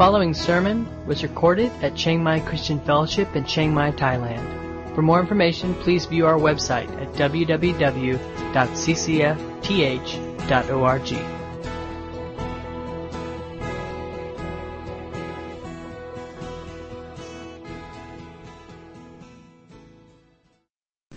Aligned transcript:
following 0.00 0.32
sermon 0.32 0.88
was 1.06 1.22
recorded 1.22 1.70
at 1.82 1.94
Chiang 1.94 2.22
Mai 2.22 2.40
Christian 2.40 2.80
Fellowship 2.80 3.36
in 3.36 3.44
Chiang 3.44 3.74
Mai, 3.74 3.90
Thailand. 3.90 4.94
For 4.94 5.02
more 5.02 5.20
information, 5.20 5.74
please 5.74 6.06
view 6.06 6.24
our 6.24 6.38
website 6.38 6.88
at 7.02 7.12
www.ccfth.org. 7.12 7.58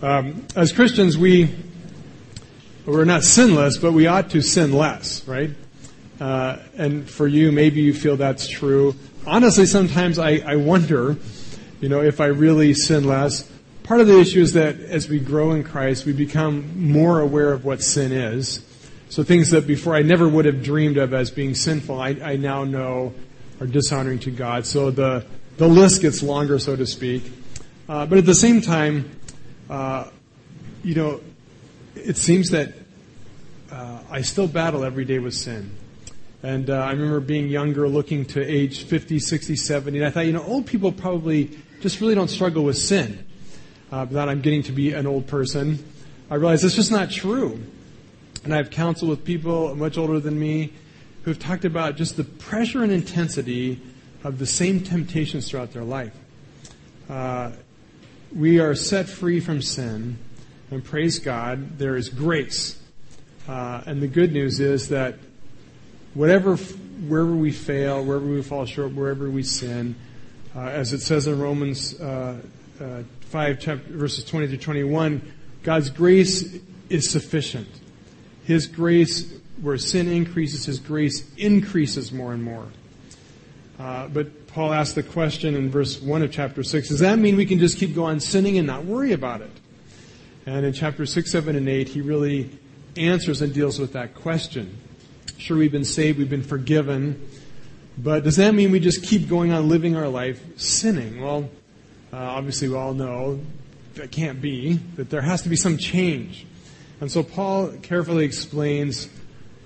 Um, 0.02 0.46
as 0.54 0.72
Christians, 0.72 1.16
we 1.16 1.54
we're 2.84 3.06
not 3.06 3.22
sinless, 3.22 3.78
but 3.78 3.92
we 3.92 4.06
ought 4.06 4.28
to 4.32 4.42
sin 4.42 4.74
less, 4.74 5.26
right? 5.26 5.48
Uh, 6.20 6.58
and 6.76 7.08
for 7.08 7.26
you, 7.26 7.50
maybe 7.50 7.80
you 7.80 7.92
feel 7.92 8.16
that's 8.16 8.48
true. 8.48 8.94
Honestly, 9.26 9.66
sometimes 9.66 10.18
I, 10.18 10.42
I 10.46 10.56
wonder, 10.56 11.16
you 11.80 11.88
know, 11.88 12.02
if 12.02 12.20
I 12.20 12.26
really 12.26 12.74
sin 12.74 13.04
less. 13.04 13.50
Part 13.82 14.00
of 14.00 14.06
the 14.06 14.18
issue 14.18 14.40
is 14.40 14.52
that 14.52 14.78
as 14.80 15.08
we 15.08 15.18
grow 15.18 15.52
in 15.52 15.64
Christ, 15.64 16.06
we 16.06 16.12
become 16.12 16.90
more 16.90 17.20
aware 17.20 17.52
of 17.52 17.64
what 17.64 17.82
sin 17.82 18.12
is. 18.12 18.64
So 19.08 19.22
things 19.22 19.50
that 19.50 19.66
before 19.66 19.94
I 19.94 20.02
never 20.02 20.28
would 20.28 20.44
have 20.44 20.62
dreamed 20.62 20.96
of 20.96 21.12
as 21.12 21.30
being 21.30 21.54
sinful, 21.54 22.00
I, 22.00 22.10
I 22.10 22.36
now 22.36 22.64
know 22.64 23.12
are 23.60 23.66
dishonoring 23.66 24.20
to 24.20 24.30
God. 24.30 24.66
So 24.66 24.90
the, 24.90 25.26
the 25.56 25.68
list 25.68 26.02
gets 26.02 26.22
longer, 26.22 26.58
so 26.58 26.76
to 26.76 26.86
speak. 26.86 27.30
Uh, 27.88 28.06
but 28.06 28.18
at 28.18 28.26
the 28.26 28.34
same 28.34 28.60
time, 28.60 29.20
uh, 29.68 30.08
you 30.82 30.94
know, 30.94 31.20
it 31.94 32.16
seems 32.16 32.50
that 32.50 32.72
uh, 33.70 34.00
I 34.10 34.22
still 34.22 34.48
battle 34.48 34.84
every 34.84 35.04
day 35.04 35.18
with 35.18 35.34
sin. 35.34 35.70
And 36.44 36.68
uh, 36.68 36.74
I 36.74 36.90
remember 36.90 37.20
being 37.20 37.48
younger, 37.48 37.88
looking 37.88 38.26
to 38.26 38.44
age 38.44 38.82
50, 38.82 39.18
60, 39.18 39.56
70, 39.56 39.96
and 39.96 40.06
I 40.06 40.10
thought, 40.10 40.26
you 40.26 40.34
know, 40.34 40.42
old 40.42 40.66
people 40.66 40.92
probably 40.92 41.58
just 41.80 42.02
really 42.02 42.14
don't 42.14 42.28
struggle 42.28 42.64
with 42.64 42.76
sin. 42.76 43.24
Uh, 43.90 44.04
that 44.04 44.28
I'm 44.28 44.42
getting 44.42 44.62
to 44.64 44.72
be 44.72 44.92
an 44.92 45.06
old 45.06 45.26
person. 45.26 45.82
I 46.28 46.34
realized 46.34 46.62
that's 46.62 46.74
just 46.74 46.92
not 46.92 47.10
true. 47.10 47.62
And 48.44 48.54
I've 48.54 48.68
counseled 48.68 49.08
with 49.08 49.24
people 49.24 49.74
much 49.74 49.96
older 49.96 50.20
than 50.20 50.38
me 50.38 50.74
who've 51.22 51.38
talked 51.38 51.64
about 51.64 51.96
just 51.96 52.18
the 52.18 52.24
pressure 52.24 52.82
and 52.82 52.92
intensity 52.92 53.80
of 54.22 54.38
the 54.38 54.46
same 54.46 54.82
temptations 54.82 55.48
throughout 55.48 55.72
their 55.72 55.82
life. 55.82 56.12
Uh, 57.08 57.52
we 58.36 58.60
are 58.60 58.74
set 58.74 59.08
free 59.08 59.40
from 59.40 59.62
sin, 59.62 60.18
and 60.70 60.84
praise 60.84 61.18
God, 61.18 61.78
there 61.78 61.96
is 61.96 62.10
grace. 62.10 62.78
Uh, 63.48 63.80
and 63.86 64.02
the 64.02 64.08
good 64.08 64.30
news 64.30 64.60
is 64.60 64.90
that 64.90 65.16
whatever, 66.14 66.56
wherever 66.56 67.34
we 67.34 67.52
fail, 67.52 68.04
wherever 68.04 68.26
we 68.26 68.42
fall 68.42 68.64
short, 68.64 68.92
wherever 68.92 69.28
we 69.28 69.42
sin, 69.42 69.94
uh, 70.56 70.60
as 70.60 70.92
it 70.92 71.00
says 71.00 71.26
in 71.26 71.38
Romans 71.38 72.00
uh, 72.00 72.40
uh 72.80 73.02
5, 73.20 73.58
chapter, 73.60 73.92
verses 73.92 74.24
20 74.24 74.48
to 74.48 74.56
21, 74.56 75.32
God's 75.64 75.90
grace 75.90 76.56
is 76.88 77.10
sufficient. 77.10 77.68
His 78.44 78.66
grace, 78.66 79.32
where 79.60 79.76
sin 79.78 80.08
increases, 80.08 80.66
His 80.66 80.78
grace 80.78 81.28
increases 81.36 82.12
more 82.12 82.32
and 82.32 82.42
more. 82.42 82.68
Uh, 83.78 84.06
but 84.08 84.46
Paul 84.46 84.72
asked 84.72 84.94
the 84.94 85.02
question 85.02 85.56
in 85.56 85.68
verse 85.70 86.00
1 86.00 86.22
of 86.22 86.30
chapter 86.30 86.62
6 86.62 86.88
Does 86.88 87.00
that 87.00 87.18
mean 87.18 87.36
we 87.36 87.46
can 87.46 87.58
just 87.58 87.78
keep 87.78 87.94
going 87.94 88.20
sinning 88.20 88.56
and 88.58 88.66
not 88.66 88.84
worry 88.84 89.12
about 89.12 89.40
it? 89.40 89.50
And 90.46 90.64
in 90.64 90.72
chapter 90.72 91.06
6, 91.06 91.30
7, 91.30 91.56
and 91.56 91.68
8, 91.68 91.88
he 91.88 92.00
really 92.02 92.50
answers 92.96 93.42
and 93.42 93.52
deals 93.52 93.78
with 93.80 93.94
that 93.94 94.14
question. 94.14 94.78
Sure, 95.44 95.58
we've 95.58 95.70
been 95.70 95.84
saved, 95.84 96.16
we've 96.16 96.30
been 96.30 96.42
forgiven, 96.42 97.28
but 97.98 98.24
does 98.24 98.36
that 98.36 98.54
mean 98.54 98.70
we 98.70 98.80
just 98.80 99.02
keep 99.04 99.28
going 99.28 99.52
on 99.52 99.68
living 99.68 99.94
our 99.94 100.08
life 100.08 100.40
sinning? 100.58 101.20
Well, 101.20 101.50
uh, 102.14 102.16
obviously, 102.16 102.70
we 102.70 102.76
all 102.76 102.94
know 102.94 103.38
that 103.96 104.10
can't 104.10 104.40
be, 104.40 104.76
that 104.96 105.10
there 105.10 105.20
has 105.20 105.42
to 105.42 105.50
be 105.50 105.56
some 105.56 105.76
change. 105.76 106.46
And 107.02 107.12
so 107.12 107.22
Paul 107.22 107.74
carefully 107.82 108.24
explains 108.24 109.10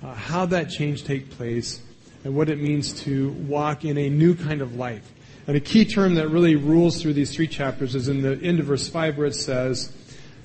uh, 0.02 0.14
how 0.14 0.47
that 0.47 0.69
change 0.69 1.04
takes 1.04 1.32
place 1.36 1.81
and 2.25 2.34
what 2.34 2.48
it 2.48 2.58
means 2.60 3.00
to 3.04 3.31
walk 3.31 3.84
in 3.84 3.97
a 3.98 4.10
new 4.10 4.34
kind 4.34 4.62
of 4.62 4.75
life. 4.75 5.08
And 5.47 5.56
a 5.56 5.60
key 5.60 5.84
term 5.84 6.16
that 6.16 6.26
really 6.26 6.56
rules 6.56 7.00
through 7.00 7.12
these 7.12 7.32
three 7.32 7.47
chapters 7.47 7.94
is 7.94 8.08
in 8.08 8.22
the 8.22 8.36
end 8.42 8.58
of 8.58 8.66
verse 8.66 8.88
5 8.88 9.16
where 9.16 9.28
it 9.28 9.36
says, 9.36 9.92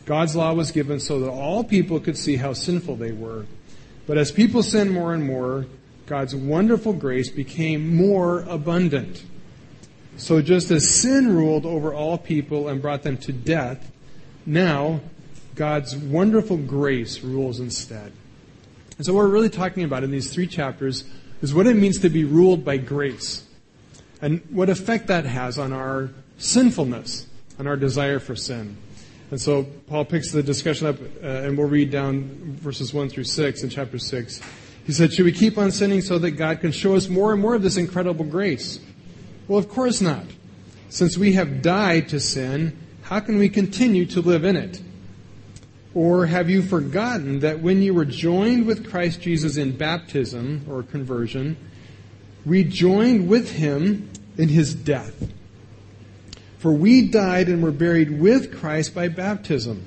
God's 0.05 0.35
law 0.35 0.53
was 0.53 0.69
given 0.69 0.99
so 0.99 1.21
that 1.21 1.31
all 1.31 1.63
people 1.63 1.99
could 1.99 2.19
see 2.19 2.35
how 2.35 2.53
sinful 2.53 2.97
they 2.97 3.13
were. 3.13 3.47
But 4.05 4.17
as 4.17 4.31
people 4.31 4.63
sinned 4.63 4.91
more 4.91 5.13
and 5.13 5.25
more, 5.25 5.65
God's 6.05 6.35
wonderful 6.35 6.93
grace 6.93 7.29
became 7.29 7.95
more 7.95 8.41
abundant. 8.41 9.23
So 10.17 10.41
just 10.41 10.69
as 10.71 10.89
sin 10.89 11.33
ruled 11.33 11.65
over 11.65 11.93
all 11.93 12.17
people 12.17 12.67
and 12.67 12.81
brought 12.81 13.03
them 13.03 13.17
to 13.17 13.31
death, 13.31 13.91
now 14.45 15.01
God's 15.55 15.95
wonderful 15.95 16.57
grace 16.57 17.21
rules 17.21 17.59
instead. 17.59 18.11
And 18.97 19.05
so 19.05 19.13
what 19.13 19.21
we're 19.21 19.29
really 19.29 19.49
talking 19.49 19.83
about 19.83 20.03
in 20.03 20.11
these 20.11 20.31
three 20.31 20.47
chapters 20.47 21.05
is 21.41 21.53
what 21.53 21.67
it 21.67 21.75
means 21.75 21.99
to 21.99 22.09
be 22.09 22.23
ruled 22.23 22.63
by 22.63 22.77
grace 22.77 23.45
and 24.21 24.41
what 24.49 24.69
effect 24.69 25.07
that 25.07 25.25
has 25.25 25.57
on 25.57 25.73
our 25.73 26.09
sinfulness, 26.37 27.27
on 27.59 27.67
our 27.67 27.75
desire 27.75 28.19
for 28.19 28.35
sin. 28.35 28.77
And 29.33 29.41
so 29.41 29.63
Paul 29.63 30.05
picks 30.05 30.31
the 30.31 30.43
discussion 30.43 30.85
up, 30.85 31.01
uh, 31.01 31.25
and 31.25 31.57
we'll 31.57 31.67
read 31.67 31.89
down 31.89 32.55
verses 32.61 32.93
1 32.93 33.09
through 33.09 33.23
6 33.23 33.63
in 33.63 33.69
chapter 33.71 33.97
6. 33.97 34.41
He 34.85 34.91
said, 34.91 35.11
Should 35.11 35.25
we 35.25 35.31
keep 35.31 35.57
on 35.57 35.71
sinning 35.71 36.01
so 36.01 36.19
that 36.19 36.33
God 36.33 36.61
can 36.61 36.71
show 36.71 36.95
us 36.95 37.09
more 37.09 37.33
and 37.33 37.41
more 37.41 37.55
of 37.55 37.63
this 37.63 37.75
incredible 37.75 38.25
grace? 38.25 38.79
Well, 39.47 39.57
of 39.57 39.69
course 39.69 40.01
not. 40.01 40.23
Since 40.89 41.17
we 41.17 41.33
have 41.33 41.63
died 41.63 42.09
to 42.09 42.19
sin, 42.19 42.77
how 43.01 43.21
can 43.21 43.39
we 43.39 43.49
continue 43.49 44.05
to 44.05 44.21
live 44.21 44.43
in 44.43 44.55
it? 44.55 44.79
Or 45.95 46.27
have 46.27 46.47
you 46.47 46.61
forgotten 46.61 47.39
that 47.39 47.59
when 47.59 47.81
you 47.81 47.95
were 47.95 48.05
joined 48.05 48.67
with 48.67 48.87
Christ 48.87 49.19
Jesus 49.19 49.57
in 49.57 49.75
baptism 49.75 50.67
or 50.69 50.83
conversion, 50.83 51.57
we 52.45 52.63
joined 52.63 53.27
with 53.27 53.53
him 53.53 54.11
in 54.37 54.49
his 54.49 54.75
death? 54.75 55.27
For 56.63 56.71
we 56.71 57.09
died 57.09 57.49
and 57.49 57.61
were 57.61 57.73
buried 57.73 58.21
with 58.21 58.57
Christ 58.57 58.95
by 58.95 59.09
baptism. 59.09 59.85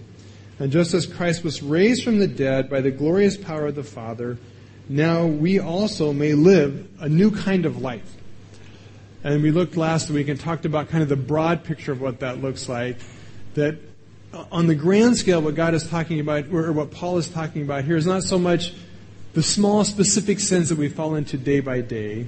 And 0.59 0.70
just 0.70 0.92
as 0.92 1.06
Christ 1.06 1.42
was 1.42 1.62
raised 1.62 2.04
from 2.04 2.19
the 2.19 2.26
dead 2.26 2.69
by 2.69 2.82
the 2.82 2.91
glorious 2.91 3.38
power 3.38 3.69
of 3.69 3.76
the 3.76 3.82
Father, 3.82 4.37
now 4.87 5.25
we 5.25 5.59
also 5.59 6.12
may 6.12 6.34
live 6.34 6.87
a 7.00 7.09
new 7.09 7.31
kind 7.31 7.64
of 7.64 7.81
life. 7.81 8.19
And 9.25 9.42
we 9.42 9.53
looked 9.53 9.78
last 9.78 10.10
week 10.10 10.28
and 10.28 10.38
talked 10.38 10.66
about 10.66 10.91
kind 10.91 11.03
of 11.03 11.09
the 11.09 11.16
broad 11.16 11.64
picture 11.64 11.92
of 11.92 12.03
what 12.03 12.20
that 12.20 12.42
looks 12.42 12.69
like. 12.69 12.98
That 13.54 13.78
on 14.53 14.66
the 14.66 14.75
grand 14.75 15.16
scale, 15.16 15.41
what 15.41 15.54
God 15.54 15.72
is 15.72 15.88
talking 15.88 16.20
about, 16.20 16.53
or 16.53 16.72
what 16.72 16.91
Paul 16.91 17.16
is 17.16 17.31
talking 17.31 17.62
about 17.62 17.84
here, 17.84 17.97
is 17.97 18.06
not 18.06 18.22
so 18.22 18.38
much 18.38 18.75
the 19.32 19.43
small 19.43 19.82
specific 19.82 20.41
sins 20.41 20.69
that 20.69 20.76
we 20.76 20.91
fall 20.91 21.14
into 21.14 21.38
day 21.38 21.60
by 21.60 21.81
day, 21.81 22.26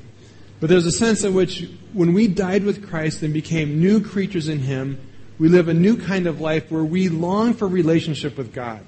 but 0.60 0.68
there's 0.68 0.86
a 0.86 0.92
sense 0.92 1.22
in 1.22 1.34
which 1.34 1.68
when 1.92 2.12
we 2.12 2.26
died 2.26 2.64
with 2.64 2.88
Christ 2.88 3.22
and 3.22 3.32
became 3.32 3.80
new 3.80 4.00
creatures 4.00 4.48
in 4.48 4.58
Him, 4.58 4.98
we 5.38 5.48
live 5.48 5.68
a 5.68 5.74
new 5.74 5.96
kind 5.96 6.26
of 6.26 6.40
life 6.40 6.70
where 6.70 6.82
we 6.82 7.08
long 7.08 7.54
for 7.54 7.68
relationship 7.68 8.36
with 8.36 8.52
God. 8.52 8.84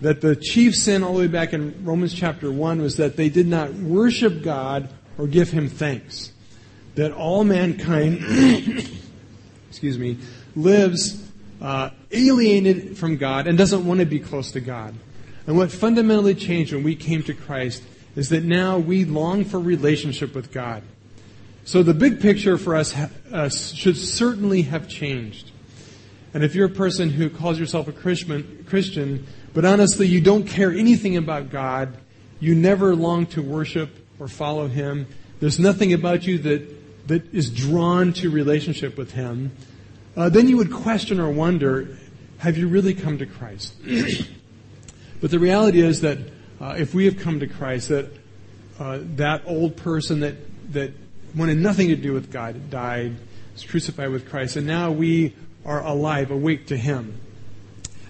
That 0.00 0.22
the 0.22 0.34
chief 0.34 0.74
sin 0.74 1.04
all 1.04 1.12
the 1.12 1.18
way 1.20 1.26
back 1.26 1.52
in 1.52 1.84
Romans 1.84 2.14
chapter 2.14 2.50
1 2.50 2.80
was 2.80 2.96
that 2.96 3.16
they 3.16 3.28
did 3.28 3.46
not 3.46 3.74
worship 3.74 4.42
God 4.42 4.88
or 5.18 5.26
give 5.26 5.50
Him 5.50 5.68
thanks. 5.68 6.32
That 6.94 7.12
all 7.12 7.44
mankind, 7.44 8.20
excuse 9.68 9.98
me, 9.98 10.16
lives 10.56 11.22
uh, 11.60 11.90
alienated 12.10 12.96
from 12.96 13.18
God 13.18 13.46
and 13.46 13.58
doesn't 13.58 13.84
want 13.84 14.00
to 14.00 14.06
be 14.06 14.18
close 14.18 14.52
to 14.52 14.60
God. 14.60 14.94
And 15.46 15.58
what 15.58 15.70
fundamentally 15.70 16.34
changed 16.34 16.72
when 16.72 16.82
we 16.82 16.96
came 16.96 17.22
to 17.24 17.34
Christ 17.34 17.82
is 18.16 18.28
that 18.30 18.44
now 18.44 18.78
we 18.78 19.04
long 19.04 19.44
for 19.44 19.58
relationship 19.58 20.34
with 20.34 20.52
God. 20.52 20.82
So 21.64 21.82
the 21.82 21.94
big 21.94 22.20
picture 22.20 22.58
for 22.58 22.74
us 22.74 22.94
uh, 23.32 23.48
should 23.48 23.96
certainly 23.96 24.62
have 24.62 24.88
changed. 24.88 25.50
And 26.32 26.44
if 26.44 26.54
you're 26.54 26.66
a 26.66 26.70
person 26.70 27.10
who 27.10 27.28
calls 27.28 27.58
yourself 27.58 27.88
a 27.88 27.92
Christian, 27.92 29.26
but 29.52 29.64
honestly 29.64 30.06
you 30.06 30.20
don't 30.20 30.44
care 30.44 30.72
anything 30.72 31.16
about 31.16 31.50
God, 31.50 31.96
you 32.38 32.54
never 32.54 32.94
long 32.94 33.26
to 33.26 33.42
worship 33.42 33.90
or 34.18 34.28
follow 34.28 34.68
Him, 34.68 35.06
there's 35.40 35.58
nothing 35.58 35.92
about 35.92 36.26
you 36.26 36.38
that, 36.38 37.08
that 37.08 37.34
is 37.34 37.50
drawn 37.50 38.12
to 38.14 38.30
relationship 38.30 38.96
with 38.96 39.12
Him, 39.12 39.52
uh, 40.16 40.28
then 40.28 40.48
you 40.48 40.56
would 40.56 40.72
question 40.72 41.20
or 41.20 41.30
wonder, 41.30 41.96
have 42.38 42.56
you 42.58 42.68
really 42.68 42.94
come 42.94 43.18
to 43.18 43.26
Christ? 43.26 43.74
but 45.20 45.30
the 45.30 45.38
reality 45.38 45.80
is 45.80 46.00
that 46.00 46.18
uh, 46.60 46.74
if 46.78 46.94
we 46.94 47.06
have 47.06 47.18
come 47.18 47.40
to 47.40 47.46
Christ, 47.46 47.88
that 47.88 48.10
uh, 48.78 48.98
that 49.16 49.42
old 49.46 49.76
person 49.76 50.20
that 50.20 50.36
that 50.72 50.92
wanted 51.34 51.58
nothing 51.58 51.88
to 51.88 51.96
do 51.96 52.12
with 52.12 52.30
God 52.30 52.70
died, 52.70 53.16
was 53.52 53.64
crucified 53.64 54.10
with 54.10 54.28
Christ, 54.28 54.56
and 54.56 54.66
now 54.66 54.90
we 54.90 55.34
are 55.64 55.84
alive, 55.84 56.30
awake 56.30 56.66
to 56.66 56.76
Him. 56.76 57.20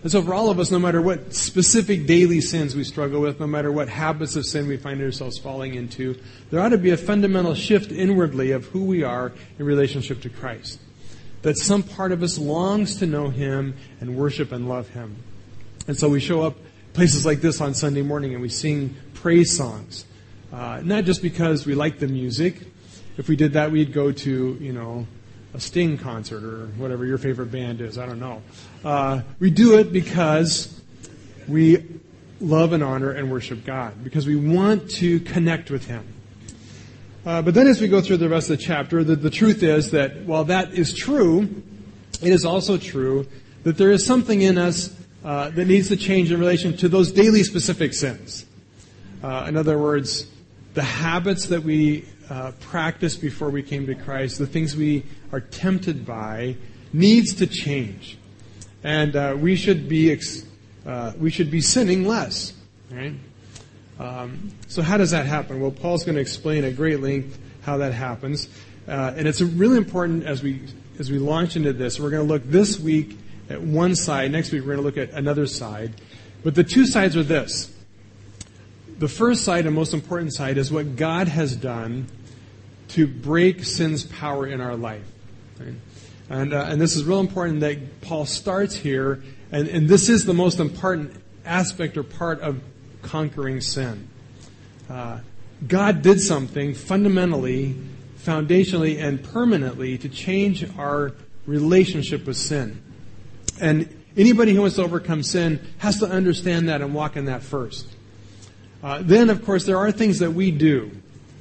And 0.02 0.11
so 0.11 0.23
for 0.23 0.32
all 0.32 0.49
of 0.49 0.58
us, 0.58 0.70
no 0.70 0.79
matter 0.79 1.02
what 1.02 1.35
specific 1.35 2.06
daily 2.06 2.41
sins 2.41 2.75
we 2.75 2.85
struggle 2.85 3.20
with, 3.20 3.38
no 3.38 3.47
matter 3.47 3.70
what 3.70 3.88
habits 3.88 4.35
of 4.35 4.47
sin 4.47 4.67
we 4.67 4.79
find 4.79 5.00
ourselves 5.02 5.38
falling 5.38 5.75
into, 5.75 6.19
there 6.50 6.61
ought 6.61 6.70
to 6.70 6.79
be 6.79 6.91
a 6.91 6.97
fundamental 6.97 7.55
shift 7.55 7.93
inwardly 7.93 8.52
of 8.52 8.64
who 8.67 8.85
we 8.85 9.02
are 9.02 9.32
in 9.58 9.67
relationship 9.67 10.23
to 10.23 10.31
Christ. 10.31 10.81
That 11.43 11.58
some 11.58 11.82
part 11.82 12.12
of 12.12 12.23
us 12.23 12.38
longs 12.38 12.97
to 12.97 13.06
know 13.06 13.29
Him 13.29 13.75
and 14.00 14.17
worship 14.17 14.52
and 14.52 14.69
love 14.69 14.88
Him. 14.88 15.17
And 15.87 15.99
so 15.99 16.08
we 16.08 16.20
show 16.20 16.43
up 16.43 16.56
places 16.93 17.25
like 17.25 17.41
this 17.41 17.61
on 17.61 17.75
Sunday 17.75 18.03
morning 18.03 18.33
and 18.33 18.43
we 18.43 18.49
sing 18.49 18.97
praise 19.15 19.57
songs. 19.57 20.05
Uh, 20.53 20.81
not 20.83 21.05
just 21.05 21.23
because 21.23 21.67
we 21.67 21.75
like 21.75 21.99
the 21.99 22.09
music. 22.09 22.61
If 23.17 23.29
we 23.29 23.37
did 23.37 23.53
that, 23.53 23.71
we'd 23.71 23.93
go 23.93 24.11
to, 24.11 24.59
you 24.61 24.73
know, 24.73 25.07
a 25.55 25.61
Sting 25.61 25.99
concert 25.99 26.43
or 26.43 26.67
whatever 26.77 27.05
your 27.05 27.19
favorite 27.19 27.53
band 27.53 27.81
is. 27.81 27.99
I 27.99 28.07
don't 28.07 28.21
know. 28.21 28.43
Uh, 28.85 29.23
we 29.39 29.51
do 29.51 29.79
it 29.79 29.93
because 29.93 30.81
we 31.47 31.87
love 32.41 32.73
and 32.73 32.83
honor 32.83 33.11
and 33.11 33.31
worship 33.31 33.65
God, 33.65 34.03
because 34.03 34.27
we 34.27 34.37
want 34.37 34.91
to 34.93 35.21
connect 35.21 35.71
with 35.71 35.87
Him. 35.87 36.07
Uh, 37.25 37.43
but 37.43 37.55
then 37.55 37.67
as 37.67 37.81
we 37.81 37.89
go 37.89 38.01
through 38.01 38.17
the 38.17 38.29
rest 38.29 38.51
of 38.51 38.59
the 38.59 38.65
chapter, 38.65 39.05
the, 39.05 39.15
the 39.15 39.31
truth 39.31 39.63
is 39.63 39.91
that 39.91 40.25
while 40.25 40.45
that 40.45 40.73
is 40.73 40.95
true, 40.95 41.63
it 42.23 42.33
is 42.33 42.45
also 42.45 42.79
true 42.79 43.27
that 43.65 43.77
there 43.77 43.91
is 43.91 44.07
something 44.07 44.41
in 44.41 44.57
us 44.57 44.97
uh, 45.25 45.51
that 45.51 45.67
needs 45.67 45.89
to 45.89 45.97
change 45.97 46.33
in 46.33 46.41
relation 46.41 46.77
to 46.79 46.89
those 46.89 47.13
daily 47.13 47.43
specific 47.43 47.93
sins. 47.93 48.47
Uh, 49.23 49.45
in 49.49 49.57
other 49.57 49.79
words, 49.79 50.27
the 50.75 50.83
habits 50.83 51.47
that 51.47 51.63
we 51.63 52.05
uh, 52.31 52.53
practiced 52.61 53.21
before 53.21 53.51
we 53.51 53.63
came 53.63 53.87
to 53.87 53.95
Christ, 53.95 54.39
the 54.39 54.47
things 54.47 54.77
we 54.77 55.05
are 55.33 55.41
tempted 55.41 56.07
by, 56.07 56.57
needs 56.93 57.35
to 57.35 57.47
change, 57.47 58.17
and 58.83 59.15
uh, 59.15 59.37
we 59.39 59.57
should 59.57 59.89
be 59.89 60.11
ex- 60.11 60.45
uh, 60.87 61.13
we 61.19 61.31
should 61.31 61.51
be 61.51 61.61
sinning 61.61 62.07
less. 62.07 62.53
Right? 62.91 63.15
Um, 63.99 64.51
so 64.69 64.81
how 64.81 64.97
does 64.97 65.11
that 65.11 65.27
happen? 65.27 65.61
Well, 65.61 65.71
Paul's 65.71 66.05
going 66.05 66.15
to 66.15 66.21
explain 66.21 66.65
at 66.65 66.77
great 66.77 67.01
length 67.01 67.39
how 67.63 67.77
that 67.79 67.93
happens, 67.93 68.49
uh, 68.89 69.13
and 69.17 69.29
it's 69.29 69.43
really 69.43 69.77
important 69.77 70.25
as 70.25 70.43
we 70.43 70.63
as 70.99 71.11
we 71.11 71.19
launch 71.19 71.57
into 71.57 71.73
this. 71.73 72.01
We're 72.01 72.11
going 72.11 72.27
to 72.27 72.33
look 72.33 72.45
this 72.45 72.79
week 72.79 73.19
at 73.50 73.61
one 73.61 73.97
side. 73.97 74.31
Next 74.31 74.52
week 74.52 74.62
we're 74.62 74.76
going 74.76 74.79
to 74.79 74.82
look 74.82 74.97
at 74.97 75.11
another 75.11 75.47
side, 75.47 76.00
but 76.43 76.55
the 76.55 76.64
two 76.64 76.87
sides 76.87 77.17
are 77.17 77.23
this. 77.23 77.75
The 78.99 79.08
first 79.08 79.44
side 79.44 79.67
and 79.67 79.75
most 79.75 79.93
important 79.93 80.32
side 80.32 80.56
is 80.56 80.70
what 80.70 80.97
God 80.97 81.29
has 81.29 81.56
done 81.56 82.06
to 82.88 83.06
break 83.06 83.64
sin's 83.64 84.05
power 84.05 84.47
in 84.47 84.61
our 84.61 84.76
life. 84.76 85.05
Right? 85.58 85.75
And, 86.29 86.52
uh, 86.52 86.67
and 86.69 86.81
this 86.81 86.97
is 86.97 87.05
real 87.05 87.20
important 87.20 87.61
that 87.61 88.00
Paul 88.02 88.25
starts 88.25 88.76
here, 88.76 89.23
and, 89.50 89.67
and 89.69 89.88
this 89.88 90.08
is 90.08 90.25
the 90.25 90.35
most 90.35 90.61
important 90.61 91.14
aspect 91.44 91.97
or 91.97 92.02
part 92.02 92.41
of 92.41 92.61
conquering 93.02 93.61
sin. 93.61 94.08
Uh, 94.88 95.20
God 95.67 96.02
did 96.02 96.20
something 96.20 96.75
fundamentally, 96.75 97.76
foundationally, 98.19 99.02
and 99.02 99.23
permanently 99.23 99.99
to 99.99 100.08
change 100.08 100.64
our 100.79 101.12
relationship 101.47 102.26
with 102.26 102.37
sin. 102.37 102.82
And 103.61 104.03
anybody 104.17 104.55
who 104.55 104.62
wants 104.62 104.77
to 104.77 104.83
overcome 104.83 105.23
sin 105.23 105.61
has 105.79 105.99
to 106.01 106.07
understand 106.07 106.69
that 106.69 106.81
and 106.81 106.95
walk 106.95 107.17
in 107.17 107.27
that 107.27 107.43
first. 107.43 107.87
Uh, 108.83 109.01
then, 109.03 109.31
of 109.31 109.45
course, 109.45 109.67
there 109.67 109.77
are 109.77 109.93
things 109.93 110.21
that 110.21 110.33
we 110.33 110.51
do 110.51 110.91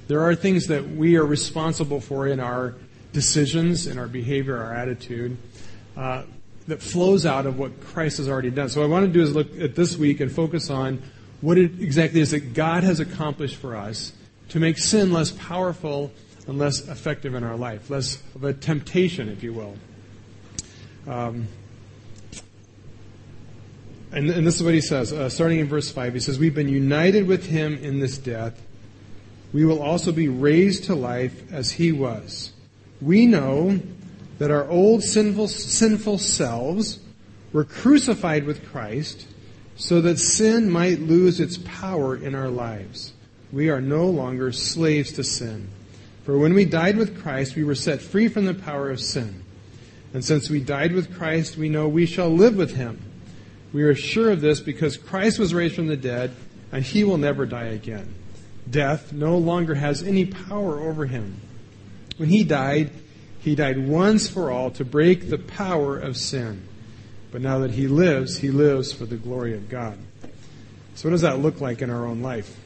there 0.10 0.22
are 0.22 0.34
things 0.34 0.66
that 0.68 0.90
we 0.90 1.18
are 1.18 1.26
responsible 1.26 2.02
for 2.02 2.28
in 2.28 2.40
our 2.40 2.74
decisions, 3.14 3.86
in 3.86 4.00
our 4.00 4.08
behavior, 4.08 4.58
our 4.58 4.74
attitude, 4.74 5.38
uh, 5.96 6.24
that 6.68 6.82
flows 6.82 7.28
out 7.28 7.46
of 7.46 7.60
what 7.60 7.80
Christ 7.80 8.18
has 8.18 8.28
already 8.28 8.50
done. 8.50 8.70
So 8.70 8.82
what 8.82 8.88
I 8.88 8.90
want 8.90 9.06
to 9.06 9.12
do 9.12 9.22
is 9.22 9.36
look 9.36 9.56
at 9.60 9.76
this 9.76 9.98
week 9.98 10.20
and 10.20 10.32
focus 10.32 10.72
on 10.72 11.04
what 11.42 11.60
it 11.60 11.80
exactly 11.80 12.22
is 12.22 12.32
that 12.32 12.56
God 12.56 12.84
has 12.84 13.00
accomplished 13.00 13.58
for 13.58 13.76
us 13.76 14.12
to 14.50 14.60
make 14.60 14.80
sin 14.80 15.14
less 15.14 15.30
powerful 15.30 16.12
and 16.48 16.58
less 16.58 16.88
effective 16.88 17.36
in 17.36 17.44
our 17.44 17.56
life, 17.56 17.92
less 17.92 18.20
of 18.34 18.44
a 18.44 18.52
temptation, 18.52 19.30
if 19.30 19.44
you 19.44 19.54
will. 19.54 19.78
Um, 21.08 21.48
and, 24.12 24.30
and, 24.30 24.46
this 24.46 24.56
is 24.56 24.64
what 24.64 24.74
he 24.74 24.82
says, 24.82 25.14
uh, 25.14 25.30
starting 25.30 25.60
in 25.60 25.68
verse 25.68 25.92
5. 25.92 26.14
He 26.14 26.20
says, 26.20 26.40
We've 26.40 26.56
been 26.56 26.70
united 26.70 27.28
with 27.28 27.46
him 27.46 27.76
in 27.78 28.00
this 28.00 28.18
death 28.18 28.60
we 29.52 29.66
will 29.66 29.82
also 29.82 30.12
be 30.12 30.28
raised 30.28 30.86
to 30.86 30.96
life 30.96 31.52
as 31.52 31.72
he 31.72 31.92
was. 31.92 32.54
We 33.02 33.26
know 33.26 33.80
that 34.38 34.52
our 34.52 34.70
old 34.70 35.04
sinful, 35.04 35.48
sinful 35.48 36.20
selves 36.20 37.00
were 37.52 37.64
crucified 37.64 38.44
with 38.44 38.70
Christ 38.70 39.28
so 39.76 40.02
that 40.02 40.20
sin 40.20 40.70
might 40.70 41.00
lose 41.00 41.40
its 41.40 41.58
power 41.58 42.16
in 42.16 42.36
our 42.36 42.50
lives. 42.50 43.14
We 43.52 43.70
are 43.70 43.82
no 43.82 44.06
longer 44.06 44.52
slaves 44.52 45.14
to 45.14 45.24
sin. 45.24 45.70
For 46.26 46.38
when 46.38 46.54
we 46.54 46.66
died 46.66 46.98
with 46.98 47.20
Christ, 47.22 47.56
we 47.56 47.64
were 47.64 47.76
set 47.76 48.02
free 48.02 48.28
from 48.28 48.46
the 48.46 48.54
power 48.54 48.92
of 48.92 49.00
sin. 49.00 49.44
And 50.14 50.24
since 50.24 50.50
we 50.50 50.60
died 50.60 50.92
with 50.92 51.16
Christ, 51.18 51.58
we 51.58 51.70
know 51.70 51.88
we 51.88 52.06
shall 52.06 52.30
live 52.30 52.56
with 52.56 52.76
him. 52.76 53.02
We 53.72 53.84
are 53.84 53.96
sure 53.96 54.32
of 54.32 54.42
this 54.42 54.60
because 54.60 54.98
Christ 54.98 55.40
was 55.40 55.54
raised 55.54 55.76
from 55.76 55.88
the 55.88 55.98
dead, 55.98 56.36
and 56.72 56.84
he 56.84 57.04
will 57.04 57.18
never 57.18 57.46
die 57.46 57.66
again 57.66 58.16
death 58.70 59.14
no 59.14 59.38
longer 59.38 59.76
has 59.76 60.04
any 60.04 60.26
power 60.26 60.80
over 60.80 61.06
him. 61.06 61.40
When 62.18 62.30
he 62.30 62.44
died, 62.44 62.92
he 63.40 63.56
died 63.56 63.88
once 63.88 64.30
for 64.30 64.52
all 64.52 64.72
to 64.72 64.86
break 64.86 65.30
the 65.30 65.38
power 65.38 65.98
of 65.98 66.18
sin. 66.18 66.68
But 67.32 67.42
now 67.42 67.60
that 67.60 67.72
he 67.72 67.88
lives, 67.88 68.38
he 68.38 68.52
lives 68.52 68.92
for 68.92 69.06
the 69.06 69.16
glory 69.16 69.54
of 69.56 69.70
God. 69.70 69.98
So, 70.96 71.08
what 71.08 71.12
does 71.12 71.22
that 71.22 71.40
look 71.40 71.62
like 71.62 71.82
in 71.82 71.90
our 71.90 72.06
own 72.06 72.22
life? 72.22 72.58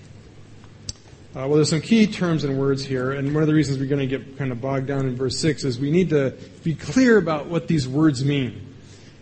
Uh, 1.36 1.48
well, 1.48 1.56
there's 1.56 1.70
some 1.70 1.82
key 1.82 2.08
terms 2.08 2.44
and 2.44 2.60
words 2.60 2.86
here, 2.86 3.12
and 3.12 3.34
one 3.34 3.44
of 3.44 3.48
the 3.48 3.54
reasons 3.54 3.80
we're 3.80 3.88
going 3.88 4.08
to 4.08 4.18
get 4.18 4.38
kind 4.38 4.52
of 4.52 4.62
bogged 4.62 4.88
down 4.88 5.08
in 5.08 5.16
verse 5.16 5.38
6 5.40 5.64
is 5.64 5.80
we 5.80 5.92
need 5.92 6.10
to 6.10 6.36
be 6.64 6.76
clear 6.76 7.18
about 7.18 7.48
what 7.48 7.68
these 7.68 7.88
words 7.88 8.24
mean. 8.24 8.76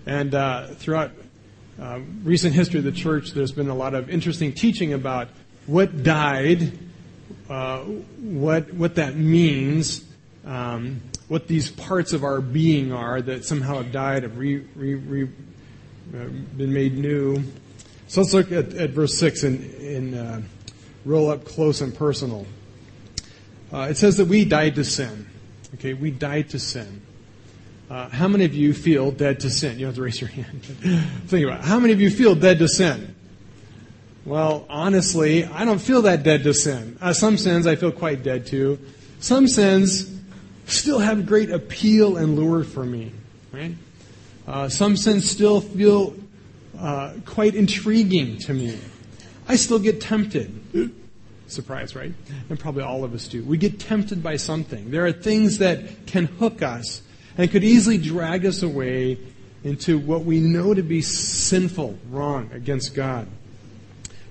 And 0.06 0.36
uh, 0.36 0.68
throughout 0.76 1.12
uh, 1.80 2.00
recent 2.24 2.54
history 2.54 2.80
of 2.80 2.86
the 2.86 2.92
church, 2.92 3.32
there's 3.32 3.52
been 3.52 3.70
a 3.70 3.76
lot 3.76 3.94
of 3.94 4.10
interesting 4.10 4.54
teaching 4.54 4.94
about 4.94 5.30
what 5.68 6.04
died, 6.04 6.72
uh, 7.50 7.80
what 7.80 8.74
what 8.74 8.96
that 8.96 9.16
means, 9.16 10.04
um, 10.46 11.02
what 11.28 11.48
these 11.48 11.70
parts 11.70 12.14
of 12.14 12.24
our 12.24 12.42
being 12.42 12.92
are 12.92 13.22
that 13.22 13.46
somehow 13.46 13.76
have 13.76 13.92
died, 13.92 14.24
have 14.24 14.38
re, 14.38 14.66
re, 14.76 14.96
re, 14.96 15.24
uh, 15.24 16.28
been 16.58 16.74
made 16.74 16.98
new. 16.98 17.44
So 18.08 18.22
let's 18.22 18.34
look 18.34 18.52
at, 18.52 18.74
at 18.74 18.90
verse 18.90 19.18
six 19.18 19.44
and, 19.44 19.64
and 19.76 20.16
uh, 20.16 20.40
roll 21.06 21.30
up 21.30 21.46
close 21.46 21.82
and 21.82 21.96
personal. 21.96 22.46
Uh, 23.72 23.88
it 23.90 23.98
says 23.98 24.18
that 24.18 24.26
we 24.26 24.44
died 24.44 24.76
to 24.76 24.84
sin. 24.84 25.28
Okay, 25.76 25.94
we 25.94 26.12
died 26.12 26.50
to 26.50 26.60
sin. 26.60 27.02
Uh, 27.92 28.08
how 28.08 28.26
many 28.26 28.46
of 28.46 28.56
you 28.56 28.74
feel 28.74 29.12
dead 29.12 29.42
to 29.42 29.50
sin? 29.50 29.74
You 29.74 29.80
don't 29.80 29.88
have 29.88 29.96
to 29.96 30.02
raise 30.02 30.22
your 30.22 30.30
hand. 30.30 30.64
Think 31.28 31.46
about 31.46 31.60
it. 31.60 31.66
How 31.66 31.78
many 31.78 31.92
of 31.92 32.00
you 32.00 32.10
feel 32.10 32.36
dead 32.36 32.60
to 32.60 32.70
sin? 32.70 33.14
Well, 34.24 34.66
honestly, 34.70 35.44
I 35.44 35.66
don't 35.66 35.82
feel 35.82 36.04
that 36.04 36.24
dead 36.24 36.44
to 36.44 36.54
sin. 36.54 36.98
Uh, 37.02 37.12
some 37.12 37.38
sins 37.38 37.68
I 37.68 37.76
feel 37.76 37.92
quite 37.92 38.24
dead 38.24 38.46
to. 38.48 38.80
Some 39.20 39.46
sins 39.46 40.10
still 40.68 41.00
have 41.00 41.26
great 41.26 41.50
appeal 41.50 42.16
and 42.16 42.38
lure 42.38 42.64
for 42.64 42.86
me. 42.86 43.12
Right? 43.52 43.76
Uh, 44.48 44.70
some 44.70 44.96
sins 44.96 45.30
still 45.30 45.60
feel 45.60 46.16
uh, 46.80 47.16
quite 47.26 47.56
intriguing 47.56 48.38
to 48.38 48.54
me. 48.54 48.80
I 49.50 49.58
still 49.58 49.80
get 49.80 50.00
tempted. 50.00 50.94
Surprise, 51.48 51.94
right? 51.94 52.14
And 52.50 52.58
probably 52.58 52.84
all 52.84 53.04
of 53.04 53.14
us 53.14 53.28
do. 53.28 53.44
We 53.44 53.58
get 53.58 53.82
tempted 53.82 54.24
by 54.24 54.38
something. 54.38 54.92
There 54.92 55.06
are 55.06 55.12
things 55.12 55.58
that 55.58 56.06
can 56.08 56.28
hook 56.28 56.62
us 56.62 57.02
and 57.38 57.50
could 57.50 57.64
easily 57.64 57.98
drag 57.98 58.46
us 58.46 58.64
away 58.64 59.18
into 59.64 59.98
what 59.98 60.24
we 60.26 60.40
know 60.40 60.74
to 60.74 60.82
be 60.82 61.02
sinful, 61.02 61.98
wrong 62.10 62.50
against 62.54 62.96
God. 62.96 63.28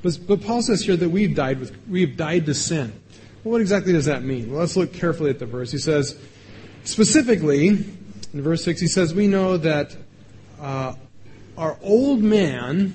But, 0.03 0.19
but 0.27 0.43
Paul 0.43 0.63
says 0.63 0.83
here 0.83 0.97
that 0.97 1.09
we've 1.09 1.35
died 1.35 1.61
with 1.61 1.77
we've 1.89 2.17
died 2.17 2.47
to 2.47 2.55
sin. 2.55 2.93
Well, 3.45 3.53
what 3.53 3.61
exactly 3.61 3.93
does 3.93 4.07
that 4.07 4.23
mean? 4.23 4.51
Well, 4.51 4.61
let's 4.61 4.77
look 4.77 4.93
carefully 4.93 5.31
at 5.31 5.39
the 5.39 5.47
verse. 5.47 5.71
He 5.73 5.79
says, 5.79 6.19
specifically, 6.85 7.69
in 7.69 8.43
verse 8.43 8.65
6, 8.65 8.81
he 8.81 8.87
says, 8.87 9.15
We 9.15 9.27
know 9.27 9.57
that 9.57 9.97
uh, 10.61 10.95
our 11.57 11.79
old 11.83 12.23
man, 12.23 12.93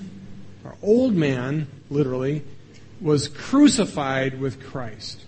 our 0.64 0.76
old 0.82 1.14
man, 1.14 1.66
literally, 1.90 2.42
was 3.00 3.28
crucified 3.28 4.40
with 4.40 4.64
Christ. 4.64 5.24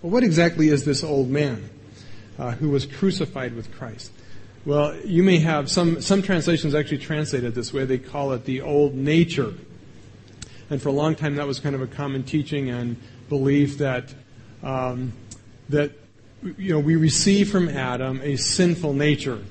Well, 0.00 0.12
what 0.12 0.24
exactly 0.24 0.68
is 0.68 0.84
this 0.84 1.04
old 1.04 1.28
man 1.28 1.68
uh, 2.38 2.52
who 2.52 2.70
was 2.70 2.86
crucified 2.86 3.54
with 3.54 3.72
Christ? 3.72 4.12
Well, 4.64 4.94
you 5.04 5.22
may 5.22 5.38
have 5.38 5.68
some, 5.68 6.00
some 6.00 6.22
translations 6.22 6.74
actually 6.74 6.98
translate 6.98 7.44
it 7.44 7.54
this 7.54 7.72
way. 7.72 7.84
They 7.84 7.98
call 7.98 8.32
it 8.32 8.44
the 8.44 8.60
old 8.60 8.94
nature. 8.94 9.54
And 10.70 10.80
for 10.80 10.88
a 10.88 10.92
long 10.92 11.14
time, 11.16 11.36
that 11.36 11.46
was 11.46 11.60
kind 11.60 11.74
of 11.74 11.82
a 11.82 11.86
common 11.86 12.22
teaching 12.22 12.70
and 12.70 12.96
belief 13.28 13.78
that 13.78 14.14
um, 14.62 15.12
that 15.68 15.92
you 16.56 16.72
know 16.72 16.78
we 16.78 16.96
receive 16.96 17.50
from 17.50 17.68
Adam 17.68 18.20
a 18.22 18.36
sinful 18.36 18.92
nature, 18.92 19.42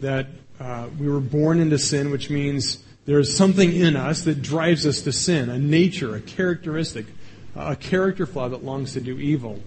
that 0.00 0.26
uh, 0.60 0.88
we 0.98 1.08
were 1.08 1.20
born 1.20 1.60
into 1.60 1.78
sin, 1.78 2.10
which 2.10 2.28
means 2.28 2.82
There's 3.04 3.36
something 3.36 3.72
in 3.72 3.96
us 3.96 4.22
that 4.22 4.42
drives 4.42 4.86
us 4.86 5.02
to 5.02 5.12
sin, 5.12 5.50
a 5.50 5.58
nature, 5.58 6.14
a 6.14 6.20
characteristic, 6.20 7.06
a 7.56 7.74
character 7.74 8.26
flaw 8.26 8.48
that 8.48 8.64
longs 8.64 8.92
to 8.92 9.00
do 9.00 9.18
evil. 9.18 9.60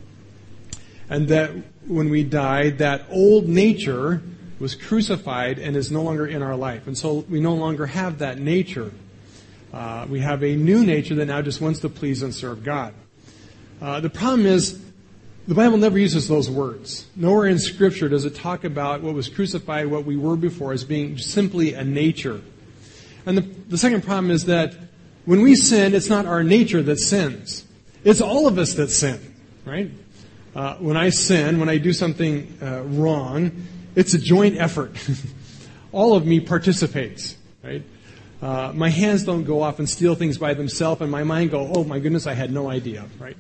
And 1.09 1.27
that 1.27 1.51
when 1.87 2.09
we 2.09 2.23
died, 2.23 2.79
that 2.79 3.05
old 3.09 3.47
nature 3.47 4.21
was 4.59 4.75
crucified 4.75 5.59
and 5.59 5.75
is 5.75 5.91
no 5.91 6.01
longer 6.01 6.25
in 6.25 6.41
our 6.41 6.55
life. 6.55 6.87
And 6.87 6.97
so 6.97 7.25
we 7.29 7.39
no 7.39 7.53
longer 7.53 7.85
have 7.85 8.19
that 8.19 8.39
nature. 8.39 8.91
Uh, 9.73 10.07
we 10.09 10.21
have 10.21 10.43
a 10.43 10.55
new 10.55 10.85
nature 10.85 11.15
that 11.15 11.25
now 11.25 11.41
just 11.41 11.61
wants 11.61 11.79
to 11.81 11.89
please 11.89 12.21
and 12.21 12.33
serve 12.33 12.63
God. 12.63 12.93
Uh, 13.81 13.99
the 13.99 14.09
problem 14.09 14.45
is, 14.45 14.81
the 15.47 15.53
Bible 15.53 15.77
never 15.77 15.99
uses 15.99 16.27
those 16.27 16.49
words. 16.49 17.05
Nowhere 17.15 17.45
in 17.45 17.59
Scripture 17.59 18.09
does 18.09 18.25
it 18.25 18.33
talk 18.33 18.63
about 18.63 19.03
what 19.03 19.13
was 19.13 19.29
crucified, 19.29 19.85
what 19.87 20.05
we 20.05 20.17
were 20.17 20.35
before, 20.35 20.73
as 20.73 20.83
being 20.83 21.19
simply 21.19 21.73
a 21.73 21.83
nature. 21.83 22.41
And 23.27 23.37
the, 23.37 23.41
the 23.41 23.77
second 23.77 24.03
problem 24.03 24.31
is 24.31 24.45
that 24.45 24.75
when 25.25 25.41
we 25.41 25.55
sin, 25.55 25.93
it's 25.93 26.09
not 26.09 26.25
our 26.25 26.43
nature 26.43 26.81
that 26.83 26.97
sins. 26.97 27.65
It's 28.03 28.21
all 28.21 28.47
of 28.47 28.57
us 28.57 28.73
that 28.75 28.89
sin, 28.89 29.19
right? 29.65 29.91
Uh, 30.55 30.75
when 30.75 30.95
I 30.95 31.09
sin, 31.09 31.59
when 31.59 31.67
I 31.67 31.77
do 31.77 31.91
something 31.91 32.57
uh, 32.61 32.81
wrong, 32.83 33.51
it's 33.93 34.13
a 34.13 34.17
joint 34.17 34.57
effort. 34.57 34.95
all 35.91 36.15
of 36.15 36.25
me 36.25 36.39
participates, 36.39 37.35
right? 37.61 37.83
Uh, 38.41 38.71
my 38.73 38.89
hands 38.89 39.23
don't 39.23 39.43
go 39.43 39.61
off 39.61 39.79
and 39.79 39.89
steal 39.89 40.15
things 40.15 40.37
by 40.37 40.53
themselves, 40.53 41.01
and 41.01 41.11
my 41.11 41.23
mind 41.23 41.51
go, 41.51 41.71
"Oh 41.73 41.83
my 41.83 41.99
goodness, 41.99 42.25
I 42.25 42.33
had 42.33 42.53
no 42.53 42.69
idea." 42.69 43.05
Right? 43.19 43.37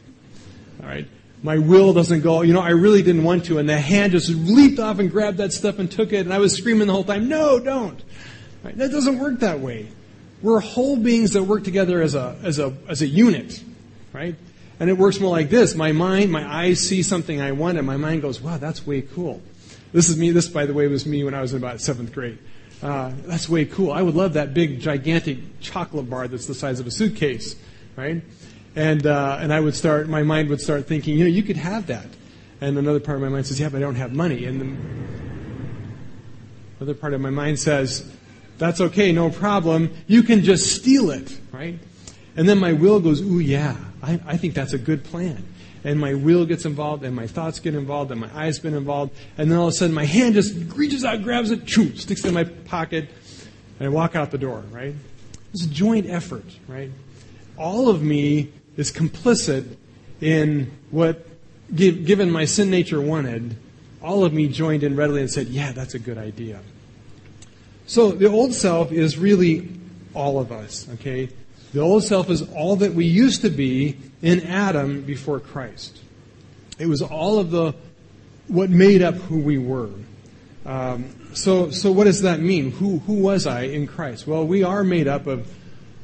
All 0.81 0.87
right. 0.87 1.07
My 1.43 1.57
will 1.57 1.93
doesn't 1.93 2.21
go. 2.21 2.41
You 2.41 2.53
know, 2.53 2.61
I 2.61 2.71
really 2.71 3.03
didn't 3.03 3.23
want 3.23 3.45
to, 3.45 3.59
and 3.59 3.69
the 3.69 3.79
hand 3.79 4.13
just 4.13 4.29
leaped 4.29 4.79
off 4.79 4.99
and 4.99 5.11
grabbed 5.11 5.37
that 5.37 5.53
stuff 5.53 5.79
and 5.79 5.91
took 5.91 6.11
it, 6.11 6.19
and 6.19 6.33
I 6.33 6.39
was 6.39 6.53
screaming 6.53 6.87
the 6.87 6.93
whole 6.93 7.03
time, 7.03 7.29
"No, 7.29 7.59
don't!" 7.59 8.01
Right? 8.63 8.77
That 8.77 8.91
doesn't 8.91 9.19
work 9.19 9.39
that 9.39 9.59
way. 9.59 9.87
We're 10.41 10.59
whole 10.59 10.97
beings 10.97 11.31
that 11.31 11.43
work 11.43 11.63
together 11.63 12.01
as 12.01 12.15
a 12.15 12.37
as 12.43 12.59
a 12.59 12.73
as 12.87 13.01
a 13.01 13.07
unit, 13.07 13.61
right? 14.11 14.35
And 14.79 14.89
it 14.89 14.97
works 14.97 15.19
more 15.19 15.31
like 15.31 15.49
this: 15.49 15.75
my 15.75 15.91
mind, 15.91 16.31
my 16.31 16.45
eyes 16.45 16.79
see 16.79 17.03
something 17.03 17.41
I 17.41 17.51
want, 17.53 17.77
and 17.77 17.87
my 17.87 17.97
mind 17.97 18.21
goes, 18.21 18.41
"Wow, 18.41 18.57
that's 18.57 18.85
way 18.85 19.01
cool." 19.01 19.41
This 19.93 20.09
is 20.09 20.17
me. 20.17 20.31
This, 20.31 20.49
by 20.49 20.65
the 20.65 20.73
way, 20.73 20.87
was 20.87 21.05
me 21.05 21.23
when 21.23 21.33
I 21.33 21.41
was 21.41 21.53
in 21.53 21.57
about 21.57 21.79
seventh 21.79 22.13
grade. 22.13 22.37
Uh, 22.83 23.13
that's 23.25 23.47
way 23.47 23.65
cool. 23.65 23.91
I 23.91 24.01
would 24.01 24.15
love 24.15 24.33
that 24.33 24.53
big, 24.53 24.81
gigantic 24.81 25.61
chocolate 25.61 26.09
bar 26.09 26.27
that's 26.27 26.45
the 26.45 26.53
size 26.53 26.79
of 26.79 26.87
a 26.87 26.91
suitcase, 26.91 27.55
right? 27.95 28.21
And 28.75 29.07
uh, 29.07 29.37
and 29.39 29.53
I 29.53 29.59
would 29.59 29.75
start. 29.75 30.09
My 30.09 30.23
mind 30.23 30.49
would 30.49 30.61
start 30.61 30.87
thinking, 30.87 31.17
you 31.17 31.23
know, 31.23 31.29
you 31.29 31.43
could 31.43 31.57
have 31.57 31.87
that. 31.87 32.07
And 32.61 32.77
another 32.77 32.99
part 32.99 33.17
of 33.17 33.21
my 33.21 33.29
mind 33.29 33.47
says, 33.47 33.59
yeah, 33.59 33.69
but 33.69 33.77
I 33.77 33.81
don't 33.81 33.95
have 33.95 34.13
money. 34.13 34.45
And 34.45 34.61
the 36.79 36.83
other 36.83 36.93
part 36.93 37.13
of 37.13 37.21
my 37.21 37.29
mind 37.29 37.59
says, 37.59 38.09
that's 38.57 38.79
okay, 38.79 39.11
no 39.11 39.29
problem. 39.29 39.93
You 40.07 40.23
can 40.23 40.41
just 40.41 40.73
steal 40.73 41.11
it, 41.11 41.37
right? 41.51 41.77
And 42.37 42.47
then 42.47 42.57
my 42.57 42.73
will 42.73 42.99
goes, 42.99 43.21
ooh, 43.21 43.39
yeah, 43.39 43.75
I, 44.05 44.19
I 44.25 44.37
think 44.37 44.53
that's 44.53 44.73
a 44.73 44.77
good 44.77 45.03
plan 45.03 45.43
and 45.85 45.99
my 45.99 46.15
will 46.15 46.47
gets 46.47 46.65
involved, 46.65 47.03
and 47.03 47.15
my 47.15 47.27
thoughts 47.27 47.59
get 47.59 47.75
involved, 47.75 48.11
and 48.11 48.19
my 48.19 48.29
eyes 48.35 48.57
get 48.57 48.73
involved, 48.73 49.15
and 49.37 49.51
then 49.51 49.59
all 49.59 49.67
of 49.67 49.73
a 49.73 49.75
sudden 49.77 49.93
my 49.93 50.03
hand 50.03 50.33
just 50.33 50.55
reaches 50.75 51.05
out, 51.05 51.21
grabs 51.21 51.51
it, 51.51 51.67
choo, 51.67 51.95
sticks 51.95 52.25
it 52.25 52.29
in 52.29 52.33
my 52.33 52.43
pocket, 52.43 53.07
and 53.79 53.87
I 53.87 53.89
walk 53.89 54.15
out 54.15 54.31
the 54.31 54.39
door, 54.39 54.63
right? 54.71 54.95
It's 55.53 55.63
a 55.63 55.69
joint 55.69 56.09
effort, 56.09 56.43
right? 56.67 56.89
All 57.55 57.87
of 57.87 58.01
me 58.01 58.51
is 58.75 58.91
complicit 58.91 59.77
in 60.19 60.71
what, 60.89 61.27
given 61.73 62.31
my 62.31 62.45
sin 62.45 62.71
nature 62.71 62.99
wanted, 62.99 63.55
all 64.01 64.25
of 64.25 64.33
me 64.33 64.47
joined 64.47 64.81
in 64.81 64.95
readily 64.95 65.21
and 65.21 65.29
said, 65.29 65.47
yeah, 65.47 65.71
that's 65.71 65.93
a 65.93 65.99
good 65.99 66.17
idea. 66.17 66.61
So 67.85 68.09
the 68.09 68.27
old 68.27 68.55
self 68.55 68.91
is 68.91 69.19
really 69.19 69.69
all 70.15 70.39
of 70.39 70.51
us, 70.51 70.89
okay? 70.95 71.29
The 71.75 71.81
old 71.81 72.05
self 72.05 72.29
is 72.29 72.41
all 72.53 72.77
that 72.77 72.93
we 72.93 73.03
used 73.03 73.41
to 73.41 73.49
be 73.49 73.97
in 74.21 74.43
Adam 74.47 75.01
before 75.01 75.41
Christ. 75.41 75.99
It 76.79 76.85
was 76.85 77.01
all 77.01 77.37
of 77.37 77.51
the 77.51 77.75
what 78.47 78.69
made 78.69 79.01
up 79.01 79.15
who 79.15 79.39
we 79.41 79.57
were. 79.57 79.89
Um, 80.65 81.09
so, 81.33 81.71
so 81.71 81.91
what 81.91 82.05
does 82.05 82.21
that 82.21 82.39
mean? 82.39 82.71
Who, 82.71 82.99
who 82.99 83.15
was 83.15 83.45
I 83.45 83.63
in 83.63 83.87
Christ? 83.87 84.25
Well, 84.25 84.47
we 84.47 84.63
are 84.63 84.85
made 84.85 85.09
up 85.09 85.27
of 85.27 85.53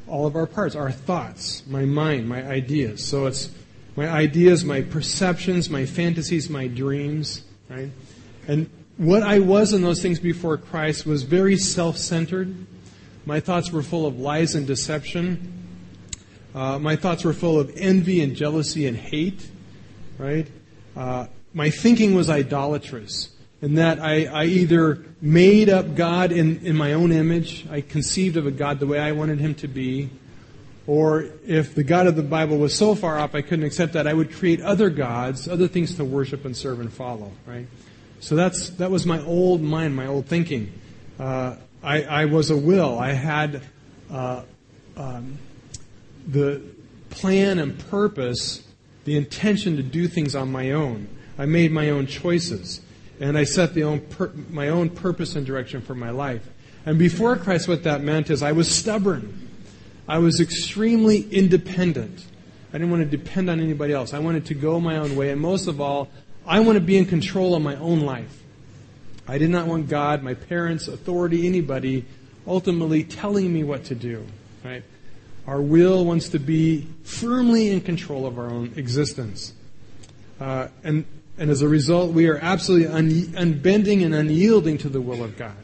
all 0.07 0.27
of 0.27 0.35
our 0.35 0.45
parts, 0.45 0.75
our 0.75 0.91
thoughts, 0.91 1.65
my 1.67 1.85
mind, 1.85 2.27
my 2.27 2.43
ideas. 2.45 3.01
So 3.05 3.27
it's 3.27 3.49
my 3.95 4.09
ideas, 4.09 4.65
my 4.65 4.81
perceptions, 4.81 5.69
my 5.69 5.85
fantasies, 5.85 6.49
my 6.49 6.67
dreams, 6.67 7.43
right? 7.69 7.91
And 8.45 8.69
what 8.97 9.23
I 9.23 9.39
was 9.39 9.71
in 9.71 9.83
those 9.83 10.01
things 10.01 10.19
before 10.19 10.57
Christ 10.57 11.05
was 11.05 11.23
very 11.23 11.55
self-centered. 11.55 12.53
My 13.25 13.39
thoughts 13.39 13.71
were 13.71 13.83
full 13.83 14.05
of 14.05 14.19
lies 14.19 14.53
and 14.53 14.67
deception. 14.67 15.59
Uh, 16.53 16.79
my 16.79 16.95
thoughts 16.95 17.23
were 17.23 17.33
full 17.33 17.59
of 17.59 17.71
envy 17.77 18.21
and 18.21 18.35
jealousy 18.35 18.87
and 18.87 18.97
hate, 18.97 19.49
right? 20.17 20.47
Uh, 20.95 21.27
my 21.53 21.69
thinking 21.69 22.13
was 22.13 22.29
idolatrous 22.29 23.29
in 23.61 23.75
that 23.75 23.99
I, 23.99 24.25
I 24.25 24.45
either 24.45 25.05
made 25.21 25.69
up 25.69 25.95
God 25.95 26.31
in, 26.31 26.65
in 26.65 26.75
my 26.75 26.93
own 26.93 27.11
image, 27.11 27.67
I 27.69 27.81
conceived 27.81 28.35
of 28.35 28.47
a 28.47 28.51
God 28.51 28.79
the 28.79 28.87
way 28.87 28.99
I 28.99 29.11
wanted 29.11 29.39
him 29.39 29.53
to 29.55 29.67
be, 29.67 30.09
or 30.87 31.27
if 31.45 31.75
the 31.75 31.83
God 31.83 32.07
of 32.07 32.15
the 32.15 32.23
Bible 32.23 32.57
was 32.57 32.73
so 32.73 32.95
far 32.95 33.19
off 33.19 33.35
I 33.35 33.41
couldn't 33.41 33.65
accept 33.65 33.93
that, 33.93 34.07
I 34.07 34.13
would 34.13 34.33
create 34.33 34.61
other 34.61 34.89
gods, 34.89 35.47
other 35.47 35.67
things 35.67 35.95
to 35.95 36.05
worship 36.05 36.43
and 36.43 36.57
serve 36.57 36.79
and 36.79 36.91
follow, 36.91 37.31
right? 37.45 37.67
So 38.19 38.35
that's, 38.35 38.71
that 38.71 38.89
was 38.89 39.05
my 39.05 39.21
old 39.21 39.61
mind, 39.61 39.95
my 39.95 40.07
old 40.07 40.25
thinking. 40.25 40.73
Uh, 41.19 41.55
I, 41.83 42.03
I 42.03 42.25
was 42.25 42.49
a 42.49 42.57
will. 42.57 42.97
I 42.97 43.13
had 43.13 43.61
uh, 44.11 44.43
um, 44.97 45.37
the 46.27 46.61
plan 47.09 47.59
and 47.59 47.77
purpose, 47.89 48.63
the 49.05 49.17
intention 49.17 49.77
to 49.77 49.83
do 49.83 50.07
things 50.07 50.35
on 50.35 50.51
my 50.51 50.71
own. 50.71 51.07
I 51.37 51.45
made 51.45 51.71
my 51.71 51.89
own 51.89 52.07
choices. 52.07 52.81
And 53.19 53.37
I 53.37 53.43
set 53.43 53.77
own 53.83 53.99
pur- 54.01 54.31
my 54.49 54.69
own 54.69 54.89
purpose 54.89 55.35
and 55.35 55.45
direction 55.45 55.81
for 55.81 55.93
my 55.93 56.09
life. 56.09 56.47
And 56.85 56.97
before 56.97 57.35
Christ, 57.37 57.67
what 57.67 57.83
that 57.83 58.01
meant 58.01 58.31
is 58.31 58.41
I 58.41 58.51
was 58.51 58.69
stubborn. 58.69 59.49
I 60.07 60.17
was 60.17 60.41
extremely 60.41 61.29
independent. 61.29 62.25
I 62.69 62.73
didn't 62.73 62.89
want 62.89 63.03
to 63.03 63.17
depend 63.17 63.49
on 63.49 63.59
anybody 63.59 63.93
else. 63.93 64.13
I 64.13 64.19
wanted 64.19 64.47
to 64.47 64.55
go 64.55 64.79
my 64.79 64.97
own 64.97 65.15
way. 65.15 65.29
And 65.29 65.39
most 65.39 65.67
of 65.67 65.79
all, 65.79 66.09
I 66.47 66.61
want 66.61 66.77
to 66.77 66.83
be 66.83 66.97
in 66.97 67.05
control 67.05 67.53
of 67.53 67.61
my 67.61 67.75
own 67.75 68.01
life. 68.01 68.41
I 69.27 69.37
did 69.37 69.51
not 69.51 69.67
want 69.67 69.87
God, 69.87 70.23
my 70.23 70.33
parents, 70.33 70.87
authority, 70.87 71.45
anybody 71.45 72.05
ultimately 72.47 73.03
telling 73.03 73.53
me 73.53 73.63
what 73.63 73.83
to 73.85 73.95
do. 73.95 74.25
Right? 74.63 74.83
Our 75.47 75.61
will 75.61 76.05
wants 76.05 76.29
to 76.29 76.39
be 76.39 76.87
firmly 77.03 77.69
in 77.69 77.81
control 77.81 78.25
of 78.25 78.37
our 78.37 78.49
own 78.49 78.73
existence. 78.75 79.53
Uh, 80.39 80.67
and, 80.83 81.05
and 81.37 81.49
as 81.49 81.61
a 81.61 81.67
result, 81.67 82.11
we 82.11 82.27
are 82.27 82.37
absolutely 82.37 82.87
un, 82.87 83.09
unbending 83.35 84.03
and 84.03 84.13
unyielding 84.13 84.77
to 84.79 84.89
the 84.89 85.01
will 85.01 85.23
of 85.23 85.37
God. 85.37 85.55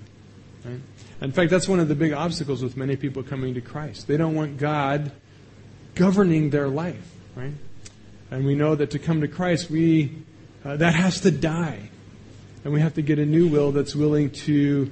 Right? 0.65 0.79
In 1.21 1.31
fact, 1.31 1.49
that's 1.51 1.67
one 1.67 1.79
of 1.79 1.87
the 1.87 1.95
big 1.95 2.13
obstacles 2.13 2.61
with 2.61 2.77
many 2.77 2.95
people 2.95 3.23
coming 3.23 3.53
to 3.55 3.61
Christ. 3.61 4.07
They 4.07 4.17
don't 4.17 4.35
want 4.35 4.57
God 4.57 5.11
governing 5.95 6.51
their 6.51 6.67
life, 6.67 7.11
right? 7.35 7.53
And 8.29 8.45
we 8.45 8.55
know 8.55 8.75
that 8.75 8.91
to 8.91 8.99
come 8.99 9.21
to 9.21 9.27
Christ, 9.27 9.69
we 9.69 10.23
uh, 10.63 10.75
that 10.77 10.93
has 10.93 11.21
to 11.21 11.31
die, 11.31 11.89
and 12.63 12.73
we 12.73 12.81
have 12.81 12.95
to 12.95 13.01
get 13.01 13.19
a 13.19 13.25
new 13.25 13.47
will 13.47 13.71
that's 13.71 13.95
willing 13.95 14.31
to 14.31 14.91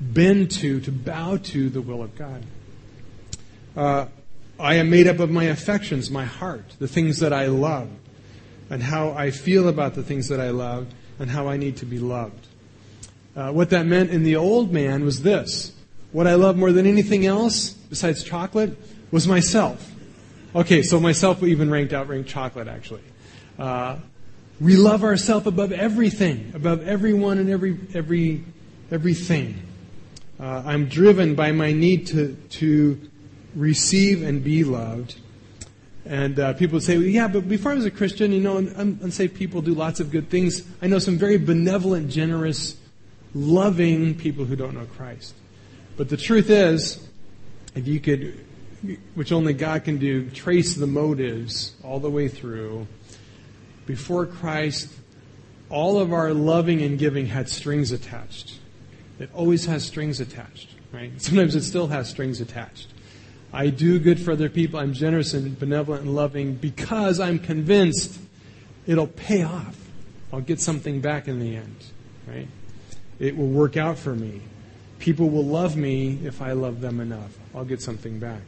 bend 0.00 0.50
to, 0.50 0.80
to 0.80 0.90
bow 0.90 1.36
to 1.36 1.68
the 1.68 1.82
will 1.82 2.02
of 2.02 2.16
God. 2.16 2.44
Uh, 3.76 4.06
I 4.60 4.74
am 4.74 4.90
made 4.90 5.06
up 5.06 5.18
of 5.18 5.30
my 5.30 5.44
affections, 5.44 6.10
my 6.10 6.24
heart, 6.26 6.76
the 6.78 6.88
things 6.88 7.18
that 7.20 7.32
I 7.32 7.46
love, 7.46 7.88
and 8.68 8.82
how 8.82 9.12
I 9.12 9.30
feel 9.30 9.68
about 9.68 9.94
the 9.94 10.02
things 10.02 10.28
that 10.28 10.40
I 10.40 10.50
love, 10.50 10.86
and 11.18 11.30
how 11.30 11.48
I 11.48 11.56
need 11.56 11.78
to 11.78 11.86
be 11.86 11.98
loved. 11.98 12.46
Uh, 13.34 13.52
what 13.52 13.70
that 13.70 13.86
meant 13.86 14.10
in 14.10 14.22
the 14.22 14.36
old 14.36 14.72
man 14.72 15.04
was 15.04 15.22
this. 15.22 15.72
What 16.12 16.26
I 16.26 16.34
love 16.34 16.56
more 16.56 16.72
than 16.72 16.86
anything 16.86 17.24
else, 17.24 17.70
besides 17.70 18.22
chocolate, 18.22 18.76
was 19.10 19.26
myself. 19.26 19.90
Okay, 20.54 20.82
so 20.82 21.00
myself 21.00 21.42
even 21.42 21.70
ranked 21.70 21.92
outranked 21.92 22.28
chocolate, 22.28 22.68
actually. 22.68 23.02
Uh, 23.58 23.96
we 24.60 24.76
love 24.76 25.04
ourselves 25.04 25.46
above 25.46 25.72
everything, 25.72 26.52
above 26.54 26.86
everyone 26.86 27.38
and 27.38 27.48
every, 27.48 27.78
every, 27.94 28.44
everything. 28.90 29.62
Uh, 30.38 30.62
I'm 30.66 30.86
driven 30.86 31.34
by 31.34 31.52
my 31.52 31.72
need 31.72 32.08
to, 32.08 32.34
to 32.50 33.09
receive 33.54 34.22
and 34.22 34.42
be 34.42 34.64
loved. 34.64 35.16
And 36.06 36.38
uh, 36.40 36.54
people 36.54 36.76
would 36.76 36.82
say, 36.82 36.96
well, 36.96 37.06
yeah, 37.06 37.28
but 37.28 37.48
before 37.48 37.72
I 37.72 37.74
was 37.74 37.84
a 37.84 37.90
Christian, 37.90 38.32
you 38.32 38.40
know, 38.40 38.56
unsaved 38.56 39.34
people 39.34 39.62
do 39.62 39.74
lots 39.74 40.00
of 40.00 40.10
good 40.10 40.30
things. 40.30 40.62
I 40.80 40.86
know 40.86 40.98
some 40.98 41.18
very 41.18 41.36
benevolent, 41.36 42.10
generous, 42.10 42.76
loving 43.34 44.14
people 44.14 44.44
who 44.44 44.56
don't 44.56 44.74
know 44.74 44.86
Christ. 44.86 45.34
But 45.96 46.08
the 46.08 46.16
truth 46.16 46.50
is, 46.50 47.06
if 47.74 47.86
you 47.86 48.00
could, 48.00 48.44
which 49.14 49.30
only 49.30 49.52
God 49.52 49.84
can 49.84 49.98
do, 49.98 50.30
trace 50.30 50.74
the 50.74 50.86
motives 50.86 51.74
all 51.84 52.00
the 52.00 52.10
way 52.10 52.28
through, 52.28 52.88
before 53.86 54.26
Christ, 54.26 54.88
all 55.68 55.98
of 55.98 56.12
our 56.12 56.32
loving 56.32 56.82
and 56.82 56.98
giving 56.98 57.26
had 57.26 57.48
strings 57.48 57.92
attached. 57.92 58.58
It 59.18 59.30
always 59.34 59.66
has 59.66 59.84
strings 59.84 60.18
attached. 60.20 60.70
right? 60.92 61.10
Sometimes 61.20 61.54
it 61.54 61.62
still 61.62 61.86
has 61.88 62.08
strings 62.08 62.40
attached. 62.40 62.88
I 63.52 63.68
do 63.68 63.98
good 63.98 64.20
for 64.20 64.32
other 64.32 64.48
people. 64.48 64.78
I'm 64.78 64.92
generous 64.92 65.34
and 65.34 65.58
benevolent 65.58 66.04
and 66.04 66.14
loving 66.14 66.54
because 66.54 67.18
I'm 67.18 67.38
convinced 67.38 68.18
it'll 68.86 69.08
pay 69.08 69.42
off. 69.42 69.76
I'll 70.32 70.40
get 70.40 70.60
something 70.60 71.00
back 71.00 71.26
in 71.26 71.40
the 71.40 71.56
end, 71.56 71.76
right? 72.26 72.46
It 73.18 73.36
will 73.36 73.48
work 73.48 73.76
out 73.76 73.98
for 73.98 74.14
me. 74.14 74.40
People 75.00 75.30
will 75.30 75.44
love 75.44 75.76
me 75.76 76.20
if 76.24 76.40
I 76.40 76.52
love 76.52 76.80
them 76.80 77.00
enough. 77.00 77.36
I'll 77.54 77.64
get 77.64 77.82
something 77.82 78.18
back. 78.18 78.42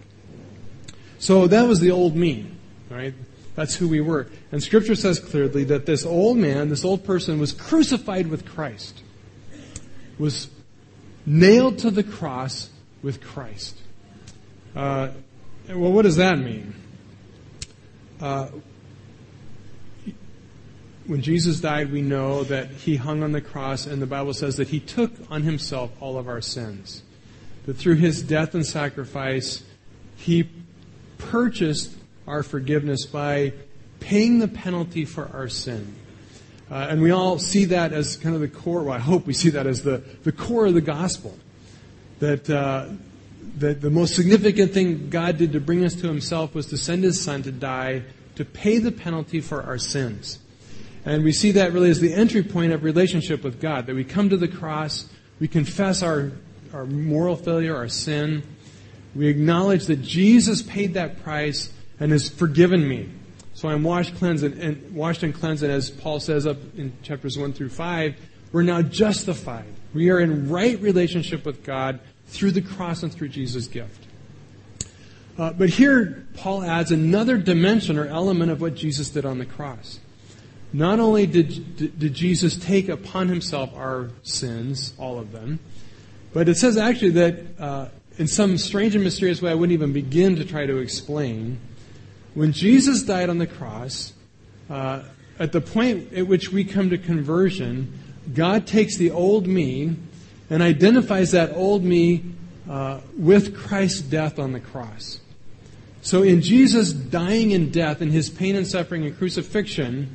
So 1.18 1.46
that 1.48 1.66
was 1.66 1.80
the 1.80 1.90
old 1.90 2.14
me, 2.14 2.46
right? 2.90 3.14
That's 3.54 3.74
who 3.74 3.88
we 3.88 4.00
were. 4.00 4.28
And 4.50 4.62
Scripture 4.62 4.94
says 4.94 5.18
clearly 5.18 5.64
that 5.64 5.86
this 5.86 6.06
old 6.06 6.36
man, 6.36 6.68
this 6.68 6.84
old 6.84 7.04
person, 7.04 7.38
was 7.38 7.52
crucified 7.52 8.28
with 8.28 8.46
Christ, 8.46 9.02
was 10.18 10.48
nailed 11.26 11.78
to 11.78 11.90
the 11.90 12.02
cross 12.02 12.70
with 13.02 13.20
Christ. 13.20 13.81
Uh, 14.74 15.08
well, 15.68 15.92
what 15.92 16.02
does 16.02 16.16
that 16.16 16.38
mean? 16.38 16.74
Uh, 18.20 18.48
when 21.06 21.20
Jesus 21.20 21.60
died, 21.60 21.92
we 21.92 22.00
know 22.00 22.44
that 22.44 22.70
he 22.70 22.96
hung 22.96 23.22
on 23.22 23.32
the 23.32 23.40
cross, 23.40 23.86
and 23.86 24.00
the 24.00 24.06
Bible 24.06 24.32
says 24.32 24.56
that 24.56 24.68
he 24.68 24.80
took 24.80 25.12
on 25.30 25.42
himself 25.42 25.90
all 26.00 26.16
of 26.16 26.28
our 26.28 26.40
sins. 26.40 27.02
That 27.66 27.76
through 27.76 27.96
his 27.96 28.22
death 28.22 28.54
and 28.54 28.64
sacrifice, 28.64 29.62
he 30.16 30.48
purchased 31.18 31.94
our 32.26 32.42
forgiveness 32.42 33.06
by 33.06 33.52
paying 34.00 34.38
the 34.38 34.48
penalty 34.48 35.04
for 35.04 35.28
our 35.32 35.48
sin. 35.48 35.94
Uh, 36.70 36.86
and 36.88 37.02
we 37.02 37.10
all 37.10 37.38
see 37.38 37.66
that 37.66 37.92
as 37.92 38.16
kind 38.16 38.34
of 38.34 38.40
the 38.40 38.48
core, 38.48 38.84
well, 38.84 38.94
I 38.94 38.98
hope 38.98 39.26
we 39.26 39.34
see 39.34 39.50
that 39.50 39.66
as 39.66 39.82
the, 39.82 40.02
the 40.22 40.32
core 40.32 40.66
of 40.66 40.74
the 40.74 40.80
gospel. 40.80 41.36
That, 42.20 42.48
uh, 42.48 42.88
that 43.58 43.80
the 43.80 43.90
most 43.90 44.14
significant 44.14 44.72
thing 44.72 45.10
God 45.10 45.36
did 45.38 45.52
to 45.52 45.60
bring 45.60 45.84
us 45.84 45.94
to 45.96 46.06
himself 46.06 46.54
was 46.54 46.66
to 46.66 46.76
send 46.76 47.04
his 47.04 47.20
son 47.20 47.42
to 47.42 47.52
die 47.52 48.02
to 48.36 48.44
pay 48.44 48.78
the 48.78 48.92
penalty 48.92 49.40
for 49.40 49.62
our 49.62 49.78
sins. 49.78 50.38
And 51.04 51.24
we 51.24 51.32
see 51.32 51.52
that 51.52 51.72
really 51.72 51.90
as 51.90 52.00
the 52.00 52.14
entry 52.14 52.42
point 52.42 52.72
of 52.72 52.84
relationship 52.84 53.42
with 53.42 53.60
God, 53.60 53.86
that 53.86 53.94
we 53.94 54.04
come 54.04 54.30
to 54.30 54.36
the 54.36 54.48
cross, 54.48 55.08
we 55.40 55.48
confess 55.48 56.02
our, 56.02 56.32
our 56.72 56.86
moral 56.86 57.36
failure, 57.36 57.76
our 57.76 57.88
sin, 57.88 58.42
we 59.14 59.26
acknowledge 59.26 59.86
that 59.86 60.00
Jesus 60.00 60.62
paid 60.62 60.94
that 60.94 61.22
price 61.22 61.72
and 62.00 62.12
has 62.12 62.28
forgiven 62.28 62.88
me. 62.88 63.10
So 63.54 63.68
I'm 63.68 63.82
washed, 63.82 64.16
cleansed, 64.16 64.44
and, 64.44 64.58
and 64.58 64.94
washed 64.94 65.22
and 65.22 65.34
cleansed, 65.34 65.62
and 65.62 65.72
as 65.72 65.90
Paul 65.90 66.20
says 66.20 66.46
up 66.46 66.56
in 66.76 66.92
chapters 67.02 67.36
1 67.36 67.52
through 67.52 67.68
5, 67.68 68.16
we're 68.52 68.62
now 68.62 68.80
justified. 68.80 69.66
We 69.92 70.10
are 70.10 70.20
in 70.20 70.48
right 70.48 70.80
relationship 70.80 71.44
with 71.44 71.62
God 71.62 72.00
through 72.26 72.52
the 72.52 72.62
cross 72.62 73.02
and 73.02 73.12
through 73.12 73.28
Jesus' 73.28 73.66
gift. 73.66 74.06
Uh, 75.38 75.52
but 75.52 75.70
here, 75.70 76.26
Paul 76.34 76.62
adds 76.62 76.90
another 76.90 77.38
dimension 77.38 77.98
or 77.98 78.06
element 78.06 78.50
of 78.50 78.60
what 78.60 78.74
Jesus 78.74 79.08
did 79.10 79.24
on 79.24 79.38
the 79.38 79.46
cross. 79.46 79.98
Not 80.72 81.00
only 81.00 81.26
did, 81.26 81.98
did 81.98 82.14
Jesus 82.14 82.56
take 82.56 82.88
upon 82.88 83.28
himself 83.28 83.74
our 83.74 84.10
sins, 84.22 84.94
all 84.98 85.18
of 85.18 85.32
them, 85.32 85.58
but 86.32 86.48
it 86.48 86.56
says 86.56 86.76
actually 86.76 87.10
that 87.10 87.40
uh, 87.58 87.88
in 88.18 88.26
some 88.26 88.56
strange 88.56 88.94
and 88.94 89.04
mysterious 89.04 89.42
way 89.42 89.50
I 89.50 89.54
wouldn't 89.54 89.72
even 89.74 89.92
begin 89.92 90.36
to 90.36 90.44
try 90.44 90.64
to 90.64 90.78
explain, 90.78 91.60
when 92.34 92.52
Jesus 92.52 93.02
died 93.02 93.28
on 93.28 93.38
the 93.38 93.46
cross, 93.46 94.14
uh, 94.70 95.02
at 95.38 95.52
the 95.52 95.60
point 95.60 96.12
at 96.14 96.26
which 96.26 96.50
we 96.50 96.64
come 96.64 96.90
to 96.90 96.98
conversion, 96.98 97.98
God 98.32 98.66
takes 98.66 98.96
the 98.96 99.10
old 99.10 99.46
me 99.46 99.96
and 100.52 100.62
identifies 100.62 101.30
that 101.30 101.50
old 101.54 101.82
me 101.82 102.22
uh, 102.68 103.00
with 103.16 103.56
Christ's 103.56 104.02
death 104.02 104.38
on 104.38 104.52
the 104.52 104.60
cross. 104.60 105.18
So 106.02 106.22
in 106.22 106.42
Jesus 106.42 106.92
dying 106.92 107.52
in 107.52 107.70
death 107.70 108.02
and 108.02 108.12
his 108.12 108.28
pain 108.28 108.54
and 108.54 108.66
suffering 108.66 109.06
and 109.06 109.16
crucifixion, 109.16 110.14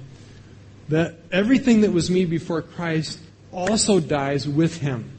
that 0.89 1.15
everything 1.31 1.81
that 1.81 1.91
was 1.91 2.11
me 2.11 2.25
before 2.25 2.61
Christ 2.61 3.17
also 3.51 3.99
dies 3.99 4.47
with 4.47 4.77
him. 4.77 5.09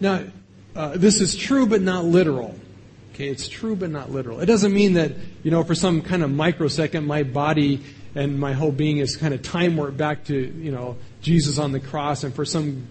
Now, 0.00 0.24
uh, 0.74 0.96
this 0.96 1.20
is 1.20 1.36
true 1.36 1.66
but 1.66 1.82
not 1.82 2.06
literal. 2.06 2.58
Okay, 3.12 3.28
it's 3.28 3.48
true 3.48 3.76
but 3.76 3.90
not 3.90 4.10
literal. 4.10 4.40
It 4.40 4.46
doesn't 4.46 4.72
mean 4.72 4.94
that, 4.94 5.12
you 5.42 5.50
know, 5.50 5.62
for 5.62 5.74
some 5.74 6.00
kind 6.00 6.22
of 6.22 6.30
microsecond, 6.30 7.06
my 7.06 7.22
body 7.22 7.82
and 8.14 8.40
my 8.40 8.54
whole 8.54 8.72
being 8.72 8.96
is 8.96 9.18
kind 9.18 9.34
of 9.34 9.42
time 9.42 9.76
warped 9.76 9.98
back 9.98 10.24
to, 10.24 10.34
you 10.34 10.72
know, 10.72 10.96
Jesus 11.20 11.58
on 11.58 11.72
the 11.72 11.80
cross, 11.80 12.24
and 12.24 12.34
for 12.34 12.46
some 12.46 12.86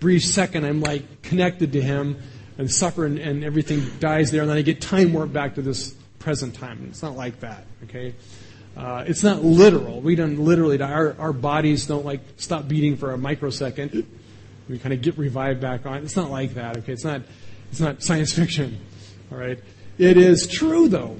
brief 0.00 0.24
second, 0.24 0.64
I'm 0.64 0.80
like 0.80 1.22
connected 1.22 1.72
to 1.72 1.82
Him 1.82 2.20
and 2.58 2.70
suffer 2.70 3.06
and, 3.06 3.18
and 3.18 3.44
everything 3.44 3.82
dies 4.00 4.30
there, 4.30 4.42
and 4.42 4.50
then 4.50 4.56
I 4.56 4.62
get 4.62 4.80
time 4.80 5.12
warped 5.12 5.32
back 5.32 5.54
to 5.54 5.62
this 5.62 5.94
present 6.18 6.54
time. 6.54 6.86
It's 6.90 7.02
not 7.02 7.16
like 7.16 7.40
that, 7.40 7.64
okay? 7.84 8.14
Uh, 8.76 9.04
it's 9.06 9.22
not 9.22 9.44
literal. 9.44 10.00
We 10.00 10.14
don't 10.14 10.38
literally 10.38 10.78
die. 10.78 10.92
Our, 10.92 11.16
our 11.18 11.32
bodies 11.32 11.86
don't 11.86 12.04
like 12.04 12.20
stop 12.36 12.68
beating 12.68 12.96
for 12.96 13.12
a 13.12 13.18
microsecond. 13.18 14.06
We 14.68 14.78
kind 14.78 14.92
of 14.92 15.02
get 15.02 15.18
revived 15.18 15.60
back 15.60 15.86
on. 15.86 16.04
It's 16.04 16.16
not 16.16 16.30
like 16.30 16.54
that. 16.54 16.78
Okay, 16.78 16.92
it's 16.92 17.04
not. 17.04 17.22
It's 17.70 17.80
not 17.80 18.02
science 18.02 18.32
fiction. 18.32 18.80
All 19.30 19.38
right. 19.38 19.58
It 19.98 20.16
is 20.16 20.46
true 20.46 20.88
though. 20.88 21.16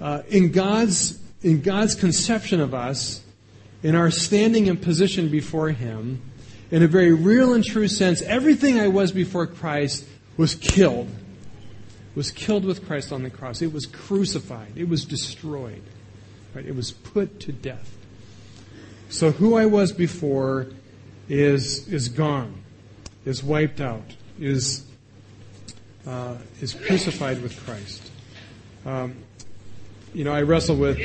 Uh, 0.00 0.22
in 0.28 0.52
God's 0.52 1.20
in 1.42 1.60
God's 1.60 1.94
conception 1.94 2.60
of 2.60 2.72
us, 2.72 3.22
in 3.82 3.94
our 3.94 4.10
standing 4.10 4.68
and 4.68 4.80
position 4.80 5.28
before 5.28 5.70
Him, 5.70 6.22
in 6.70 6.82
a 6.82 6.86
very 6.86 7.12
real 7.12 7.54
and 7.54 7.64
true 7.64 7.88
sense, 7.88 8.22
everything 8.22 8.78
I 8.78 8.88
was 8.88 9.12
before 9.12 9.46
Christ 9.46 10.06
was 10.36 10.54
killed. 10.54 11.08
Was 12.14 12.30
killed 12.30 12.64
with 12.64 12.86
Christ 12.86 13.12
on 13.12 13.22
the 13.22 13.30
cross. 13.30 13.62
It 13.62 13.72
was 13.72 13.86
crucified. 13.86 14.72
It 14.76 14.88
was 14.88 15.04
destroyed. 15.04 15.82
Right? 16.54 16.66
It 16.66 16.74
was 16.74 16.90
put 16.90 17.40
to 17.40 17.52
death. 17.52 17.96
So 19.08 19.30
who 19.30 19.56
I 19.56 19.66
was 19.66 19.92
before 19.92 20.68
is, 21.28 21.88
is 21.88 22.08
gone, 22.08 22.62
is 23.24 23.42
wiped 23.42 23.80
out, 23.80 24.14
is, 24.38 24.84
uh, 26.06 26.36
is 26.60 26.74
crucified 26.74 27.42
with 27.42 27.58
Christ. 27.64 28.10
Um, 28.86 29.16
you 30.14 30.24
know, 30.24 30.32
I 30.32 30.42
wrestle 30.42 30.76
with 30.76 30.98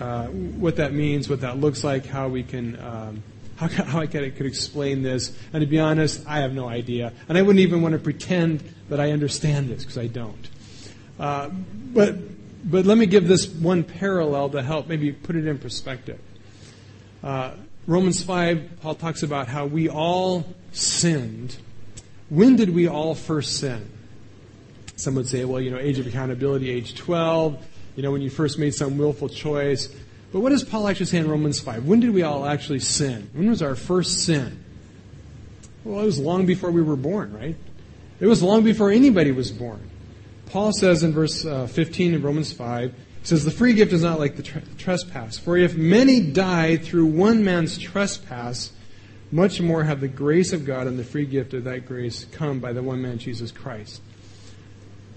uh, 0.00 0.26
what 0.26 0.76
that 0.76 0.92
means, 0.92 1.28
what 1.28 1.40
that 1.42 1.58
looks 1.58 1.84
like, 1.84 2.06
how 2.06 2.28
we 2.28 2.42
can, 2.42 2.78
um, 2.80 3.22
how, 3.68 3.84
how 3.84 4.00
I 4.00 4.06
could, 4.06 4.36
could 4.36 4.46
explain 4.46 5.02
this. 5.02 5.36
And 5.52 5.60
to 5.60 5.66
be 5.66 5.78
honest, 5.78 6.26
I 6.26 6.38
have 6.40 6.52
no 6.54 6.68
idea. 6.68 7.12
And 7.28 7.36
I 7.36 7.42
wouldn't 7.42 7.60
even 7.60 7.82
want 7.82 7.92
to 7.92 7.98
pretend 7.98 8.62
that 8.88 9.00
I 9.00 9.10
understand 9.10 9.68
this 9.68 9.82
because 9.82 9.98
I 9.98 10.06
don't. 10.06 10.48
Uh, 11.18 11.50
but 11.92 12.16
but 12.62 12.84
let 12.84 12.98
me 12.98 13.06
give 13.06 13.26
this 13.26 13.48
one 13.48 13.84
parallel 13.84 14.50
to 14.50 14.62
help 14.62 14.86
maybe 14.86 15.12
put 15.12 15.36
it 15.36 15.46
in 15.46 15.58
perspective. 15.58 16.20
Uh, 17.22 17.52
Romans 17.86 18.22
5, 18.22 18.80
Paul 18.82 18.94
talks 18.94 19.22
about 19.22 19.48
how 19.48 19.66
we 19.66 19.88
all 19.88 20.46
sinned. 20.72 21.56
When 22.28 22.56
did 22.56 22.70
we 22.70 22.86
all 22.86 23.14
first 23.14 23.58
sin? 23.58 23.90
Some 24.96 25.14
would 25.14 25.26
say, 25.26 25.44
well, 25.46 25.60
you 25.60 25.70
know, 25.70 25.78
age 25.78 25.98
of 25.98 26.06
accountability, 26.06 26.68
age 26.68 26.94
12, 26.94 27.66
you 27.96 28.02
know, 28.02 28.12
when 28.12 28.20
you 28.20 28.28
first 28.28 28.58
made 28.58 28.74
some 28.74 28.98
willful 28.98 29.30
choice. 29.30 29.88
But 30.32 30.40
what 30.40 30.50
does 30.50 30.62
Paul 30.62 30.86
actually 30.88 31.06
say 31.06 31.18
in 31.18 31.28
Romans 31.28 31.60
5? 31.60 31.84
When 31.86 32.00
did 32.00 32.10
we 32.10 32.22
all 32.22 32.46
actually 32.46 32.80
sin? 32.80 33.30
When 33.32 33.50
was 33.50 33.62
our 33.62 33.74
first 33.74 34.24
sin? 34.24 34.64
Well, 35.84 36.00
it 36.00 36.04
was 36.04 36.18
long 36.18 36.46
before 36.46 36.70
we 36.70 36.82
were 36.82 36.96
born, 36.96 37.32
right? 37.32 37.56
It 38.20 38.26
was 38.26 38.42
long 38.42 38.62
before 38.62 38.90
anybody 38.90 39.32
was 39.32 39.50
born. 39.50 39.90
Paul 40.46 40.72
says 40.72 41.02
in 41.02 41.12
verse 41.12 41.44
uh, 41.44 41.66
15 41.66 42.14
in 42.14 42.22
Romans 42.22 42.52
5, 42.52 42.92
he 42.92 43.26
says, 43.26 43.44
The 43.44 43.50
free 43.50 43.72
gift 43.72 43.92
is 43.92 44.02
not 44.02 44.18
like 44.18 44.36
the 44.36 44.42
trespass. 44.78 45.38
For 45.38 45.56
if 45.56 45.74
many 45.74 46.20
died 46.20 46.84
through 46.84 47.06
one 47.06 47.44
man's 47.44 47.78
trespass, 47.78 48.72
much 49.32 49.60
more 49.60 49.84
have 49.84 50.00
the 50.00 50.08
grace 50.08 50.52
of 50.52 50.64
God 50.64 50.86
and 50.86 50.98
the 50.98 51.04
free 51.04 51.26
gift 51.26 51.54
of 51.54 51.64
that 51.64 51.86
grace 51.86 52.26
come 52.32 52.60
by 52.60 52.72
the 52.72 52.82
one 52.82 53.00
man, 53.00 53.18
Jesus 53.18 53.52
Christ. 53.52 54.02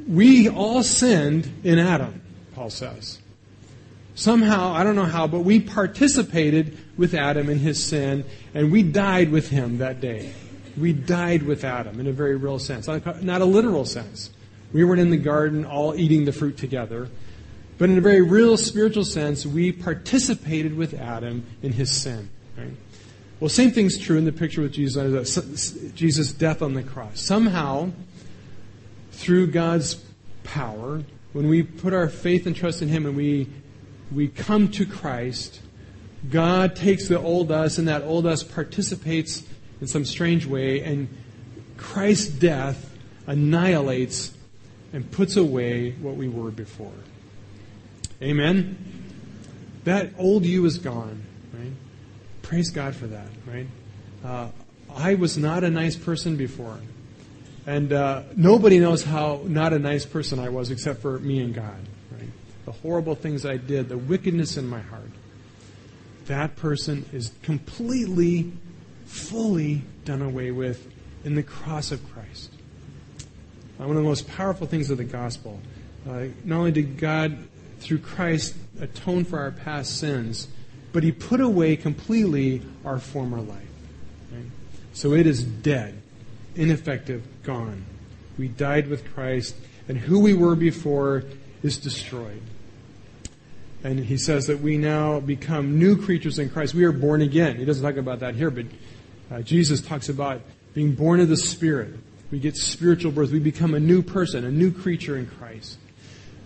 We 0.07 0.49
all 0.49 0.83
sinned 0.83 1.51
in 1.63 1.79
Adam, 1.79 2.21
Paul 2.53 2.69
says. 2.69 3.19
Somehow, 4.15 4.73
I 4.73 4.83
don't 4.83 4.95
know 4.95 5.05
how, 5.05 5.27
but 5.27 5.39
we 5.39 5.59
participated 5.59 6.77
with 6.97 7.13
Adam 7.13 7.49
in 7.49 7.59
his 7.59 7.83
sin, 7.83 8.25
and 8.53 8.71
we 8.71 8.83
died 8.83 9.31
with 9.31 9.49
him 9.49 9.79
that 9.79 9.99
day. 10.01 10.31
We 10.77 10.93
died 10.93 11.43
with 11.43 11.63
Adam 11.63 11.99
in 11.99 12.07
a 12.07 12.11
very 12.11 12.35
real 12.35 12.59
sense, 12.59 12.87
not 12.87 13.41
a 13.41 13.45
literal 13.45 13.85
sense. 13.85 14.29
We 14.71 14.83
weren't 14.83 15.01
in 15.01 15.09
the 15.09 15.17
garden 15.17 15.65
all 15.65 15.95
eating 15.95 16.25
the 16.25 16.31
fruit 16.31 16.57
together. 16.57 17.09
But 17.77 17.89
in 17.89 17.97
a 17.97 18.01
very 18.01 18.21
real 18.21 18.57
spiritual 18.57 19.03
sense, 19.03 19.45
we 19.45 19.71
participated 19.71 20.75
with 20.75 20.93
Adam 20.93 21.45
in 21.61 21.73
his 21.73 21.91
sin. 21.91 22.29
Right? 22.57 22.71
Well, 23.39 23.49
same 23.49 23.71
thing's 23.71 23.97
true 23.97 24.17
in 24.17 24.25
the 24.25 24.31
picture 24.31 24.61
with 24.61 24.73
Jesus, 24.73 25.37
uh, 25.37 25.91
Jesus' 25.95 26.31
death 26.31 26.61
on 26.61 26.75
the 26.75 26.83
cross. 26.83 27.19
Somehow, 27.19 27.91
through 29.11 29.47
God's 29.47 29.95
power, 30.43 31.03
when 31.33 31.47
we 31.47 31.63
put 31.63 31.93
our 31.93 32.07
faith 32.07 32.45
and 32.45 32.55
trust 32.55 32.81
in 32.81 32.87
Him 32.87 33.05
and 33.05 33.17
we, 33.17 33.49
we 34.13 34.27
come 34.27 34.69
to 34.71 34.85
Christ, 34.85 35.61
God 36.29 36.75
takes 36.75 37.07
the 37.07 37.19
old 37.19 37.51
us 37.51 37.77
and 37.77 37.87
that 37.87 38.03
old 38.03 38.25
us 38.25 38.43
participates 38.43 39.43
in 39.81 39.87
some 39.87 40.05
strange 40.05 40.45
way, 40.45 40.81
and 40.81 41.09
Christ's 41.77 42.27
death 42.27 42.89
annihilates 43.27 44.33
and 44.93 45.09
puts 45.11 45.35
away 45.35 45.91
what 45.91 46.15
we 46.15 46.29
were 46.29 46.51
before. 46.51 46.93
Amen? 48.21 48.77
That 49.83 50.11
old 50.17 50.45
you 50.45 50.65
is 50.65 50.77
gone, 50.77 51.23
right? 51.53 51.73
Praise 52.41 52.69
God 52.69 52.95
for 52.95 53.07
that, 53.07 53.27
right? 53.45 53.67
Uh, 54.23 54.47
I 54.95 55.15
was 55.15 55.37
not 55.37 55.63
a 55.63 55.69
nice 55.69 55.95
person 55.95 56.37
before. 56.37 56.79
And 57.65 57.91
uh, 57.91 58.23
nobody 58.35 58.79
knows 58.79 59.03
how 59.03 59.41
not 59.45 59.73
a 59.73 59.79
nice 59.79 60.05
person 60.05 60.39
I 60.39 60.49
was 60.49 60.69
except 60.71 61.01
for 61.01 61.19
me 61.19 61.39
and 61.39 61.53
God. 61.53 61.79
Horrible 62.81 63.15
things 63.15 63.45
I 63.45 63.57
did, 63.57 63.89
the 63.89 63.97
wickedness 63.97 64.57
in 64.57 64.67
my 64.67 64.81
heart. 64.81 65.11
That 66.25 66.55
person 66.55 67.05
is 67.13 67.31
completely, 67.41 68.51
fully 69.05 69.83
done 70.05 70.21
away 70.21 70.51
with 70.51 70.91
in 71.23 71.35
the 71.35 71.43
cross 71.43 71.91
of 71.91 72.01
Christ. 72.11 72.51
Uh, 73.79 73.87
one 73.87 73.91
of 73.91 74.03
the 74.03 74.09
most 74.09 74.27
powerful 74.27 74.67
things 74.67 74.89
of 74.89 74.97
the 74.97 75.03
gospel. 75.03 75.59
Uh, 76.07 76.25
not 76.43 76.57
only 76.57 76.71
did 76.71 76.97
God, 76.97 77.37
through 77.79 77.99
Christ, 77.99 78.55
atone 78.79 79.25
for 79.25 79.39
our 79.39 79.51
past 79.51 79.97
sins, 79.99 80.47
but 80.91 81.03
He 81.03 81.11
put 81.11 81.41
away 81.41 81.75
completely 81.75 82.61
our 82.85 82.99
former 82.99 83.41
life. 83.41 83.59
So 84.93 85.13
it 85.13 85.25
is 85.25 85.43
dead 85.43 85.99
ineffective, 86.55 87.23
gone. 87.43 87.85
We 88.37 88.47
died 88.47 88.87
with 88.87 89.11
Christ, 89.13 89.55
and 89.87 89.97
who 89.97 90.19
we 90.19 90.33
were 90.33 90.55
before 90.55 91.23
is 91.61 91.77
destroyed. 91.77 92.41
And 93.83 93.99
he 93.99 94.17
says 94.17 94.47
that 94.47 94.61
we 94.61 94.77
now 94.77 95.19
become 95.19 95.77
new 95.77 96.01
creatures 96.01 96.39
in 96.39 96.49
Christ. 96.49 96.73
We 96.73 96.85
are 96.85 96.93
born 96.93 97.21
again. 97.21 97.57
He 97.57 97.65
doesn't 97.65 97.83
talk 97.83 97.97
about 97.97 98.19
that 98.19 98.35
here, 98.35 98.49
but 98.49 98.65
uh, 99.29 99.41
Jesus 99.41 99.81
talks 99.81 100.07
about 100.07 100.41
being 100.73 100.95
born 100.95 101.19
of 101.19 101.27
the 101.27 101.35
Spirit. 101.35 101.95
We 102.31 102.39
get 102.39 102.55
spiritual 102.55 103.11
birth. 103.11 103.31
We 103.31 103.39
become 103.39 103.73
a 103.73 103.79
new 103.79 104.01
person, 104.01 104.45
a 104.45 104.51
new 104.51 104.71
creature 104.71 105.17
in 105.17 105.27
Christ. 105.27 105.77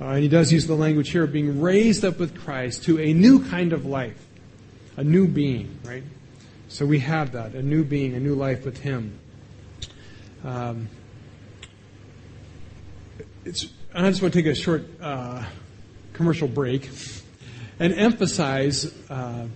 Uh, 0.01 0.05
and 0.05 0.23
he 0.23 0.27
does 0.27 0.51
use 0.51 0.65
the 0.65 0.75
language 0.75 1.11
here 1.11 1.23
of 1.23 1.31
being 1.31 1.61
raised 1.61 2.03
up 2.03 2.19
with 2.19 2.39
Christ 2.39 2.83
to 2.85 2.99
a 2.99 3.13
new 3.13 3.47
kind 3.47 3.71
of 3.71 3.85
life, 3.85 4.17
a 4.95 5.03
new 5.03 5.27
being, 5.27 5.79
right? 5.83 6.03
So 6.69 6.85
we 6.85 6.99
have 6.99 7.31
that, 7.33 7.53
a 7.53 7.61
new 7.61 7.83
being, 7.83 8.15
a 8.15 8.19
new 8.19 8.35
life 8.35 8.65
with 8.65 8.79
him. 8.79 9.19
Um, 10.43 10.89
I 13.45 13.51
just 14.09 14.21
want 14.21 14.33
to 14.33 14.41
take 14.41 14.45
a 14.45 14.55
short 14.55 14.85
uh, 14.99 15.43
commercial 16.13 16.47
break 16.47 16.89
and 17.79 17.93
emphasize 17.93 18.93
uh, 19.09 19.47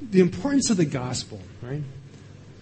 the 0.00 0.20
importance 0.20 0.70
of 0.70 0.76
the 0.76 0.84
gospel, 0.84 1.40
right? 1.62 1.82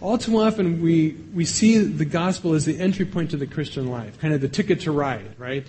All 0.00 0.18
too 0.18 0.38
often 0.38 0.82
we, 0.82 1.16
we 1.34 1.44
see 1.44 1.78
the 1.78 2.04
gospel 2.04 2.54
as 2.54 2.64
the 2.64 2.78
entry 2.78 3.04
point 3.04 3.30
to 3.30 3.36
the 3.36 3.46
Christian 3.46 3.88
life, 3.88 4.20
kind 4.20 4.34
of 4.34 4.40
the 4.40 4.48
ticket 4.48 4.80
to 4.80 4.92
ride, 4.92 5.38
right? 5.38 5.66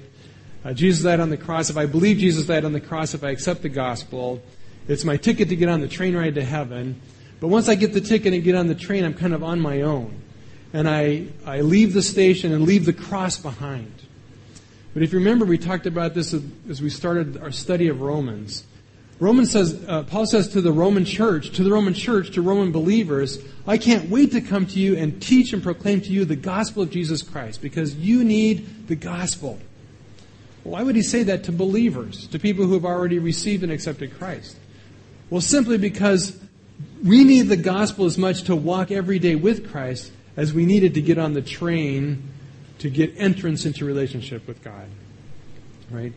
Uh, 0.64 0.74
Jesus 0.74 1.04
died 1.04 1.20
on 1.20 1.30
the 1.30 1.38
cross. 1.38 1.70
If 1.70 1.78
I 1.78 1.86
believe 1.86 2.18
Jesus 2.18 2.46
died 2.46 2.66
on 2.66 2.74
the 2.74 2.82
cross, 2.82 3.14
if 3.14 3.24
I 3.24 3.30
accept 3.30 3.62
the 3.62 3.70
gospel, 3.70 4.42
it's 4.88 5.06
my 5.06 5.18
ticket 5.18 5.50
to 5.50 5.56
get 5.56 5.70
on 5.70 5.82
the 5.82 5.88
train 5.88 6.16
ride 6.16 6.36
to 6.36 6.44
heaven. 6.44 7.02
But 7.40 7.48
once 7.48 7.70
I 7.70 7.76
get 7.76 7.94
the 7.94 8.02
ticket 8.02 8.34
and 8.34 8.44
get 8.44 8.56
on 8.56 8.68
the 8.68 8.76
train, 8.76 9.06
I'm 9.06 9.14
kind 9.14 9.34
of 9.34 9.44
on 9.44 9.60
my 9.60 9.82
own 9.82 10.22
and 10.76 10.90
I, 10.90 11.28
I 11.46 11.62
leave 11.62 11.94
the 11.94 12.02
station 12.02 12.52
and 12.52 12.66
leave 12.66 12.86
the 12.86 12.92
cross 12.92 13.38
behind. 13.38 13.94
But 14.94 15.04
if 15.04 15.14
you 15.14 15.20
remember, 15.20 15.46
we 15.46 15.58
talked 15.58 15.86
about 15.86 16.14
this 16.14 16.34
as 16.70 16.82
we 16.82 16.90
started 16.90 17.38
our 17.38 17.52
study 17.52 17.88
of 17.88 18.02
Romans. 18.02 18.66
Romans 19.20 19.52
says, 19.52 19.82
uh, 19.88 20.04
Paul 20.04 20.26
says 20.26 20.50
to 20.50 20.62
the 20.62 20.74
Roman 20.74 21.06
church, 21.06 21.52
to 21.52 21.64
the 21.64 21.72
Roman 21.72 21.94
church, 21.94 22.32
to 22.32 22.42
Roman 22.42 22.72
believers, 22.72 23.40
I 23.66 23.78
can't 23.78 24.10
wait 24.10 24.32
to 24.34 24.42
come 24.42 24.68
to 24.68 24.80
you 24.80 24.98
and 24.98 25.22
teach 25.22 25.54
and 25.54 25.64
proclaim 25.64 26.02
to 26.02 26.10
you 26.10 26.26
the 26.26 26.36
gospel 26.36 26.84
of 26.84 26.92
Jesus 26.92 27.22
Christ 27.22 27.62
because 27.62 27.96
you 27.96 28.26
need 28.26 28.88
the 28.88 28.96
gospel. 28.96 29.60
Why 30.64 30.84
would 30.84 30.96
he 30.96 31.02
say 31.02 31.24
that 31.24 31.46
to 31.46 31.52
believers, 31.52 32.28
to 32.28 32.40
people 32.40 32.66
who 32.66 32.74
have 32.74 32.86
already 32.86 33.20
received 33.20 33.64
and 33.64 33.72
accepted 33.72 34.18
Christ? 34.18 34.58
Well, 35.30 35.42
simply 35.42 35.78
because 35.78 36.38
we 37.04 37.24
need 37.24 37.44
the 37.44 37.58
gospel 37.58 38.06
as 38.06 38.18
much 38.18 38.44
to 38.44 38.56
walk 38.56 38.92
every 38.92 39.20
day 39.20 39.36
with 39.36 39.72
Christ 39.72 40.12
as 40.36 40.54
we 40.54 40.66
needed 40.66 40.96
to 40.96 41.02
get 41.02 41.18
on 41.18 41.34
the 41.34 41.42
train 41.42 42.32
to 42.80 42.90
get 42.90 43.14
entrance 43.18 43.66
into 43.66 43.86
relationship 43.86 44.48
with 44.48 44.62
God. 44.64 44.88
Right? 45.90 46.14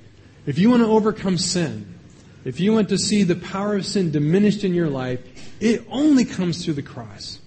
If 0.46 0.58
you 0.58 0.70
want 0.70 0.82
to 0.82 0.88
overcome 0.88 1.38
sin, 1.38 1.97
if 2.44 2.61
you 2.61 2.72
want 2.72 2.88
to 2.90 2.98
see 2.98 3.24
the 3.24 3.37
power 3.37 3.77
of 3.77 3.85
sin 3.85 4.11
diminished 4.11 4.64
in 4.64 4.74
your 4.74 4.88
life, 4.88 5.20
it 5.61 5.85
only 5.90 6.24
comes 6.24 6.64
through 6.64 6.74
the 6.74 6.83
cross. 6.83 7.40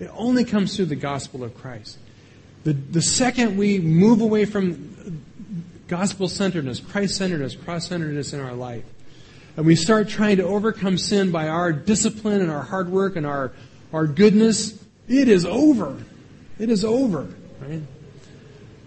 It 0.00 0.10
only 0.14 0.44
comes 0.44 0.76
through 0.76 0.86
the 0.86 0.96
gospel 0.96 1.42
of 1.42 1.56
Christ. 1.56 1.98
The, 2.64 2.72
the 2.72 3.02
second 3.02 3.56
we 3.56 3.78
move 3.78 4.20
away 4.20 4.44
from 4.44 5.24
gospel 5.88 6.28
centeredness, 6.28 6.80
Christ 6.80 7.16
centeredness, 7.16 7.56
cross 7.56 7.88
centeredness 7.88 8.32
in 8.32 8.40
our 8.40 8.54
life, 8.54 8.84
and 9.56 9.66
we 9.66 9.74
start 9.74 10.08
trying 10.08 10.36
to 10.36 10.44
overcome 10.44 10.98
sin 10.98 11.32
by 11.32 11.48
our 11.48 11.72
discipline 11.72 12.40
and 12.40 12.50
our 12.50 12.62
hard 12.62 12.90
work 12.90 13.16
and 13.16 13.26
our, 13.26 13.52
our 13.92 14.06
goodness, 14.06 14.82
it 15.08 15.28
is 15.28 15.44
over. 15.44 16.00
It 16.58 16.70
is 16.70 16.84
over. 16.84 17.28
Right? 17.60 17.82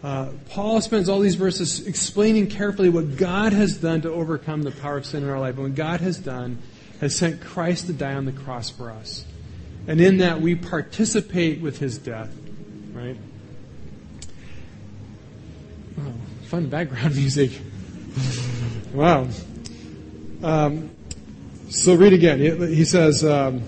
Uh, 0.04 0.30
Paul 0.50 0.82
spends 0.82 1.10
all 1.10 1.20
these 1.20 1.36
verses 1.36 1.86
explaining 1.86 2.48
carefully 2.48 2.90
what 2.90 3.18
God 3.18 3.54
has 3.54 3.78
done 3.78 4.02
to 4.02 4.10
overcome 4.10 4.64
the 4.64 4.72
power 4.72 4.98
of 4.98 5.06
sin 5.06 5.24
in 5.24 5.30
our 5.30 5.40
life. 5.40 5.56
And 5.56 5.64
what 5.64 5.76
God 5.76 6.02
has 6.02 6.18
done 6.18 6.58
has 7.00 7.16
sent 7.16 7.42
Christ 7.42 7.86
to 7.88 7.94
die 7.94 8.14
on 8.14 8.26
the 8.26 8.32
cross 8.32 8.70
for 8.70 8.90
us. 8.90 9.26
And 9.88 10.02
in 10.02 10.18
that 10.18 10.42
we 10.42 10.56
participate 10.56 11.62
with 11.62 11.78
his 11.78 11.98
death. 11.98 12.34
Right? 12.94 13.18
Oh, 16.00 16.14
fun 16.46 16.68
background 16.68 17.16
music. 17.16 17.52
wow. 18.94 19.28
Um, 20.42 20.90
so 21.70 21.94
read 21.96 22.14
again. 22.14 22.40
He 22.40 22.86
says, 22.86 23.24
um, 23.24 23.62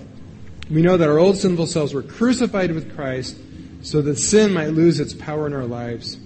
we 0.68 0.82
know 0.82 0.96
that 0.96 1.08
our 1.08 1.18
old 1.18 1.36
sinful 1.36 1.68
selves 1.68 1.94
were 1.94 2.02
crucified 2.02 2.72
with 2.72 2.94
Christ 2.96 3.36
so 3.82 4.02
that 4.02 4.18
sin 4.18 4.52
might 4.52 4.68
lose 4.68 4.98
its 4.98 5.14
power 5.14 5.46
in 5.46 5.52
our 5.52 5.66
lives. 5.66 6.18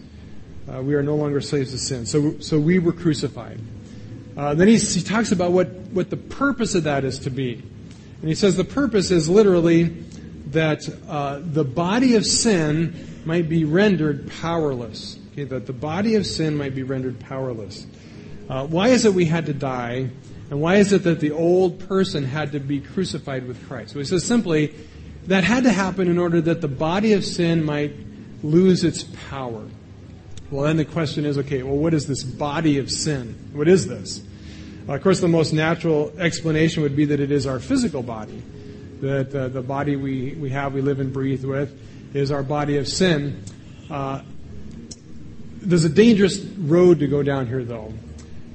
Uh, 0.68 0.82
we 0.82 0.94
are 0.94 1.02
no 1.02 1.16
longer 1.16 1.40
slaves 1.40 1.70
to 1.72 1.78
sin. 1.78 2.04
So, 2.04 2.38
so 2.40 2.58
we 2.58 2.78
were 2.78 2.92
crucified. 2.92 3.60
Uh, 4.36 4.54
then 4.54 4.68
he, 4.68 4.76
he 4.76 5.02
talks 5.02 5.32
about 5.32 5.52
what, 5.52 5.68
what 5.68 6.10
the 6.10 6.16
purpose 6.16 6.74
of 6.74 6.84
that 6.84 7.04
is 7.04 7.20
to 7.20 7.30
be. 7.30 7.54
And 7.54 8.28
he 8.28 8.34
says 8.34 8.56
the 8.56 8.64
purpose 8.64 9.10
is 9.10 9.28
literally 9.28 9.84
that 10.48 10.88
uh, 11.08 11.40
the 11.42 11.64
body 11.64 12.16
of 12.16 12.24
sin 12.24 13.22
might 13.24 13.48
be 13.48 13.64
rendered 13.64 14.30
powerless. 14.40 15.18
Okay, 15.32 15.44
that 15.44 15.66
the 15.66 15.72
body 15.72 16.14
of 16.16 16.26
sin 16.26 16.56
might 16.56 16.74
be 16.74 16.82
rendered 16.82 17.20
powerless. 17.20 17.86
Uh, 18.48 18.66
why 18.66 18.88
is 18.88 19.04
it 19.04 19.14
we 19.14 19.26
had 19.26 19.46
to 19.46 19.54
die? 19.54 20.10
And 20.50 20.60
why 20.60 20.76
is 20.76 20.92
it 20.92 21.02
that 21.04 21.20
the 21.20 21.32
old 21.32 21.86
person 21.88 22.24
had 22.24 22.52
to 22.52 22.60
be 22.60 22.80
crucified 22.80 23.46
with 23.46 23.66
Christ? 23.68 23.92
So 23.92 23.98
he 23.98 24.04
says 24.04 24.24
simply, 24.24 24.74
that 25.26 25.44
had 25.44 25.64
to 25.64 25.72
happen 25.72 26.08
in 26.08 26.18
order 26.18 26.40
that 26.40 26.60
the 26.60 26.68
body 26.68 27.12
of 27.12 27.24
sin 27.24 27.62
might 27.62 27.92
lose 28.42 28.82
its 28.82 29.04
power. 29.28 29.66
Well, 30.50 30.64
then 30.64 30.78
the 30.78 30.84
question 30.84 31.24
is 31.26 31.36
okay, 31.38 31.62
well, 31.62 31.76
what 31.76 31.92
is 31.92 32.06
this 32.06 32.22
body 32.22 32.78
of 32.78 32.90
sin? 32.90 33.50
What 33.52 33.68
is 33.68 33.86
this? 33.86 34.22
Of 34.88 35.02
course, 35.02 35.20
the 35.20 35.28
most 35.28 35.52
natural 35.52 36.12
explanation 36.18 36.82
would 36.82 36.96
be 36.96 37.04
that 37.06 37.20
it 37.20 37.30
is 37.30 37.46
our 37.46 37.60
physical 37.60 38.02
body. 38.02 38.42
That 39.02 39.34
uh, 39.34 39.48
the 39.48 39.60
body 39.60 39.96
we, 39.96 40.32
we 40.32 40.48
have, 40.50 40.72
we 40.72 40.80
live 40.80 41.00
and 41.00 41.12
breathe 41.12 41.44
with, 41.44 41.78
is 42.14 42.30
our 42.30 42.42
body 42.42 42.78
of 42.78 42.88
sin. 42.88 43.42
Uh, 43.90 44.22
there's 45.60 45.84
a 45.84 45.90
dangerous 45.90 46.38
road 46.38 47.00
to 47.00 47.06
go 47.06 47.22
down 47.22 47.46
here, 47.46 47.64
though. 47.64 47.92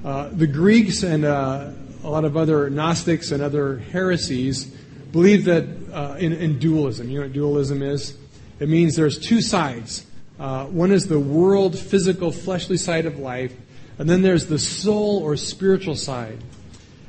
Uh, 0.04 0.30
the 0.30 0.48
Greeks 0.48 1.04
and 1.04 1.24
uh, 1.24 1.70
a 2.04 2.10
lot 2.10 2.26
of 2.26 2.36
other 2.36 2.70
Gnostics 2.70 3.32
and 3.32 3.44
other 3.44 3.78
heresies 3.78 4.66
believe 5.12 5.46
that 5.46 5.66
uh, 5.94 6.16
in, 6.18 6.34
in, 6.34 6.58
dualism, 6.58 7.10
you 7.10 7.20
know 7.20 7.26
what 7.26 7.34
dualism 7.34 7.84
is? 7.84 8.18
It 8.60 8.68
means 8.68 8.96
there's 8.96 9.20
two 9.20 9.42
sides. 9.42 10.06
Uh, 10.44 10.66
one 10.66 10.92
is 10.92 11.08
the 11.08 11.18
world, 11.18 11.80
physical, 11.80 12.30
fleshly 12.30 12.76
side 12.76 13.06
of 13.06 13.18
life, 13.18 13.56
and 13.98 14.10
then 14.10 14.22
there's 14.24 14.48
the 14.48 14.60
soul 14.60 15.24
or 15.24 15.38
spiritual 15.38 15.96
side. 15.96 16.38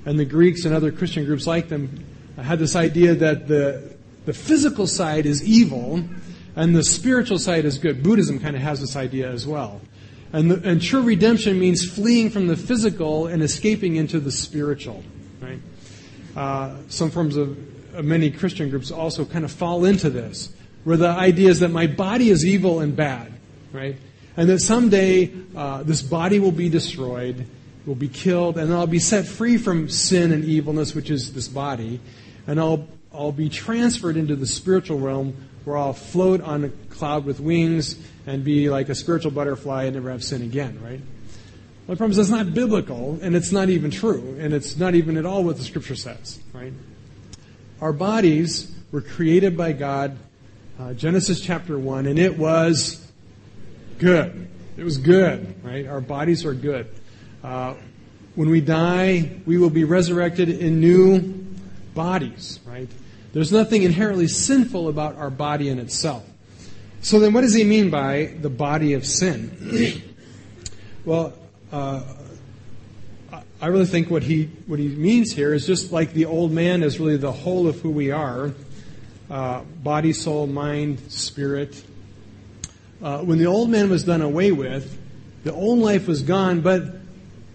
And 0.06 0.16
the 0.16 0.24
Greeks 0.24 0.64
and 0.64 0.72
other 0.72 0.92
Christian 0.92 1.24
groups 1.24 1.44
like 1.44 1.68
them 1.68 2.04
had 2.40 2.60
this 2.60 2.76
idea 2.76 3.16
that 3.16 3.48
the, 3.48 3.96
the 4.24 4.32
physical 4.32 4.86
side 4.86 5.26
is 5.26 5.42
evil 5.42 6.04
and 6.54 6.76
the 6.76 6.84
spiritual 6.84 7.40
side 7.40 7.64
is 7.64 7.76
good. 7.78 8.04
Buddhism 8.04 8.38
kind 8.38 8.54
of 8.54 8.62
has 8.62 8.80
this 8.80 8.94
idea 8.94 9.28
as 9.28 9.48
well. 9.48 9.80
And, 10.32 10.52
the, 10.52 10.68
and 10.68 10.80
true 10.80 11.02
redemption 11.02 11.58
means 11.58 11.84
fleeing 11.84 12.30
from 12.30 12.46
the 12.46 12.56
physical 12.56 13.26
and 13.26 13.42
escaping 13.42 13.96
into 13.96 14.20
the 14.20 14.30
spiritual. 14.30 15.02
Right? 15.40 15.60
Uh, 16.36 16.76
some 16.86 17.10
forms 17.10 17.36
of 17.36 17.58
uh, 17.96 18.02
many 18.02 18.30
Christian 18.30 18.70
groups 18.70 18.92
also 18.92 19.24
kind 19.24 19.44
of 19.44 19.50
fall 19.50 19.84
into 19.84 20.08
this, 20.08 20.53
where 20.84 20.96
the 20.96 21.08
idea 21.08 21.48
is 21.48 21.60
that 21.60 21.70
my 21.70 21.86
body 21.86 22.30
is 22.30 22.44
evil 22.44 22.80
and 22.80 22.94
bad, 22.94 23.32
right? 23.72 23.96
And 24.36 24.48
that 24.48 24.60
someday 24.60 25.32
uh, 25.56 25.82
this 25.82 26.02
body 26.02 26.38
will 26.38 26.52
be 26.52 26.68
destroyed, 26.68 27.46
will 27.86 27.94
be 27.94 28.08
killed, 28.08 28.58
and 28.58 28.72
I'll 28.72 28.86
be 28.86 28.98
set 28.98 29.26
free 29.26 29.56
from 29.56 29.88
sin 29.88 30.32
and 30.32 30.44
evilness, 30.44 30.94
which 30.94 31.10
is 31.10 31.32
this 31.32 31.48
body, 31.48 32.00
and 32.46 32.60
I'll 32.60 32.86
I'll 33.12 33.32
be 33.32 33.48
transferred 33.48 34.16
into 34.16 34.34
the 34.34 34.46
spiritual 34.46 34.98
realm 34.98 35.36
where 35.64 35.76
I'll 35.76 35.92
float 35.92 36.40
on 36.40 36.64
a 36.64 36.68
cloud 36.68 37.24
with 37.24 37.40
wings 37.40 37.96
and 38.26 38.44
be 38.44 38.68
like 38.68 38.88
a 38.88 38.94
spiritual 38.94 39.30
butterfly 39.30 39.84
and 39.84 39.94
never 39.94 40.10
have 40.10 40.24
sin 40.24 40.42
again, 40.42 40.80
right? 40.82 41.00
My 41.86 41.94
problem 41.94 42.12
is 42.12 42.16
that's 42.16 42.30
not 42.30 42.54
biblical 42.54 43.18
and 43.22 43.36
it's 43.36 43.52
not 43.52 43.68
even 43.68 43.90
true 43.90 44.36
and 44.40 44.52
it's 44.52 44.76
not 44.76 44.94
even 44.94 45.16
at 45.16 45.26
all 45.26 45.44
what 45.44 45.56
the 45.56 45.62
scripture 45.62 45.94
says, 45.94 46.40
right? 46.52 46.72
Our 47.80 47.92
bodies 47.92 48.74
were 48.90 49.02
created 49.02 49.56
by 49.56 49.72
God, 49.72 50.16
uh, 50.78 50.92
Genesis 50.92 51.40
chapter 51.40 51.78
1, 51.78 52.06
and 52.06 52.18
it 52.18 52.36
was 52.36 53.06
good. 53.98 54.48
It 54.76 54.84
was 54.84 54.98
good, 54.98 55.54
right? 55.64 55.86
Our 55.86 56.00
bodies 56.00 56.44
are 56.44 56.54
good. 56.54 56.88
Uh, 57.42 57.74
when 58.34 58.50
we 58.50 58.60
die, 58.60 59.40
we 59.46 59.58
will 59.58 59.70
be 59.70 59.84
resurrected 59.84 60.48
in 60.48 60.80
new 60.80 61.20
bodies, 61.94 62.58
right? 62.66 62.88
There's 63.32 63.52
nothing 63.52 63.82
inherently 63.84 64.26
sinful 64.26 64.88
about 64.88 65.16
our 65.16 65.30
body 65.30 65.68
in 65.68 65.78
itself. 65.78 66.24
So 67.00 67.20
then, 67.20 67.32
what 67.32 67.42
does 67.42 67.54
he 67.54 67.64
mean 67.64 67.90
by 67.90 68.34
the 68.40 68.50
body 68.50 68.94
of 68.94 69.06
sin? 69.06 70.02
well, 71.04 71.34
uh, 71.70 72.02
I 73.60 73.66
really 73.66 73.86
think 73.86 74.10
what 74.10 74.22
he 74.22 74.46
what 74.66 74.78
he 74.78 74.88
means 74.88 75.32
here 75.32 75.54
is 75.54 75.66
just 75.66 75.92
like 75.92 76.12
the 76.12 76.24
old 76.24 76.50
man 76.50 76.82
is 76.82 76.98
really 76.98 77.16
the 77.16 77.32
whole 77.32 77.68
of 77.68 77.80
who 77.80 77.90
we 77.90 78.10
are, 78.10 78.52
uh, 79.30 79.60
body, 79.60 80.12
soul, 80.12 80.46
mind, 80.46 81.00
spirit. 81.10 81.84
Uh, 83.02 83.20
when 83.20 83.38
the 83.38 83.46
old 83.46 83.70
man 83.70 83.90
was 83.90 84.04
done 84.04 84.22
away 84.22 84.52
with, 84.52 84.98
the 85.44 85.52
old 85.52 85.78
life 85.78 86.06
was 86.06 86.22
gone, 86.22 86.60
but 86.60 86.82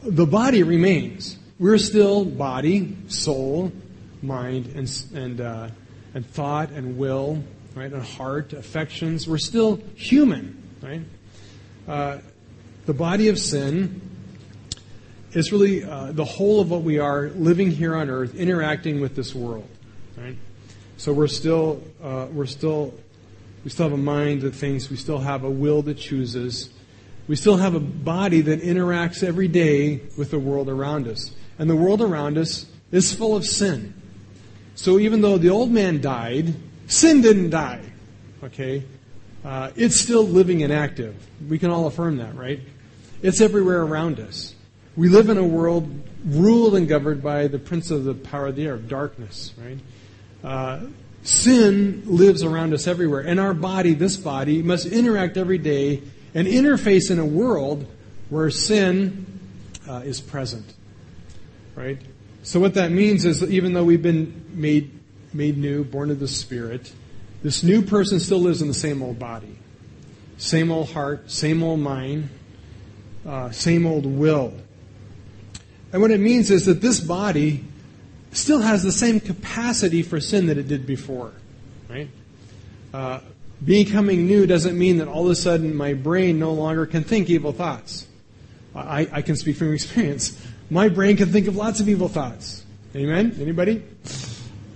the 0.03 0.25
body 0.25 0.63
remains. 0.63 1.38
We're 1.60 1.77
still 1.77 2.23
body, 2.23 2.95
soul, 3.08 3.71
mind, 4.21 4.67
and 4.75 4.89
and 5.13 5.41
uh, 5.41 5.69
and 6.13 6.25
thought 6.25 6.69
and 6.71 6.97
will, 6.97 7.43
right, 7.75 7.91
and 7.91 8.03
heart, 8.03 8.53
affections. 8.53 9.27
We're 9.27 9.38
still 9.38 9.82
human, 9.95 10.62
right? 10.82 11.01
Uh, 11.88 12.19
the 12.86 12.93
body 12.93 13.27
of 13.27 13.38
sin 13.38 14.01
is 15.34 15.51
really 15.51 15.84
uh, 15.84 16.12
the 16.12 16.25
whole 16.25 16.62
of 16.62 16.71
what 16.71 16.82
we 16.82 16.99
are 16.99 17.29
living 17.29 17.71
here 17.71 17.95
on 17.95 18.10
earth, 18.10 18.36
interacting 18.36 19.01
with 19.01 19.15
this 19.15 19.36
world, 19.36 19.67
right? 20.17 20.38
So 20.99 21.13
we're 21.13 21.27
still 21.27 21.81
uh, 22.03 22.27
we're 22.29 22.45
still 22.45 22.93
we 23.63 23.69
still 23.69 23.85
have 23.85 23.97
a 23.97 24.01
mind 24.01 24.41
that 24.41 24.53
thinks. 24.53 24.89
We 24.89 24.97
still 24.97 25.19
have 25.19 25.45
a 25.45 25.49
will 25.49 25.81
that 25.83 25.97
chooses. 25.97 26.69
We 27.25 27.38
still 27.38 27.55
have 27.55 27.73
a 27.73 27.79
body 27.79 28.41
that 28.41 28.62
interacts 28.62 29.23
every 29.23 29.47
day 29.47 30.01
with 30.17 30.31
the 30.31 30.39
world 30.39 30.67
around 30.67 31.07
us. 31.07 31.31
And 31.57 31.69
the 31.69 31.75
world 31.75 32.01
around 32.01 32.38
us 32.38 32.65
is 32.91 33.13
full 33.13 33.33
of 33.33 33.45
sin. 33.45 33.93
So 34.75 34.99
even 34.99 35.21
though 35.21 35.38
the 35.38 35.49
old 35.49 35.71
man 35.71 36.01
died, 36.01 36.53
sin 36.88 37.21
didn't 37.21 37.51
die. 37.51 37.83
Okay? 38.43 38.83
Uh, 39.45 39.71
it's 39.77 40.01
still 40.01 40.23
living 40.27 40.63
and 40.63 40.73
active. 40.73 41.15
We 41.47 41.59
can 41.59 41.71
all 41.71 41.88
affirm 41.88 42.17
that, 42.17 42.35
right? 42.35 42.59
It's 43.21 43.39
everywhere 43.39 43.83
around 43.83 44.19
us. 44.19 44.53
We 44.97 45.07
live 45.07 45.29
in 45.29 45.38
a 45.38 45.45
world 45.45 45.89
ruled 46.25 46.75
and 46.75 46.89
governed 46.89 47.23
by 47.23 47.47
the 47.47 47.59
prince 47.59 47.89
of 47.89 48.03
the 48.03 48.15
power 48.15 48.47
of 48.47 48.57
the 48.57 48.65
air, 48.65 48.75
darkness, 48.75 49.53
right? 49.63 49.77
Uh, 50.43 50.82
sin 51.23 52.04
lives 52.06 52.43
around 52.43 52.73
us 52.73 52.88
everywhere. 52.88 53.21
And 53.21 53.39
our 53.39 53.54
body, 53.54 53.93
this 53.93 54.15
body, 54.17 54.62
must 54.62 54.86
interact 54.86 55.38
every 55.38 55.58
day 55.58 56.02
and 56.34 56.47
interface 56.47 57.12
in 57.12 57.19
a 57.19 57.25
world 57.25 57.86
where 58.30 58.49
sin 58.49 59.25
uh, 59.88 60.02
is 60.06 60.21
present. 60.21 60.73
Right? 61.75 61.99
So 62.43 62.60
what 62.60 62.75
that 62.75 62.91
means 62.91 63.25
is 63.25 63.41
that 63.41 63.49
even 63.49 63.73
though 63.73 63.84
we've 63.84 64.02
been 64.02 64.45
made 64.54 64.99
made 65.34 65.58
new, 65.58 65.84
born 65.84 66.10
of 66.10 66.19
the 66.19 66.28
Spirit, 66.28 66.91
this 67.43 67.63
new 67.63 67.82
person 67.82 68.19
still 68.19 68.39
lives 68.39 68.62
in 68.62 68.67
the 68.67 68.73
same 68.73 69.02
old 69.02 69.19
body, 69.19 69.58
same 70.38 70.71
old 70.71 70.91
heart, 70.91 71.30
same 71.30 71.62
old 71.63 71.80
mind, 71.80 72.30
uh, 73.28 73.52
same 73.52 73.86
old 73.86 74.06
will. 74.06 74.54
And 75.91 76.02
what 76.02 76.12
it 76.12 76.19
means 76.19 76.52
is 76.52 76.65
that 76.65 76.82
this 76.82 76.99
body 76.99 77.65
still 78.31 78.59
has 78.59 78.83
the 78.83 78.91
same 78.91 79.19
capacity 79.19 80.03
for 80.03 80.19
sin 80.19 80.47
that 80.47 80.57
it 80.57 80.67
did 80.67 80.85
before, 80.85 81.33
right? 81.87 82.09
Uh, 82.93 83.19
becoming 83.63 84.25
new 84.27 84.45
doesn't 84.45 84.77
mean 84.77 84.97
that 84.97 85.07
all 85.07 85.25
of 85.25 85.31
a 85.31 85.35
sudden 85.35 85.75
my 85.75 85.93
brain 85.93 86.39
no 86.39 86.53
longer 86.53 86.85
can 86.85 87.03
think 87.03 87.29
evil 87.29 87.51
thoughts. 87.51 88.07
I, 88.75 89.07
I 89.11 89.21
can 89.21 89.35
speak 89.35 89.57
from 89.57 89.73
experience. 89.73 90.39
My 90.69 90.89
brain 90.89 91.17
can 91.17 91.29
think 91.29 91.47
of 91.47 91.55
lots 91.55 91.79
of 91.79 91.89
evil 91.89 92.07
thoughts. 92.07 92.63
Amen? 92.95 93.35
Anybody? 93.39 93.83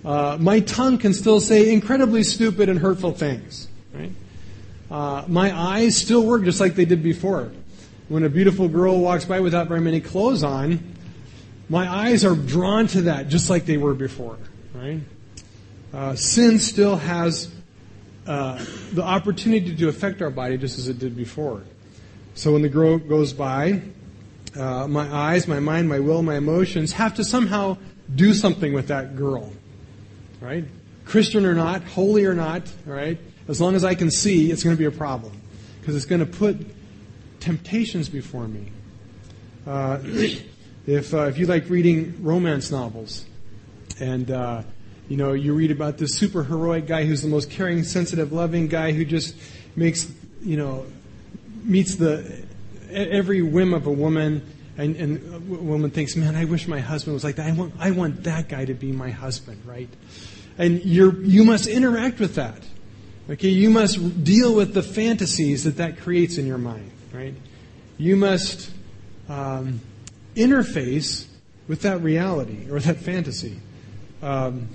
Uh, 0.04 0.38
my 0.40 0.60
tongue 0.60 0.98
can 0.98 1.14
still 1.14 1.40
say 1.40 1.72
incredibly 1.72 2.24
stupid 2.24 2.70
and 2.70 2.78
hurtful 2.78 3.14
things. 3.14 3.68
Right? 3.94 4.12
Uh, 4.92 5.24
my 5.28 5.56
eyes 5.58 5.98
still 5.98 6.24
work 6.24 6.44
just 6.44 6.60
like 6.60 6.76
they 6.76 6.86
did 6.86 7.02
before. 7.02 7.52
When 8.10 8.24
a 8.24 8.30
beautiful 8.30 8.68
girl 8.68 9.00
walks 9.00 9.26
by 9.26 9.40
without 9.40 9.68
very 9.68 9.82
many 9.82 10.02
clothes 10.02 10.44
on, 10.44 10.93
my 11.74 11.92
eyes 11.92 12.24
are 12.24 12.36
drawn 12.36 12.86
to 12.86 13.02
that 13.02 13.30
just 13.30 13.50
like 13.50 13.66
they 13.66 13.78
were 13.78 13.96
before. 13.96 14.38
Right? 14.76 15.00
Uh, 15.92 16.16
sin 16.16 16.60
still 16.60 16.98
has 16.98 17.52
uh, 18.28 18.64
the 18.92 19.02
opportunity 19.02 19.76
to 19.76 19.90
affect 19.90 20.22
our 20.22 20.30
body 20.30 20.56
just 20.58 20.78
as 20.78 20.88
it 20.88 21.00
did 21.00 21.18
before. 21.18 21.64
So 22.36 22.54
when 22.54 22.62
the 22.62 22.70
girl 22.70 23.00
goes 23.00 23.34
by, 23.34 23.82
uh, 24.56 24.88
my 24.88 25.12
eyes, 25.12 25.48
my 25.48 25.60
mind, 25.60 25.90
my 25.90 26.00
will, 26.00 26.22
my 26.22 26.36
emotions 26.36 26.92
have 26.94 27.16
to 27.16 27.24
somehow 27.24 27.78
do 28.14 28.36
something 28.36 28.74
with 28.74 28.90
that 28.90 29.16
girl. 29.16 29.52
Right? 30.42 30.66
Christian 31.06 31.44
or 31.44 31.56
not, 31.56 31.84
holy 31.84 32.26
or 32.26 32.36
not, 32.36 32.72
right? 32.86 33.18
As 33.48 33.60
long 33.60 33.74
as 33.74 33.84
I 33.84 33.96
can 33.96 34.12
see, 34.12 34.52
it's 34.52 34.64
going 34.64 34.76
to 34.76 34.80
be 34.80 34.86
a 34.86 34.92
problem. 34.92 35.42
Because 35.80 35.96
it's 35.96 36.06
going 36.06 36.26
to 36.26 36.32
put 36.32 36.56
temptations 37.40 38.10
before 38.10 38.48
me. 38.48 38.72
If, 40.86 41.14
uh, 41.14 41.24
if 41.24 41.38
you 41.38 41.46
like 41.46 41.70
reading 41.70 42.24
romance 42.24 42.70
novels, 42.70 43.26
and 44.00 44.30
uh, 44.30 44.64
you 45.08 45.18
know, 45.18 45.34
you 45.34 45.54
read 45.54 45.72
about 45.72 45.98
this 45.98 46.16
super 46.16 46.44
heroic 46.44 46.88
guy 46.88 47.06
who's 47.06 47.22
the 47.22 47.28
most 47.28 47.50
caring, 47.50 47.84
sensitive, 47.84 48.34
loving 48.34 48.68
guy 48.68 48.92
who 48.92 49.06
just 49.06 49.36
makes, 49.76 50.12
you 50.42 50.58
know, 50.58 50.86
meets 51.64 51.96
the 51.96 52.44
every 52.92 53.42
whim 53.42 53.74
of 53.74 53.88
a 53.88 53.92
woman, 53.92 54.46
and, 54.78 54.96
and 54.96 55.36
a 55.36 55.40
woman 55.40 55.90
thinks, 55.90 56.16
man, 56.16 56.36
I 56.36 56.46
wish 56.46 56.68
my 56.68 56.80
husband 56.80 57.14
was 57.14 57.24
like 57.24 57.38
that. 57.38 57.48
I 57.48 57.54
want, 57.54 57.74
I 57.80 57.92
want 57.92 58.24
that 58.24 58.50
guy 58.50 58.66
to 58.66 58.74
be 58.74 58.92
my 58.92 59.10
husband, 59.10 59.62
right? 59.66 59.90
And 60.58 60.84
you're, 60.84 61.16
you 61.24 61.44
must 61.44 61.68
interact 61.68 62.20
with 62.20 62.36
that. 62.36 62.62
Okay, 63.30 63.50
you 63.50 63.70
must 63.70 64.24
deal 64.24 64.54
with 64.54 64.74
the 64.74 64.84
fantasies 64.84 65.64
that 65.64 65.78
that 65.78 66.00
creates 66.00 66.38
in 66.38 66.46
your 66.46 66.58
mind, 66.58 66.92
right? 67.14 67.34
You 67.98 68.18
must 68.18 68.70
um, 69.30 69.80
interface 70.36 71.28
with 71.68 71.82
that 71.82 72.02
reality 72.02 72.70
or 72.70 72.80
that 72.80 72.98
fantasy. 72.98 73.60
Um, 74.22 74.70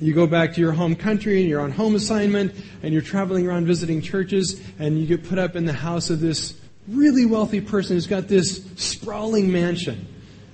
you 0.00 0.12
go 0.12 0.26
back 0.26 0.54
to 0.54 0.60
your 0.60 0.72
home 0.72 0.96
country 0.96 1.40
and 1.40 1.48
you're 1.48 1.60
on 1.60 1.70
home 1.70 1.94
assignment 1.94 2.54
and 2.82 2.92
you're 2.92 3.02
traveling 3.02 3.46
around 3.46 3.66
visiting 3.66 4.02
churches 4.02 4.60
and 4.78 4.98
you 4.98 5.06
get 5.06 5.28
put 5.28 5.38
up 5.38 5.54
in 5.54 5.64
the 5.64 5.72
house 5.72 6.10
of 6.10 6.20
this 6.20 6.58
really 6.88 7.24
wealthy 7.24 7.60
person 7.60 7.96
who's 7.96 8.08
got 8.08 8.26
this 8.26 8.64
sprawling 8.76 9.52
mansion 9.52 10.06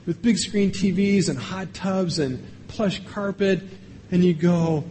with 0.07 0.21
big 0.21 0.37
screen 0.37 0.71
TVs 0.71 1.29
and 1.29 1.39
hot 1.39 1.73
tubs 1.73 2.19
and 2.19 2.45
plush 2.69 3.03
carpet 3.07 3.63
and 4.11 4.25
you 4.25 4.35
go, 4.35 4.85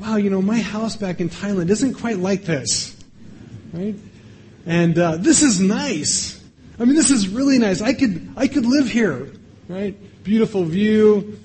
wow, 0.00 0.16
you 0.16 0.30
know, 0.30 0.42
my 0.42 0.58
house 0.58 0.96
back 0.96 1.20
in 1.20 1.28
Thailand 1.28 1.70
isn't 1.70 1.94
quite 1.94 2.18
like 2.18 2.44
this. 2.44 2.96
Right? 3.72 3.94
And 4.66 4.98
uh, 4.98 5.16
this 5.16 5.42
is 5.42 5.60
nice. 5.60 6.37
I 6.78 6.84
mean, 6.84 6.94
this 6.94 7.10
is 7.10 7.28
really 7.28 7.58
nice. 7.58 7.80
I 7.80 7.92
could, 7.92 8.32
I 8.36 8.46
could 8.48 8.64
live 8.64 8.88
here. 8.88 9.32
Right? 9.68 9.96
Beautiful 10.24 10.64
view, 10.64 11.38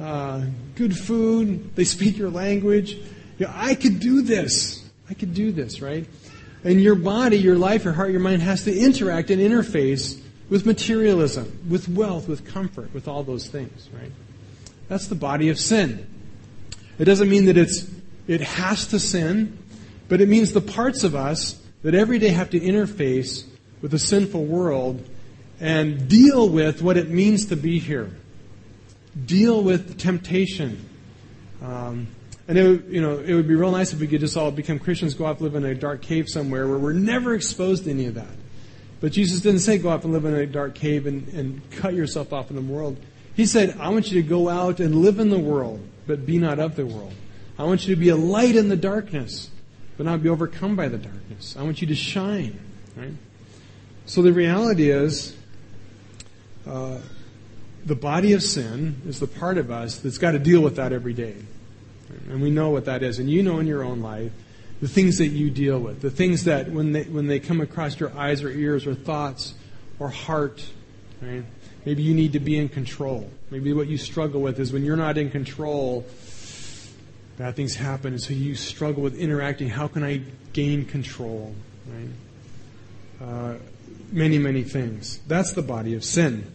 uh, 0.00 0.44
good 0.76 0.96
food, 0.96 1.74
they 1.74 1.84
speak 1.84 2.16
your 2.16 2.30
language. 2.30 2.92
You 2.92 3.46
know, 3.46 3.52
I 3.54 3.74
could 3.74 4.00
do 4.00 4.22
this. 4.22 4.88
I 5.10 5.14
could 5.14 5.34
do 5.34 5.52
this, 5.52 5.80
right? 5.80 6.06
And 6.64 6.80
your 6.80 6.94
body, 6.94 7.38
your 7.38 7.56
life, 7.56 7.84
your 7.84 7.92
heart, 7.92 8.10
your 8.10 8.20
mind 8.20 8.42
has 8.42 8.64
to 8.64 8.76
interact 8.76 9.30
and 9.30 9.40
interface 9.40 10.20
with 10.48 10.66
materialism, 10.66 11.66
with 11.68 11.88
wealth, 11.88 12.28
with 12.28 12.44
comfort, 12.44 12.92
with 12.94 13.08
all 13.08 13.22
those 13.22 13.48
things, 13.48 13.88
right? 13.92 14.12
That's 14.88 15.08
the 15.08 15.14
body 15.14 15.48
of 15.48 15.58
sin. 15.58 16.06
It 16.98 17.04
doesn't 17.04 17.28
mean 17.28 17.46
that 17.46 17.56
it's, 17.56 17.88
it 18.26 18.40
has 18.40 18.86
to 18.88 18.98
sin, 18.98 19.58
but 20.08 20.20
it 20.20 20.28
means 20.28 20.52
the 20.52 20.60
parts 20.60 21.04
of 21.04 21.14
us 21.14 21.60
that 21.82 21.94
every 21.94 22.18
day 22.18 22.28
have 22.28 22.50
to 22.50 22.60
interface 22.60 23.47
with 23.80 23.90
the 23.90 23.98
sinful 23.98 24.44
world 24.44 25.06
and 25.60 26.08
deal 26.08 26.48
with 26.48 26.82
what 26.82 26.96
it 26.96 27.08
means 27.08 27.46
to 27.46 27.56
be 27.56 27.78
here 27.78 28.10
deal 29.26 29.62
with 29.62 29.98
temptation. 29.98 30.88
Um, 31.62 32.08
and 32.46 32.56
it 32.56 32.66
would, 32.66 32.84
you 32.88 33.00
know, 33.00 33.18
it 33.18 33.34
would 33.34 33.48
be 33.48 33.54
real 33.54 33.70
nice 33.70 33.92
if 33.92 34.00
we 34.00 34.06
could 34.06 34.20
just 34.20 34.36
all 34.36 34.50
become 34.50 34.78
Christians, 34.78 35.14
go 35.14 35.26
off 35.26 35.40
live 35.40 35.54
in 35.54 35.64
a 35.64 35.74
dark 35.74 36.02
cave 36.02 36.28
somewhere 36.28 36.66
where 36.66 36.78
we're 36.78 36.92
never 36.92 37.34
exposed 37.34 37.84
to 37.84 37.90
any 37.90 38.06
of 38.06 38.14
that. 38.14 38.26
But 39.00 39.12
Jesus 39.12 39.40
didn't 39.40 39.60
say 39.60 39.78
go 39.78 39.90
off 39.90 40.04
and 40.04 40.12
live 40.12 40.24
in 40.24 40.34
a 40.34 40.46
dark 40.46 40.74
cave 40.74 41.06
and, 41.06 41.28
and 41.28 41.70
cut 41.70 41.94
yourself 41.94 42.32
off 42.32 42.48
from 42.48 42.56
the 42.56 42.62
world. 42.62 42.96
He 43.34 43.46
said, 43.46 43.76
I 43.78 43.90
want 43.90 44.10
you 44.10 44.20
to 44.22 44.28
go 44.28 44.48
out 44.48 44.80
and 44.80 44.94
live 44.96 45.18
in 45.18 45.30
the 45.30 45.38
world 45.38 45.86
but 46.06 46.24
be 46.24 46.38
not 46.38 46.58
of 46.58 46.74
the 46.74 46.86
world. 46.86 47.12
I 47.58 47.64
want 47.64 47.86
you 47.86 47.94
to 47.94 48.00
be 48.00 48.08
a 48.08 48.16
light 48.16 48.56
in 48.56 48.68
the 48.68 48.76
darkness, 48.76 49.50
but 49.96 50.06
not 50.06 50.22
be 50.22 50.28
overcome 50.28 50.74
by 50.74 50.88
the 50.88 50.96
darkness. 50.96 51.54
I 51.56 51.62
want 51.62 51.80
you 51.82 51.88
to 51.88 51.94
shine, 51.94 52.58
right? 52.96 53.12
So 54.08 54.22
the 54.22 54.32
reality 54.32 54.88
is, 54.90 55.36
uh, 56.66 56.96
the 57.84 57.94
body 57.94 58.32
of 58.32 58.42
sin 58.42 59.02
is 59.06 59.20
the 59.20 59.26
part 59.26 59.58
of 59.58 59.70
us 59.70 59.98
that's 59.98 60.16
got 60.16 60.30
to 60.30 60.38
deal 60.38 60.62
with 60.62 60.76
that 60.76 60.94
every 60.94 61.12
day. 61.12 61.36
And 62.30 62.40
we 62.40 62.50
know 62.50 62.70
what 62.70 62.86
that 62.86 63.02
is. 63.02 63.18
And 63.18 63.28
you 63.28 63.42
know 63.42 63.58
in 63.58 63.66
your 63.66 63.84
own 63.84 64.00
life 64.00 64.32
the 64.80 64.88
things 64.88 65.18
that 65.18 65.26
you 65.26 65.50
deal 65.50 65.78
with, 65.78 66.00
the 66.00 66.10
things 66.10 66.44
that 66.44 66.70
when 66.70 66.92
they, 66.92 67.02
when 67.02 67.26
they 67.26 67.38
come 67.38 67.60
across 67.60 68.00
your 68.00 68.10
eyes 68.16 68.42
or 68.42 68.48
ears 68.48 68.86
or 68.86 68.94
thoughts 68.94 69.52
or 69.98 70.08
heart, 70.08 70.64
right? 71.20 71.44
Maybe 71.84 72.02
you 72.02 72.14
need 72.14 72.32
to 72.32 72.40
be 72.40 72.56
in 72.56 72.70
control. 72.70 73.30
Maybe 73.50 73.74
what 73.74 73.88
you 73.88 73.98
struggle 73.98 74.40
with 74.40 74.58
is 74.58 74.72
when 74.72 74.86
you're 74.86 74.96
not 74.96 75.18
in 75.18 75.30
control, 75.30 76.06
bad 77.36 77.56
things 77.56 77.74
happen. 77.74 78.14
And 78.14 78.22
so 78.22 78.32
you 78.32 78.54
struggle 78.54 79.02
with 79.02 79.16
interacting. 79.16 79.68
How 79.68 79.86
can 79.86 80.02
I 80.02 80.22
gain 80.54 80.86
control? 80.86 81.54
Right? 81.86 82.08
Uh, 83.20 83.54
many, 84.12 84.38
many 84.38 84.62
things. 84.62 85.20
That's 85.26 85.52
the 85.52 85.62
body 85.62 85.94
of 85.94 86.04
sin. 86.04 86.50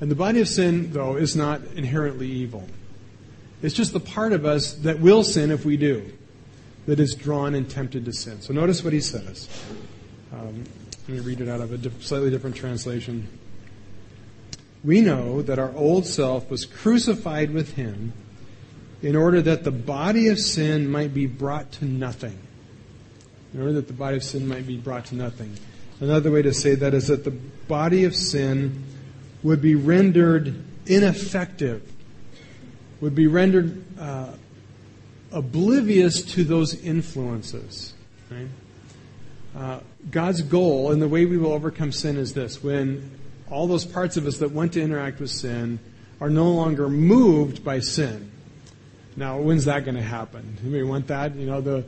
And 0.00 0.10
the 0.10 0.14
body 0.14 0.40
of 0.40 0.48
sin, 0.48 0.92
though, 0.92 1.16
is 1.16 1.34
not 1.34 1.62
inherently 1.74 2.28
evil. 2.28 2.68
It's 3.62 3.74
just 3.74 3.92
the 3.92 4.00
part 4.00 4.32
of 4.32 4.44
us 4.44 4.74
that 4.74 5.00
will 5.00 5.24
sin 5.24 5.50
if 5.50 5.64
we 5.64 5.76
do, 5.76 6.12
that 6.86 7.00
is 7.00 7.14
drawn 7.14 7.54
and 7.54 7.68
tempted 7.68 8.04
to 8.04 8.12
sin. 8.12 8.40
So 8.42 8.52
notice 8.52 8.84
what 8.84 8.92
he 8.92 9.00
says. 9.00 9.48
Um, 10.32 10.64
let 11.08 11.18
me 11.18 11.20
read 11.20 11.40
it 11.40 11.48
out 11.48 11.60
of 11.60 11.72
a 11.72 12.02
slightly 12.02 12.30
different 12.30 12.56
translation. 12.56 13.28
We 14.84 15.00
know 15.00 15.40
that 15.42 15.58
our 15.58 15.74
old 15.74 16.06
self 16.06 16.50
was 16.50 16.66
crucified 16.66 17.50
with 17.50 17.74
him 17.74 18.12
in 19.02 19.16
order 19.16 19.40
that 19.42 19.64
the 19.64 19.70
body 19.70 20.28
of 20.28 20.38
sin 20.38 20.90
might 20.90 21.14
be 21.14 21.26
brought 21.26 21.72
to 21.72 21.84
nothing. 21.84 22.38
In 23.54 23.60
order 23.60 23.72
that 23.74 23.86
the 23.86 23.92
body 23.94 24.16
of 24.16 24.24
sin 24.24 24.46
might 24.46 24.66
be 24.66 24.76
brought 24.76 25.06
to 25.06 25.14
nothing. 25.14 25.56
Another 26.00 26.30
way 26.30 26.42
to 26.42 26.52
say 26.52 26.74
that 26.74 26.92
is 26.92 27.08
that 27.08 27.24
the 27.24 27.30
body 27.30 28.04
of 28.04 28.14
sin 28.14 28.84
would 29.42 29.62
be 29.62 29.74
rendered 29.74 30.62
ineffective, 30.86 31.90
would 33.00 33.14
be 33.14 33.26
rendered 33.26 33.82
uh, 33.98 34.32
oblivious 35.32 36.22
to 36.22 36.44
those 36.44 36.74
influences. 36.74 37.94
Right? 38.30 38.48
Uh, 39.56 39.80
God's 40.10 40.42
goal 40.42 40.92
and 40.92 41.00
the 41.00 41.08
way 41.08 41.24
we 41.24 41.38
will 41.38 41.52
overcome 41.52 41.92
sin 41.92 42.16
is 42.16 42.34
this 42.34 42.62
when 42.62 43.18
all 43.50 43.66
those 43.66 43.84
parts 43.84 44.16
of 44.16 44.26
us 44.26 44.38
that 44.38 44.50
want 44.50 44.74
to 44.74 44.82
interact 44.82 45.20
with 45.20 45.30
sin 45.30 45.78
are 46.20 46.30
no 46.30 46.50
longer 46.50 46.88
moved 46.88 47.64
by 47.64 47.80
sin. 47.80 48.30
Now, 49.16 49.38
when's 49.38 49.64
that 49.64 49.84
going 49.84 49.94
to 49.96 50.02
happen? 50.02 50.58
Anybody 50.60 50.82
want 50.82 51.06
that? 51.06 51.34
You 51.36 51.46
know, 51.46 51.60
the, 51.60 51.84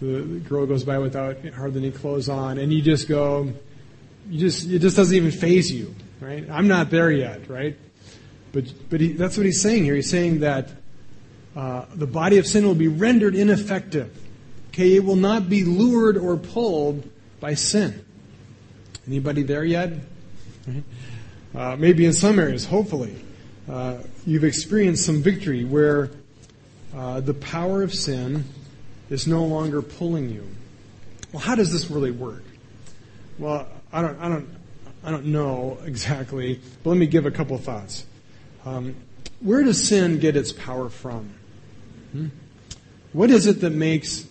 the 0.00 0.40
girl 0.48 0.66
goes 0.66 0.84
by 0.84 0.98
without 0.98 1.44
hardly 1.50 1.80
any 1.80 1.90
clothes 1.90 2.28
on, 2.28 2.58
and 2.58 2.72
you 2.72 2.82
just 2.82 3.08
go, 3.08 3.52
you 4.28 4.38
just, 4.38 4.68
it 4.68 4.78
just 4.80 4.96
doesn't 4.96 5.16
even 5.16 5.30
faze 5.30 5.70
you 5.70 5.94
right? 6.20 6.48
I'm 6.50 6.68
not 6.68 6.90
there 6.90 7.10
yet, 7.10 7.48
right? 7.48 7.76
But, 8.52 8.72
but 8.90 9.00
he, 9.00 9.12
that's 9.12 9.36
what 9.36 9.46
he's 9.46 9.60
saying 9.60 9.84
here. 9.84 9.94
He's 9.94 10.10
saying 10.10 10.40
that 10.40 10.70
uh, 11.56 11.86
the 11.94 12.06
body 12.06 12.38
of 12.38 12.46
sin 12.46 12.66
will 12.66 12.74
be 12.74 12.88
rendered 12.88 13.34
ineffective. 13.34 14.16
Okay, 14.68 14.96
it 14.96 15.04
will 15.04 15.16
not 15.16 15.48
be 15.48 15.64
lured 15.64 16.16
or 16.16 16.36
pulled 16.36 17.08
by 17.40 17.54
sin. 17.54 18.04
Anybody 19.06 19.42
there 19.42 19.64
yet? 19.64 19.92
Uh, 21.52 21.74
maybe 21.76 22.06
in 22.06 22.12
some 22.12 22.38
areas, 22.38 22.64
hopefully, 22.64 23.24
uh, 23.68 23.98
you've 24.24 24.44
experienced 24.44 25.04
some 25.04 25.20
victory 25.20 25.64
where 25.64 26.10
uh, 26.94 27.20
the 27.20 27.34
power 27.34 27.82
of 27.82 27.92
sin 27.92 28.44
is 29.10 29.26
no 29.26 29.44
longer 29.44 29.82
pulling 29.82 30.30
you. 30.30 30.48
Well, 31.32 31.42
how 31.42 31.54
does 31.54 31.72
this 31.72 31.90
really 31.90 32.10
work? 32.10 32.44
Well, 33.38 33.68
I 33.92 34.02
don't, 34.02 34.18
I 34.20 34.28
don't, 34.28 34.48
I 35.04 35.10
don't 35.10 35.26
know 35.26 35.78
exactly, 35.84 36.60
but 36.82 36.90
let 36.90 36.98
me 36.98 37.06
give 37.06 37.26
a 37.26 37.30
couple 37.30 37.56
of 37.56 37.64
thoughts. 37.64 38.06
Um, 38.64 38.94
where 39.40 39.62
does 39.62 39.82
sin 39.86 40.18
get 40.18 40.36
its 40.36 40.52
power 40.52 40.88
from? 40.88 41.34
Hmm? 42.12 42.26
What 43.12 43.30
is 43.30 43.46
it 43.46 43.60
that 43.60 43.70
makes 43.70 44.26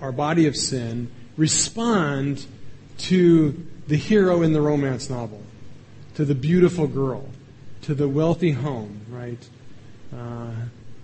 our 0.00 0.12
body 0.12 0.46
of 0.46 0.56
sin 0.56 1.10
respond 1.36 2.46
to 2.98 3.66
the 3.86 3.96
hero 3.96 4.42
in 4.42 4.52
the 4.52 4.60
romance 4.60 5.10
novel, 5.10 5.42
to 6.14 6.24
the 6.24 6.34
beautiful 6.34 6.86
girl, 6.86 7.28
to 7.82 7.94
the 7.94 8.08
wealthy 8.08 8.52
home, 8.52 9.02
right? 9.08 9.48
Uh, 10.16 10.52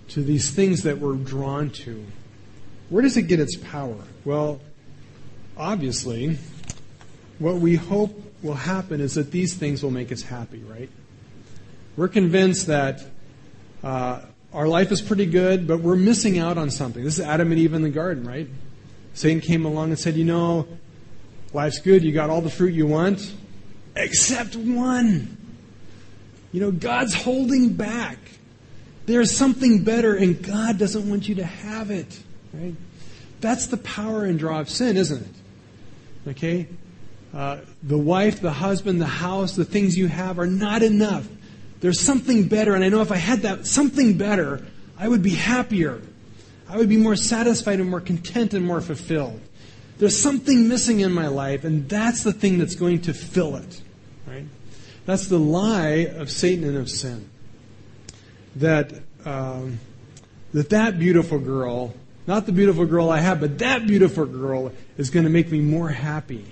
to 0.09 0.23
these 0.23 0.49
things 0.49 0.83
that 0.83 0.97
we're 0.97 1.15
drawn 1.15 1.69
to. 1.69 2.05
Where 2.89 3.01
does 3.01 3.17
it 3.17 3.23
get 3.23 3.39
its 3.39 3.55
power? 3.55 3.97
Well, 4.25 4.59
obviously, 5.57 6.37
what 7.37 7.55
we 7.55 7.75
hope 7.75 8.19
will 8.41 8.55
happen 8.55 9.01
is 9.01 9.15
that 9.15 9.31
these 9.31 9.53
things 9.55 9.83
will 9.83 9.91
make 9.91 10.11
us 10.11 10.21
happy, 10.21 10.63
right? 10.63 10.89
We're 11.95 12.07
convinced 12.07 12.67
that 12.67 13.03
uh, 13.83 14.21
our 14.53 14.67
life 14.67 14.91
is 14.91 15.01
pretty 15.01 15.25
good, 15.25 15.67
but 15.67 15.81
we're 15.81 15.95
missing 15.95 16.39
out 16.39 16.57
on 16.57 16.71
something. 16.71 17.03
This 17.03 17.19
is 17.19 17.25
Adam 17.25 17.51
and 17.51 17.59
Eve 17.59 17.73
in 17.73 17.81
the 17.81 17.89
garden, 17.89 18.27
right? 18.27 18.47
Satan 19.13 19.41
came 19.41 19.65
along 19.65 19.89
and 19.89 19.99
said, 19.99 20.15
You 20.15 20.25
know, 20.25 20.67
life's 21.53 21.79
good. 21.79 22.03
You 22.03 22.11
got 22.11 22.29
all 22.29 22.41
the 22.41 22.49
fruit 22.49 22.73
you 22.73 22.87
want, 22.87 23.33
except 23.95 24.55
one. 24.55 25.37
You 26.51 26.61
know, 26.61 26.71
God's 26.71 27.13
holding 27.13 27.73
back. 27.73 28.17
There's 29.05 29.35
something 29.35 29.83
better, 29.83 30.15
and 30.15 30.41
God 30.41 30.77
doesn't 30.77 31.09
want 31.09 31.27
you 31.27 31.35
to 31.35 31.45
have 31.45 31.91
it, 31.91 32.19
right? 32.53 32.75
That's 33.41 33.67
the 33.67 33.77
power 33.77 34.25
and 34.25 34.37
draw 34.37 34.59
of 34.59 34.69
sin, 34.69 34.97
isn't 34.97 35.21
it? 35.21 36.29
Okay? 36.29 36.67
Uh, 37.33 37.59
the 37.83 37.97
wife, 37.97 38.41
the 38.41 38.51
husband, 38.51 38.99
the 38.99 39.05
house, 39.05 39.55
the 39.55 39.65
things 39.65 39.97
you 39.97 40.07
have 40.07 40.39
are 40.39 40.47
not 40.47 40.83
enough. 40.83 41.27
There's 41.79 41.99
something 41.99 42.47
better, 42.47 42.75
and 42.75 42.83
I 42.83 42.89
know 42.89 43.01
if 43.01 43.11
I 43.11 43.17
had 43.17 43.43
that 43.43 43.65
something 43.65 44.17
better, 44.17 44.65
I 44.97 45.07
would 45.07 45.23
be 45.23 45.35
happier. 45.35 46.01
I 46.67 46.77
would 46.77 46.89
be 46.89 46.97
more 46.97 47.15
satisfied 47.15 47.79
and 47.79 47.89
more 47.89 48.01
content 48.01 48.53
and 48.53 48.65
more 48.65 48.81
fulfilled. 48.81 49.39
There's 49.97 50.19
something 50.19 50.67
missing 50.67 50.99
in 51.01 51.11
my 51.11 51.27
life, 51.27 51.63
and 51.63 51.87
that's 51.87 52.23
the 52.23 52.33
thing 52.33 52.57
that's 52.57 52.75
going 52.75 53.01
to 53.01 53.13
fill 53.13 53.55
it. 53.55 53.81
Right? 54.27 54.45
That's 55.05 55.27
the 55.27 55.39
lie 55.39 56.07
of 56.15 56.29
Satan 56.29 56.63
and 56.63 56.77
of 56.77 56.89
sin. 56.89 57.29
That 58.55 58.93
um, 59.25 59.79
that 60.53 60.69
that 60.69 60.99
beautiful 60.99 61.39
girl, 61.39 61.93
not 62.29 62.45
the 62.45 62.53
beautiful 62.53 62.85
girl 62.85 63.09
I 63.09 63.19
have, 63.19 63.41
but 63.41 63.59
that 63.59 63.85
beautiful 63.85 64.25
girl 64.25 64.71
is 64.97 65.09
going 65.09 65.25
to 65.25 65.29
make 65.29 65.51
me 65.51 65.59
more 65.59 65.89
happy 65.89 66.45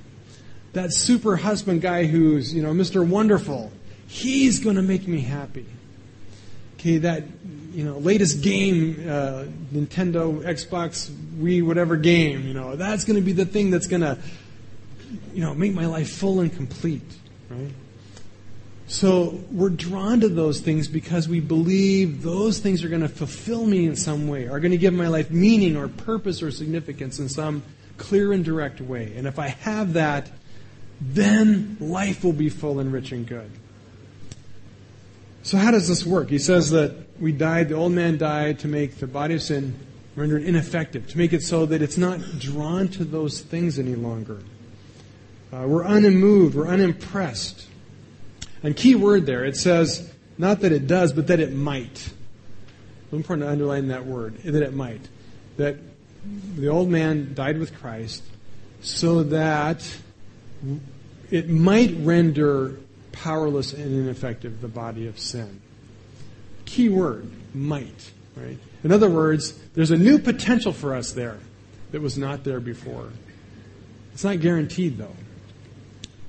that 0.78 0.94
super 0.94 1.36
husband 1.36 1.82
guy 1.82 2.06
who's, 2.06 2.54
you 2.54 2.62
know, 2.62 2.72
Mr. 2.72 3.06
Wonderful, 3.06 3.72
he's 4.08 4.60
going 4.60 4.76
to 4.76 4.82
make 4.82 5.08
me 5.08 5.22
happy. 5.22 5.66
Okay, 6.76 7.00
that, 7.00 7.24
you 7.74 7.84
know, 7.84 7.98
latest 7.98 8.44
game, 8.44 9.06
uh, 9.10 9.46
Nintendo, 9.74 10.40
Xbox, 10.44 11.10
Wii, 11.40 11.66
whatever 11.66 11.98
game, 11.98 12.48
you 12.48 12.54
know, 12.54 12.76
that's 12.76 13.04
going 13.04 13.16
to 13.16 13.26
be 13.26 13.32
the 13.32 13.46
thing 13.46 13.72
that's 13.72 13.88
going 13.88 14.02
to, 14.02 14.18
you 15.34 15.42
know, 15.42 15.54
make 15.56 15.74
my 15.74 15.88
life 15.88 16.12
full 16.12 16.40
and 16.40 16.56
complete, 16.56 17.02
right? 17.50 17.72
So 18.88 19.38
we're 19.52 19.70
drawn 19.70 20.22
to 20.22 20.30
those 20.30 20.62
things 20.62 20.88
because 20.88 21.28
we 21.28 21.42
believe 21.42 22.24
those 22.24 22.60
things 22.60 22.86
are 22.86 22.90
going 22.90 23.02
to 23.02 23.10
fulfill 23.10 23.66
me 23.66 23.86
in 23.86 23.98
some 23.98 24.30
way, 24.30 24.48
are 24.48 24.62
going 24.62 24.72
to 24.72 24.78
give 24.78 24.94
my 24.94 25.10
life 25.10 25.30
meaning 25.30 25.76
or 25.76 25.90
purpose 25.90 26.42
or 26.42 26.52
significance 26.52 27.20
in 27.20 27.28
some 27.28 27.64
clear 27.98 28.32
and 28.32 28.46
direct 28.46 28.80
way. 28.80 29.14
And 29.18 29.28
if 29.28 29.40
I 29.40 29.50
have 29.50 29.94
that, 29.94 30.32
then 31.02 31.76
life 31.82 32.24
will 32.24 32.34
be 32.34 32.50
full 32.50 32.80
and 32.80 32.94
rich 32.94 33.12
and 33.12 33.28
good. 33.28 33.52
So, 35.44 35.58
how 35.58 35.72
does 35.72 35.88
this 35.88 36.06
work? 36.06 36.30
He 36.30 36.40
says 36.40 36.72
that 36.72 36.96
we 37.20 37.32
died, 37.32 37.70
the 37.70 37.76
old 37.76 37.92
man 37.92 38.18
died 38.18 38.60
to 38.60 38.68
make 38.68 38.98
the 38.98 39.08
body 39.08 39.36
of 39.36 39.42
sin 39.42 39.78
rendered 40.16 40.44
ineffective, 40.44 41.08
to 41.10 41.18
make 41.18 41.34
it 41.34 41.44
so 41.44 41.66
that 41.68 41.82
it's 41.82 41.98
not 41.98 42.20
drawn 42.40 42.88
to 42.90 43.06
those 43.06 43.42
things 43.42 43.80
any 43.80 43.96
longer. 43.96 44.40
Uh, 45.54 45.66
we're 45.68 45.84
unmoved, 45.84 46.56
we're 46.56 46.68
unimpressed. 46.68 47.68
And 48.64 48.76
key 48.76 48.96
word 48.96 49.26
there, 49.26 49.46
it 49.46 49.56
says 49.56 50.12
not 50.38 50.62
that 50.62 50.72
it 50.72 50.88
does, 50.88 51.14
but 51.14 51.28
that 51.28 51.40
it 51.40 51.54
might. 51.54 52.14
It's 53.04 53.14
important 53.14 53.48
to 53.48 53.52
underline 53.52 53.88
that 53.88 54.06
word, 54.06 54.38
that 54.44 54.62
it 54.62 54.74
might. 54.74 55.02
That 55.58 55.78
the 56.56 56.68
old 56.68 56.90
man 56.90 57.34
died 57.34 57.58
with 57.58 57.78
Christ 57.80 58.24
so 58.82 59.24
that 59.24 59.88
it 61.32 61.50
might 61.50 61.96
render 62.00 62.78
powerless 63.12 63.74
and 63.74 63.86
ineffective 63.86 64.62
the 64.62 64.68
body 64.68 65.08
of 65.08 65.18
sin. 65.20 65.62
Key 66.66 66.90
word, 66.90 67.30
might, 67.54 68.12
right? 68.36 68.58
In 68.84 68.92
other 68.92 69.10
words, 69.10 69.54
there's 69.74 69.92
a 69.92 69.98
new 69.98 70.20
potential 70.20 70.74
for 70.74 70.94
us 70.94 71.14
there 71.14 71.40
that 71.92 72.02
was 72.02 72.18
not 72.18 72.44
there 72.44 72.60
before. 72.60 73.10
It's 74.14 74.24
not 74.24 74.40
guaranteed 74.40 74.98
though. 74.98 75.16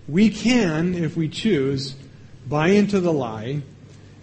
We 0.07 0.31
can, 0.31 0.95
if 0.95 1.17
we 1.17 1.29
choose, 1.29 1.95
buy 2.49 2.69
into 2.69 3.01
the 3.01 3.13
lie 3.13 3.63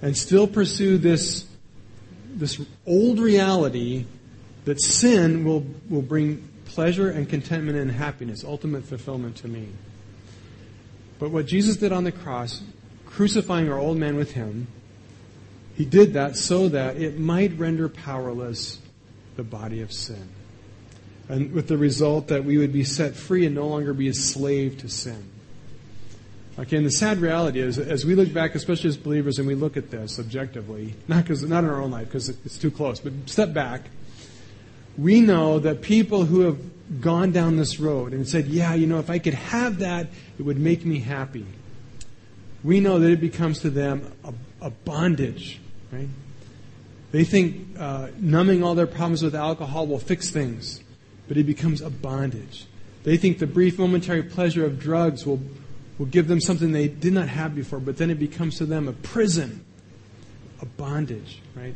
and 0.02 0.16
still 0.16 0.48
pursue 0.48 0.98
this 0.98 1.46
this 2.36 2.62
old 2.86 3.20
reality 3.20 4.06
that 4.66 4.82
sin 4.82 5.46
will, 5.46 5.66
will 5.90 6.02
bring 6.02 6.48
pleasure 6.66 7.10
and 7.10 7.30
contentment 7.30 7.78
and 7.78 7.92
happiness, 7.92 8.44
ultimate 8.44 8.84
fulfillment 8.84 9.38
to 9.38 9.48
me. 9.48 9.70
But 11.18 11.32
what 11.32 11.46
Jesus 11.46 11.78
did 11.78 11.94
on 11.94 12.04
the 12.04 12.12
cross, 12.12 12.62
crucifying 13.06 13.72
our 13.72 13.80
old 13.80 13.98
man 13.98 14.16
with 14.16 14.34
him, 14.34 14.68
he 15.76 15.86
did 15.86 16.14
that 16.14 16.36
so 16.36 16.70
that 16.70 16.98
it 16.98 17.20
might 17.20 17.58
render 17.58 17.88
powerless 17.88 18.80
the 19.36 19.44
body 19.44 19.82
of 19.82 19.94
sin. 19.94 20.30
And 21.30 21.54
with 21.54 21.68
the 21.68 21.78
result 21.78 22.28
that 22.28 22.44
we 22.44 22.58
would 22.58 22.74
be 22.74 22.84
set 22.84 23.16
free 23.16 23.46
and 23.46 23.56
no 23.56 23.68
longer 23.68 23.94
be 23.94 24.08
a 24.10 24.14
slave 24.14 24.78
to 24.80 24.90
sin. 24.90 25.24
Okay, 26.58 26.78
and 26.78 26.86
the 26.86 26.92
sad 26.92 27.18
reality 27.18 27.60
is, 27.60 27.78
as 27.78 28.06
we 28.06 28.16
look 28.16 28.32
back, 28.32 28.56
especially 28.56 28.88
as 28.88 28.96
believers, 28.96 29.40
and 29.40 29.48
we 29.48 29.56
look 29.56 29.76
at 29.76 29.92
this 29.92 30.18
objectively, 30.20 30.96
not 31.10 31.24
because 31.24 31.44
not 31.44 31.66
in 31.66 31.70
our 31.70 31.82
own 31.82 31.92
life 31.92 32.08
because 32.08 32.30
it's 32.30 32.58
too 32.58 32.72
close, 32.72 33.02
but 33.02 33.12
step 33.26 33.54
back, 33.54 33.82
we 34.98 35.20
know 35.20 35.60
that 35.60 35.82
people 35.82 36.24
who 36.24 36.42
have 36.42 37.02
gone 37.02 37.34
down 37.34 37.58
this 37.58 37.78
road 37.78 38.14
and 38.14 38.26
said, 38.26 38.48
"Yeah, 38.48 38.74
you 38.74 38.88
know, 38.88 39.00
if 39.00 39.10
I 39.10 39.20
could 39.20 39.34
have 39.34 39.80
that, 39.80 40.08
it 40.40 40.44
would 40.44 40.58
make 40.58 40.86
me 40.86 41.00
happy." 41.00 41.46
We 42.64 42.80
know 42.80 43.00
that 43.00 43.12
it 43.12 43.20
becomes 43.20 43.60
to 43.60 43.70
them 43.70 44.14
a, 44.24 44.34
a 44.62 44.70
bondage, 44.70 45.60
right? 45.92 46.08
They 47.12 47.26
think 47.26 47.76
uh, 47.78 48.08
numbing 48.18 48.64
all 48.64 48.76
their 48.76 48.88
problems 48.88 49.22
with 49.22 49.36
alcohol 49.36 49.88
will 49.88 50.00
fix 50.00 50.32
things, 50.32 50.82
but 51.28 51.36
it 51.36 51.44
becomes 51.44 51.82
a 51.82 51.90
bondage. 51.90 52.66
They 53.04 53.18
think 53.18 53.40
the 53.40 53.48
brief 53.48 53.78
momentary 53.78 54.24
pleasure 54.24 54.66
of 54.66 54.80
drugs 54.80 55.26
will 55.26 55.42
will 55.98 56.06
give 56.08 56.28
them 56.28 56.42
something 56.42 56.72
they 56.72 56.88
did 56.88 57.14
not 57.14 57.28
have 57.28 57.56
before, 57.56 57.80
but 57.80 57.98
then 57.98 58.10
it 58.10 58.20
becomes 58.20 58.58
to 58.58 58.66
them 58.66 58.88
a 58.88 58.94
prison, 58.94 59.64
a 60.62 60.66
bondage, 60.66 61.42
right? 61.56 61.76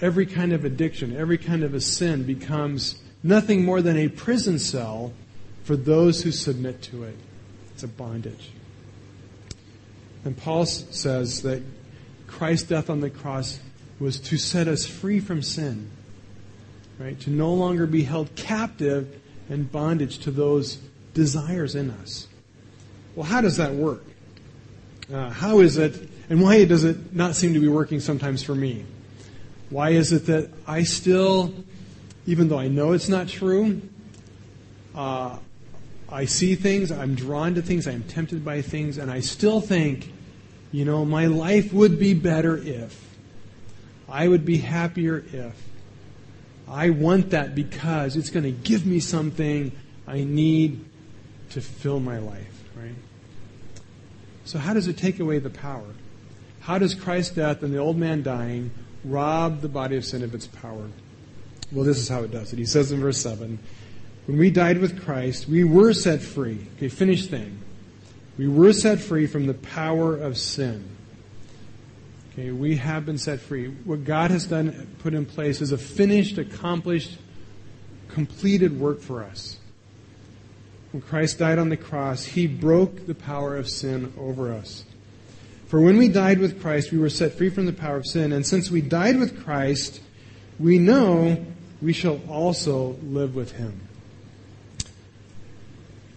Every 0.00 0.26
kind 0.26 0.52
of 0.52 0.64
addiction, 0.64 1.16
every 1.16 1.38
kind 1.38 1.62
of 1.62 1.74
a 1.74 1.80
sin 1.80 2.24
becomes 2.24 3.00
nothing 3.22 3.64
more 3.64 3.80
than 3.80 3.96
a 3.96 4.08
prison 4.08 4.58
cell 4.58 5.12
for 5.62 5.76
those 5.76 6.22
who 6.22 6.32
submit 6.32 6.82
to 6.82 7.04
it. 7.04 7.16
It's 7.72 7.84
a 7.84 7.88
bondage. 7.88 8.50
And 10.24 10.36
Paul 10.36 10.66
says 10.66 11.42
that 11.42 11.62
Christ's 12.26 12.68
death 12.68 12.90
on 12.90 13.00
the 13.00 13.10
cross 13.10 13.60
was 14.00 14.18
to 14.18 14.36
set 14.36 14.66
us 14.66 14.86
free 14.86 15.20
from 15.20 15.42
sin, 15.42 15.90
right? 16.98 17.18
To 17.20 17.30
no 17.30 17.54
longer 17.54 17.86
be 17.86 18.02
held 18.02 18.34
captive 18.34 19.20
and 19.48 19.70
bondage 19.70 20.18
to 20.20 20.30
those 20.30 20.78
desires 21.14 21.74
in 21.74 21.90
us. 21.90 22.26
Well, 23.14 23.26
how 23.26 23.40
does 23.40 23.58
that 23.58 23.72
work? 23.74 24.04
Uh, 25.12 25.30
how 25.30 25.60
is 25.60 25.76
it, 25.76 26.08
and 26.30 26.40
why 26.40 26.64
does 26.64 26.84
it 26.84 27.14
not 27.14 27.34
seem 27.34 27.54
to 27.54 27.60
be 27.60 27.68
working 27.68 28.00
sometimes 28.00 28.42
for 28.42 28.54
me? 28.54 28.84
Why 29.68 29.90
is 29.90 30.12
it 30.12 30.26
that 30.26 30.50
I 30.66 30.82
still, 30.84 31.52
even 32.26 32.48
though 32.48 32.58
I 32.58 32.68
know 32.68 32.92
it's 32.92 33.08
not 33.08 33.28
true, 33.28 33.82
uh, 34.94 35.38
I 36.08 36.24
see 36.26 36.54
things, 36.54 36.92
I'm 36.92 37.14
drawn 37.14 37.54
to 37.54 37.62
things, 37.62 37.86
I'm 37.86 38.02
tempted 38.04 38.44
by 38.44 38.62
things, 38.62 38.98
and 38.98 39.10
I 39.10 39.20
still 39.20 39.60
think, 39.60 40.12
you 40.70 40.84
know, 40.84 41.04
my 41.04 41.26
life 41.26 41.72
would 41.72 41.98
be 41.98 42.14
better 42.14 42.56
if. 42.56 42.98
I 44.08 44.28
would 44.28 44.44
be 44.44 44.58
happier 44.58 45.24
if. 45.32 45.54
I 46.68 46.90
want 46.90 47.30
that 47.30 47.54
because 47.54 48.16
it's 48.16 48.30
going 48.30 48.44
to 48.44 48.50
give 48.50 48.86
me 48.86 49.00
something 49.00 49.72
I 50.06 50.24
need 50.24 50.84
to 51.50 51.60
fill 51.60 52.00
my 52.00 52.18
life. 52.18 52.51
So, 54.44 54.58
how 54.58 54.74
does 54.74 54.88
it 54.88 54.96
take 54.96 55.20
away 55.20 55.38
the 55.38 55.50
power? 55.50 55.94
How 56.60 56.78
does 56.78 56.94
Christ's 56.94 57.34
death 57.34 57.62
and 57.62 57.72
the 57.72 57.78
old 57.78 57.96
man 57.96 58.22
dying 58.22 58.70
rob 59.04 59.60
the 59.60 59.68
body 59.68 59.96
of 59.96 60.04
sin 60.04 60.22
of 60.22 60.34
its 60.34 60.46
power? 60.46 60.88
Well, 61.72 61.84
this 61.84 61.98
is 61.98 62.08
how 62.08 62.22
it 62.22 62.30
does 62.30 62.52
it. 62.52 62.58
He 62.58 62.66
says 62.66 62.92
in 62.92 63.00
verse 63.00 63.18
7 63.18 63.58
When 64.26 64.38
we 64.38 64.50
died 64.50 64.78
with 64.78 65.02
Christ, 65.02 65.48
we 65.48 65.64
were 65.64 65.92
set 65.92 66.22
free. 66.22 66.66
Okay, 66.76 66.88
finished 66.88 67.30
thing. 67.30 67.58
We 68.38 68.48
were 68.48 68.72
set 68.72 69.00
free 69.00 69.26
from 69.26 69.46
the 69.46 69.54
power 69.54 70.16
of 70.16 70.38
sin. 70.38 70.88
Okay, 72.32 72.50
we 72.50 72.76
have 72.76 73.04
been 73.04 73.18
set 73.18 73.40
free. 73.40 73.68
What 73.68 74.04
God 74.04 74.30
has 74.30 74.46
done, 74.46 74.96
put 75.00 75.12
in 75.12 75.26
place, 75.26 75.60
is 75.60 75.72
a 75.72 75.78
finished, 75.78 76.38
accomplished, 76.38 77.18
completed 78.08 78.78
work 78.78 79.00
for 79.00 79.22
us. 79.22 79.58
When 80.92 81.00
Christ 81.00 81.38
died 81.38 81.58
on 81.58 81.70
the 81.70 81.76
cross, 81.76 82.24
he 82.24 82.46
broke 82.46 83.06
the 83.06 83.14
power 83.14 83.56
of 83.56 83.68
sin 83.68 84.12
over 84.18 84.52
us. 84.52 84.84
For 85.66 85.80
when 85.80 85.96
we 85.96 86.08
died 86.08 86.38
with 86.38 86.60
Christ, 86.60 86.92
we 86.92 86.98
were 86.98 87.08
set 87.08 87.32
free 87.32 87.48
from 87.48 87.64
the 87.64 87.72
power 87.72 87.96
of 87.96 88.06
sin. 88.06 88.30
And 88.32 88.46
since 88.46 88.70
we 88.70 88.82
died 88.82 89.18
with 89.18 89.42
Christ, 89.42 90.02
we 90.60 90.78
know 90.78 91.46
we 91.80 91.94
shall 91.94 92.20
also 92.28 92.98
live 93.04 93.34
with 93.34 93.52
him. 93.52 93.88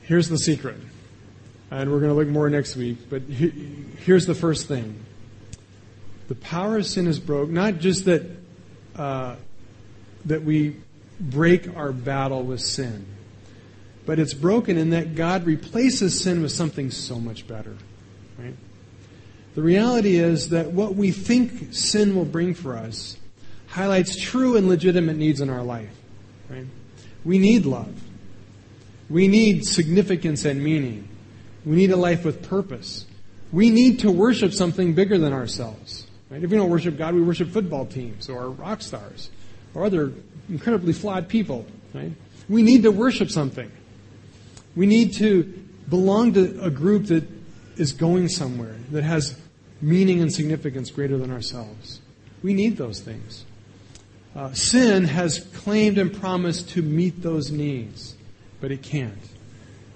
Here's 0.02 0.28
the 0.28 0.38
secret. 0.38 0.76
And 1.72 1.90
we're 1.90 2.00
going 2.00 2.12
to 2.12 2.16
look 2.16 2.28
more 2.28 2.50
next 2.50 2.76
week, 2.76 3.10
but 3.10 3.22
here's 3.24 4.26
the 4.26 4.36
first 4.36 4.68
thing. 4.68 5.04
The 6.28 6.36
power 6.36 6.78
of 6.78 6.86
sin 6.86 7.08
is 7.08 7.20
broke, 7.20 7.50
not 7.50 7.80
just 7.80 8.06
that, 8.06 8.24
uh, 8.98 9.38
that 10.26 10.44
we 10.44 10.76
break 11.20 11.76
our 11.78 11.94
battle 11.94 12.44
with 12.44 12.60
sin 12.60 13.15
but 14.06 14.20
it's 14.20 14.34
broken 14.34 14.78
in 14.78 14.92
that 14.92 15.16
God 15.16 15.46
replaces 15.46 16.20
sin 16.20 16.42
with 16.42 16.52
something 16.52 16.92
so 16.92 17.20
much 17.20 17.48
better. 17.48 17.76
Right? 18.38 18.56
The 19.56 19.62
reality 19.62 20.18
is 20.18 20.50
that 20.50 20.72
what 20.72 20.96
we 20.96 21.12
think 21.12 21.74
sin 21.74 22.16
will 22.16 22.26
bring 22.26 22.54
for 22.54 22.76
us 22.76 23.18
highlights 23.68 24.20
true 24.20 24.58
and 24.58 24.68
legitimate 24.68 25.18
needs 25.18 25.42
in 25.42 25.50
our 25.50 25.64
life. 25.64 25.94
Right? 26.50 26.66
We 27.24 27.40
need 27.40 27.66
love. 27.66 27.94
We 29.10 29.28
need 29.28 29.66
significance 29.66 30.46
and 30.46 30.64
meaning. 30.64 31.08
We 31.66 31.76
need 31.76 31.92
a 31.92 31.96
life 31.98 32.24
with 32.24 32.48
purpose. 32.48 33.06
We 33.52 33.70
need 33.70 34.00
to 34.02 34.12
worship 34.12 34.54
something 34.54 34.94
bigger 34.94 35.18
than 35.18 35.34
ourselves. 35.34 36.06
Right? 36.30 36.44
If 36.44 36.50
we 36.52 36.58
don't 36.58 36.70
worship 36.70 36.98
God, 36.98 37.16
we 37.16 37.22
worship 37.22 37.50
football 37.50 37.86
teams 37.86 38.30
or 38.30 38.50
rock 38.50 38.82
stars 38.82 39.30
or 39.74 39.86
other 39.86 40.12
incredibly 40.50 40.94
flawed 40.94 41.28
people. 41.28 41.66
Right? 41.94 42.12
We 42.50 42.62
need 42.62 42.84
to 42.84 42.92
worship 42.92 43.32
something. 43.32 43.72
We 44.76 44.86
need 44.86 45.14
to 45.16 45.44
belong 45.90 46.34
to 46.34 46.62
a 46.64 46.70
group 46.70 47.06
that 47.08 47.24
is 47.78 47.92
going 47.92 48.30
somewhere, 48.30 48.76
that 48.92 49.04
has 49.04 49.40
meaning 49.82 50.22
and 50.22 50.34
significance 50.34 50.90
greater 50.90 51.18
than 51.18 51.32
ourselves. 51.32 52.02
We 52.42 52.54
need 52.54 52.78
those 52.78 53.00
things. 53.00 53.46
Uh, 54.36 54.54
sin 54.54 55.06
has 55.06 55.40
claimed 55.40 55.98
and 55.98 56.14
promised 56.14 56.70
to 56.70 56.82
meet 56.82 57.22
those 57.22 57.52
needs, 57.52 58.16
but 58.60 58.72
it 58.72 58.82
can't. 58.82 59.18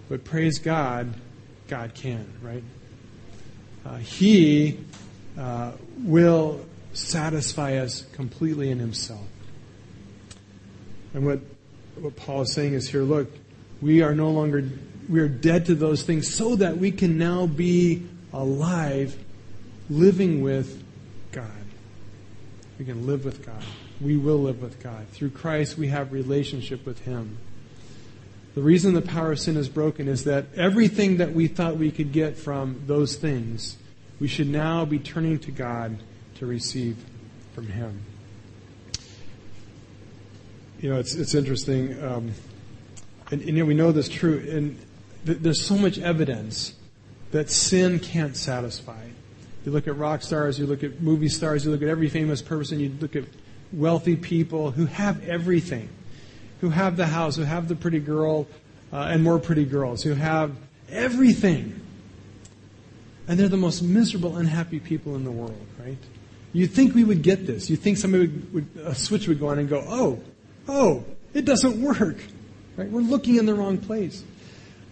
But 0.07 0.23
praise 0.23 0.59
God, 0.59 1.13
God 1.67 1.93
can, 1.93 2.34
right? 2.41 2.63
Uh, 3.86 3.97
he 3.97 4.80
uh, 5.38 5.73
will 5.99 6.65
satisfy 6.93 7.77
us 7.77 8.03
completely 8.13 8.71
in 8.71 8.80
Himself. 8.80 9.27
And 11.13 11.25
what, 11.25 11.39
what 11.99 12.15
Paul 12.15 12.41
is 12.41 12.53
saying 12.53 12.73
is 12.73 12.89
here 12.89 13.03
look, 13.03 13.30
we 13.82 14.01
are 14.01 14.13
no 14.13 14.30
longer, 14.30 14.63
we 15.07 15.19
are 15.19 15.27
dead 15.27 15.65
to 15.67 15.75
those 15.75 16.03
things 16.03 16.34
so 16.34 16.55
that 16.55 16.77
we 16.77 16.91
can 16.91 17.17
now 17.17 17.45
be 17.45 18.07
alive, 18.34 19.17
living 19.89 20.41
with 20.41 20.84
God. 21.32 21.45
We 22.77 22.86
can 22.86 23.07
live 23.07 23.25
with 23.25 23.45
God. 23.45 23.63
We 24.01 24.17
will 24.17 24.39
live 24.39 24.61
with 24.61 24.82
God. 24.82 25.07
Through 25.09 25.32
Christ, 25.32 25.77
we 25.77 25.88
have 25.88 26.11
relationship 26.11 26.86
with 26.86 26.99
Him. 26.99 27.38
The 28.55 28.61
reason 28.61 28.93
the 28.93 29.01
power 29.01 29.34
of 29.34 29.39
sin 29.39 29.57
is 29.57 29.69
broken 29.69 30.07
is 30.07 30.23
that 30.23 30.45
everything 30.55 31.17
that 31.17 31.34
we 31.34 31.47
thought 31.47 31.77
we 31.77 31.91
could 31.91 32.11
get 32.11 32.38
from 32.38 32.82
those 32.88 33.15
things, 33.15 33.77
we 34.19 34.27
should 34.27 34.47
now 34.47 34.86
be 34.86 34.99
turning 34.99 35.39
to 35.39 35.51
God 35.51 35.99
to 36.36 36.45
receive 36.45 36.97
from 37.53 37.67
Him. 37.67 38.01
You 40.82 40.89
know, 40.89 40.99
it's, 40.99 41.13
it's 41.13 41.36
interesting. 41.36 42.01
Um, 42.03 42.32
and, 43.32 43.41
and 43.41 43.67
we 43.67 43.73
know 43.73 43.91
this 43.91 44.09
true, 44.09 44.39
and 44.49 44.80
th- 45.25 45.39
there's 45.39 45.65
so 45.65 45.77
much 45.77 45.99
evidence 45.99 46.75
that 47.32 47.49
sin 47.49 47.99
can't 47.99 48.36
satisfy. 48.36 49.05
You 49.65 49.71
look 49.71 49.88
at 49.88 49.97
rock 49.97 50.21
stars, 50.21 50.57
you 50.57 50.65
look 50.65 50.84
at 50.84 51.01
movie 51.01 51.30
stars, 51.30 51.65
you 51.65 51.71
look 51.71 51.82
at 51.82 51.89
every 51.89 52.09
famous 52.09 52.41
person, 52.41 52.80
you 52.80 52.95
look 52.99 53.15
at 53.15 53.25
wealthy 53.71 54.15
people 54.15 54.71
who 54.71 54.86
have 54.86 55.23
everything, 55.27 55.89
who 56.61 56.69
have 56.69 56.97
the 56.97 57.05
house, 57.05 57.36
who 57.36 57.43
have 57.43 57.67
the 57.67 57.75
pretty 57.75 57.99
girl, 57.99 58.47
uh, 58.91 59.09
and 59.11 59.23
more 59.23 59.38
pretty 59.38 59.65
girls, 59.65 60.01
who 60.01 60.13
have 60.13 60.55
everything. 60.89 61.80
And 63.27 63.39
they're 63.39 63.47
the 63.47 63.57
most 63.57 63.84
miserable, 63.84 64.38
unhappy 64.38 64.80
people 64.80 65.15
in 65.15 65.23
the 65.23 65.32
world, 65.32 65.67
right? 65.80 65.97
You'd 66.51 66.71
think 66.71 66.95
we 66.95 67.03
would 67.03 67.21
get 67.21 67.45
this. 67.45 67.69
You'd 67.69 67.82
think 67.82 67.97
somebody 67.97 68.27
would, 68.27 68.53
would 68.53 68.86
a 68.86 68.95
switch 68.95 69.27
would 69.27 69.39
go 69.39 69.49
on 69.49 69.59
and 69.59 69.69
go, 69.69 69.84
oh, 69.88 70.19
oh, 70.67 71.03
it 71.34 71.45
doesn't 71.45 71.80
work. 71.80 72.17
Right? 72.80 72.89
We're 72.89 73.01
looking 73.01 73.36
in 73.36 73.45
the 73.45 73.53
wrong 73.53 73.77
place. 73.77 74.23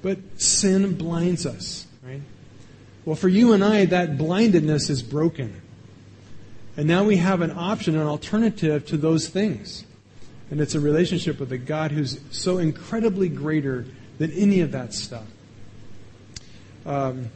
But 0.02 0.20
sin 0.36 0.96
blinds 0.98 1.46
us, 1.46 1.88
right? 2.04 2.22
Well, 3.06 3.16
for 3.16 3.30
you 3.30 3.54
and 3.54 3.64
I, 3.64 3.86
that 3.86 4.18
blindedness 4.18 4.90
is 4.90 5.02
broken. 5.02 5.62
And 6.76 6.86
now 6.86 7.06
we 7.06 7.16
have 7.16 7.42
an 7.42 7.52
option, 7.52 7.96
an 7.96 8.06
alternative 8.06 8.86
to 8.88 8.98
those 8.98 9.30
things. 9.30 9.86
And 10.52 10.60
it's 10.60 10.76
a 10.76 10.82
relationship 10.82 11.40
with 11.40 11.52
a 11.54 11.58
God 11.58 11.92
who's 11.92 12.20
so 12.30 12.58
incredibly 12.58 13.30
greater 13.30 13.86
than 14.18 14.32
any 14.34 14.60
of 14.60 14.74
that 14.74 14.94
stuff. 14.94 15.26
Um, 16.86 17.32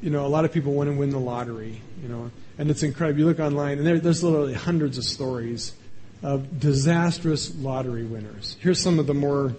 you 0.00 0.08
know, 0.08 0.24
a 0.24 0.28
lot 0.28 0.46
of 0.46 0.52
people 0.52 0.72
want 0.72 0.88
to 0.90 0.96
win 0.96 1.10
the 1.10 1.20
lottery, 1.20 1.82
you 2.02 2.08
know, 2.08 2.30
and 2.56 2.70
it's 2.70 2.82
incredible. 2.82 3.20
You 3.20 3.26
look 3.26 3.38
online, 3.38 3.76
and 3.76 3.86
there, 3.86 3.98
there's 3.98 4.24
literally 4.24 4.54
hundreds 4.54 4.96
of 4.96 5.04
stories 5.04 5.74
of 6.22 6.60
disastrous 6.60 7.54
lottery 7.56 8.04
winners. 8.04 8.56
Here's 8.60 8.80
some 8.80 8.98
of 8.98 9.06
the 9.06 9.14
more 9.14 9.54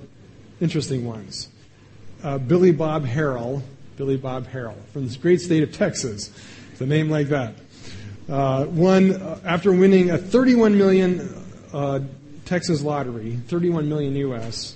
interesting 0.59 1.05
ones. 1.05 1.49
Uh, 2.23 2.37
Billy 2.37 2.71
Bob 2.71 3.05
Harrell, 3.05 3.61
Billy 3.97 4.17
Bob 4.17 4.47
Harrell, 4.47 4.77
from 4.93 5.07
the 5.07 5.17
great 5.17 5.41
state 5.41 5.63
of 5.63 5.71
Texas. 5.71 6.31
It's 6.71 6.81
a 6.81 6.85
name 6.85 7.09
like 7.09 7.29
that. 7.29 7.55
Uh, 8.29 8.65
won 8.69 9.13
uh, 9.13 9.39
after 9.43 9.71
winning 9.71 10.11
a 10.11 10.17
31 10.17 10.77
million 10.77 11.43
uh, 11.73 11.99
Texas 12.45 12.81
lottery, 12.81 13.37
31 13.47 13.89
million 13.89 14.15
U.S. 14.17 14.75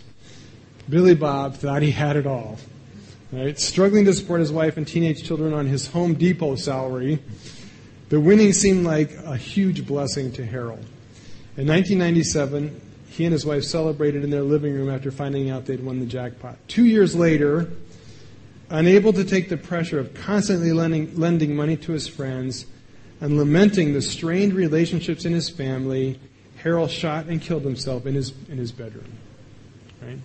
Billy 0.89 1.15
Bob 1.15 1.55
thought 1.55 1.81
he 1.81 1.91
had 1.91 2.15
it 2.15 2.25
all. 2.25 2.57
Right? 3.31 3.59
Struggling 3.59 4.05
to 4.05 4.13
support 4.13 4.39
his 4.39 4.51
wife 4.51 4.77
and 4.77 4.87
teenage 4.87 5.23
children 5.23 5.53
on 5.53 5.67
his 5.67 5.87
Home 5.87 6.15
Depot 6.15 6.55
salary, 6.55 7.19
the 8.09 8.19
winning 8.19 8.53
seemed 8.53 8.85
like 8.85 9.11
a 9.25 9.35
huge 9.35 9.85
blessing 9.85 10.31
to 10.33 10.45
Harrell. 10.45 10.83
In 11.57 11.67
1997, 11.67 12.81
he 13.07 13.23
and 13.23 13.31
his 13.31 13.45
wife 13.45 13.63
celebrated 13.63 14.25
in 14.25 14.29
their 14.29 14.41
living 14.41 14.73
room 14.73 14.89
after 14.89 15.09
finding 15.09 15.49
out 15.49 15.65
they'd 15.65 15.83
won 15.83 16.01
the 16.01 16.05
jackpot. 16.05 16.57
Two 16.67 16.83
years 16.83 17.15
later, 17.15 17.71
unable 18.69 19.13
to 19.13 19.23
take 19.23 19.47
the 19.47 19.55
pressure 19.55 19.97
of 19.97 20.13
constantly 20.13 20.73
lending, 20.73 21.17
lending 21.17 21.55
money 21.55 21.77
to 21.77 21.93
his 21.93 22.09
friends 22.09 22.65
and 23.21 23.37
lamenting 23.37 23.93
the 23.93 24.01
strained 24.01 24.53
relationships 24.53 25.23
in 25.23 25.31
his 25.31 25.49
family, 25.49 26.19
Harrell 26.61 26.89
shot 26.89 27.27
and 27.27 27.41
killed 27.41 27.63
himself 27.63 28.05
in 28.05 28.15
his, 28.15 28.33
in 28.49 28.57
his 28.57 28.73
bedroom. 28.73 29.17
Right? 30.01 30.19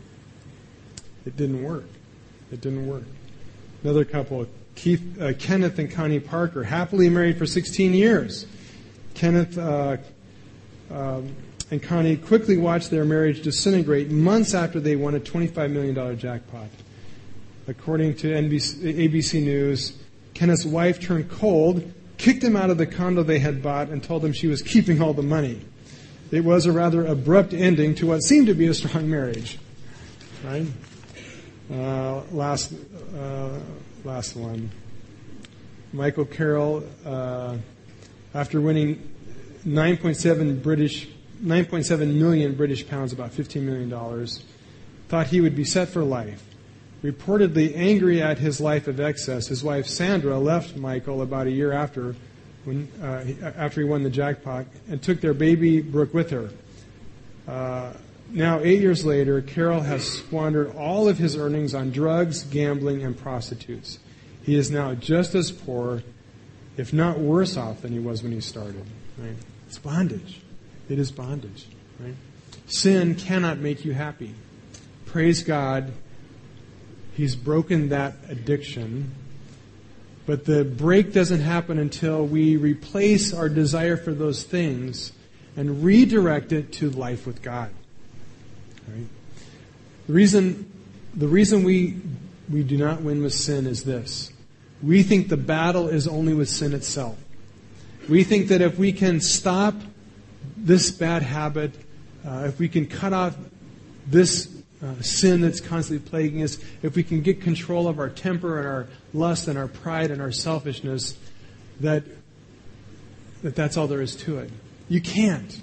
It 1.26 1.36
didn't 1.36 1.62
work. 1.62 1.84
It 2.50 2.60
didn't 2.60 2.88
work. 2.88 3.04
Another 3.84 4.04
couple, 4.04 4.46
Keith, 4.74 5.20
uh, 5.20 5.32
Kenneth 5.34 5.78
and 5.78 5.88
Connie 5.90 6.18
Parker, 6.18 6.64
happily 6.64 7.08
married 7.08 7.38
for 7.38 7.46
16 7.46 7.94
years. 7.94 8.46
Kenneth 9.14 9.56
uh, 9.56 9.98
um, 10.90 11.34
and 11.70 11.82
Connie 11.82 12.16
quickly 12.16 12.56
watched 12.56 12.90
their 12.90 13.04
marriage 13.04 13.42
disintegrate 13.42 14.10
months 14.10 14.54
after 14.54 14.80
they 14.80 14.96
won 14.96 15.14
a 15.14 15.20
$25 15.20 15.70
million 15.70 16.18
jackpot. 16.18 16.68
According 17.68 18.16
to 18.16 18.28
NBC, 18.28 18.94
ABC 19.08 19.42
News, 19.42 19.96
Kenneth's 20.34 20.66
wife 20.66 21.00
turned 21.00 21.30
cold, 21.30 21.92
kicked 22.18 22.42
him 22.42 22.56
out 22.56 22.70
of 22.70 22.78
the 22.78 22.86
condo 22.86 23.22
they 23.22 23.38
had 23.38 23.62
bought, 23.62 23.88
and 23.88 24.02
told 24.02 24.24
him 24.24 24.32
she 24.32 24.48
was 24.48 24.62
keeping 24.62 25.00
all 25.00 25.12
the 25.12 25.22
money. 25.22 25.60
It 26.32 26.44
was 26.44 26.66
a 26.66 26.72
rather 26.72 27.06
abrupt 27.06 27.52
ending 27.52 27.94
to 27.96 28.06
what 28.06 28.22
seemed 28.22 28.46
to 28.48 28.54
be 28.54 28.66
a 28.66 28.74
strong 28.74 29.08
marriage. 29.08 29.58
Right? 30.44 30.66
Uh, 31.70 32.22
last, 32.32 32.72
uh, 33.16 33.58
last 34.04 34.34
one. 34.34 34.70
Michael 35.92 36.24
Carroll, 36.24 36.84
uh, 37.04 37.56
after 38.32 38.60
winning 38.60 39.09
9.7 39.66 40.62
British, 40.62 41.08
9.7 41.42 42.14
million 42.14 42.54
British 42.54 42.86
pounds, 42.88 43.12
about 43.12 43.32
15 43.32 43.64
million 43.64 43.88
dollars, 43.88 44.44
thought 45.08 45.26
he 45.26 45.40
would 45.40 45.56
be 45.56 45.64
set 45.64 45.88
for 45.88 46.02
life. 46.02 46.42
Reportedly 47.02 47.74
angry 47.76 48.22
at 48.22 48.38
his 48.38 48.60
life 48.60 48.86
of 48.86 49.00
excess, 49.00 49.48
his 49.48 49.64
wife 49.64 49.86
Sandra 49.86 50.38
left 50.38 50.76
Michael 50.76 51.22
about 51.22 51.46
a 51.46 51.50
year 51.50 51.72
after 51.72 52.14
when, 52.64 52.88
uh, 53.02 53.24
after 53.56 53.80
he 53.80 53.86
won 53.86 54.02
the 54.02 54.10
jackpot 54.10 54.66
and 54.88 55.02
took 55.02 55.20
their 55.20 55.34
baby 55.34 55.80
Brooke 55.80 56.12
with 56.12 56.30
her. 56.30 56.50
Uh, 57.48 57.94
now, 58.32 58.60
eight 58.60 58.80
years 58.80 59.04
later, 59.04 59.40
Carroll 59.40 59.80
has 59.80 60.06
squandered 60.06 60.76
all 60.76 61.08
of 61.08 61.18
his 61.18 61.36
earnings 61.36 61.74
on 61.74 61.90
drugs, 61.90 62.44
gambling, 62.44 63.02
and 63.02 63.18
prostitutes. 63.18 63.98
He 64.42 64.54
is 64.54 64.70
now 64.70 64.94
just 64.94 65.34
as 65.34 65.50
poor, 65.50 66.02
if 66.76 66.92
not 66.92 67.18
worse 67.18 67.56
off 67.56 67.82
than 67.82 67.92
he 67.92 67.98
was 67.98 68.22
when 68.22 68.32
he 68.32 68.40
started. 68.40 68.86
Right? 69.20 69.36
It's 69.66 69.78
bondage. 69.78 70.40
It 70.88 70.98
is 70.98 71.12
bondage. 71.12 71.66
Right? 71.98 72.14
Sin 72.66 73.14
cannot 73.14 73.58
make 73.58 73.84
you 73.84 73.92
happy. 73.92 74.34
Praise 75.06 75.42
God, 75.42 75.92
He's 77.14 77.36
broken 77.36 77.90
that 77.90 78.14
addiction 78.28 79.12
but 80.30 80.44
the 80.44 80.64
break 80.64 81.12
doesn't 81.12 81.40
happen 81.40 81.76
until 81.76 82.24
we 82.24 82.56
replace 82.56 83.34
our 83.34 83.48
desire 83.48 83.96
for 83.96 84.12
those 84.12 84.44
things 84.44 85.10
and 85.56 85.82
redirect 85.82 86.52
it 86.52 86.72
to 86.74 86.88
life 86.88 87.26
with 87.26 87.42
God. 87.42 87.70
Right? 88.86 89.08
The 90.06 90.12
reason, 90.12 90.70
the 91.14 91.26
reason 91.26 91.64
we, 91.64 91.96
we 92.48 92.62
do 92.62 92.76
not 92.76 93.02
win 93.02 93.24
with 93.24 93.34
sin 93.34 93.66
is 93.66 93.82
this. 93.82 94.32
We 94.80 95.02
think 95.02 95.30
the 95.30 95.36
battle 95.36 95.88
is 95.88 96.06
only 96.06 96.32
with 96.32 96.48
sin 96.48 96.74
itself. 96.74 97.18
We 98.08 98.24
think 98.24 98.48
that 98.48 98.60
if 98.60 98.78
we 98.78 98.92
can 98.92 99.20
stop 99.20 99.74
this 100.56 100.90
bad 100.90 101.22
habit, 101.22 101.72
uh, 102.26 102.44
if 102.46 102.58
we 102.58 102.68
can 102.68 102.86
cut 102.86 103.12
off 103.12 103.36
this 104.06 104.48
uh, 104.82 105.00
sin 105.00 105.40
that's 105.40 105.60
constantly 105.60 106.08
plaguing 106.08 106.42
us, 106.42 106.58
if 106.82 106.96
we 106.96 107.02
can 107.02 107.20
get 107.20 107.40
control 107.40 107.86
of 107.86 107.98
our 107.98 108.08
temper 108.08 108.58
and 108.58 108.66
our 108.66 108.86
lust 109.12 109.48
and 109.48 109.58
our 109.58 109.68
pride 109.68 110.10
and 110.10 110.20
our 110.20 110.32
selfishness, 110.32 111.16
that, 111.80 112.04
that 113.42 113.54
that's 113.54 113.76
all 113.76 113.86
there 113.86 114.00
is 114.00 114.16
to 114.16 114.38
it. 114.38 114.50
You 114.88 115.00
can't. 115.00 115.60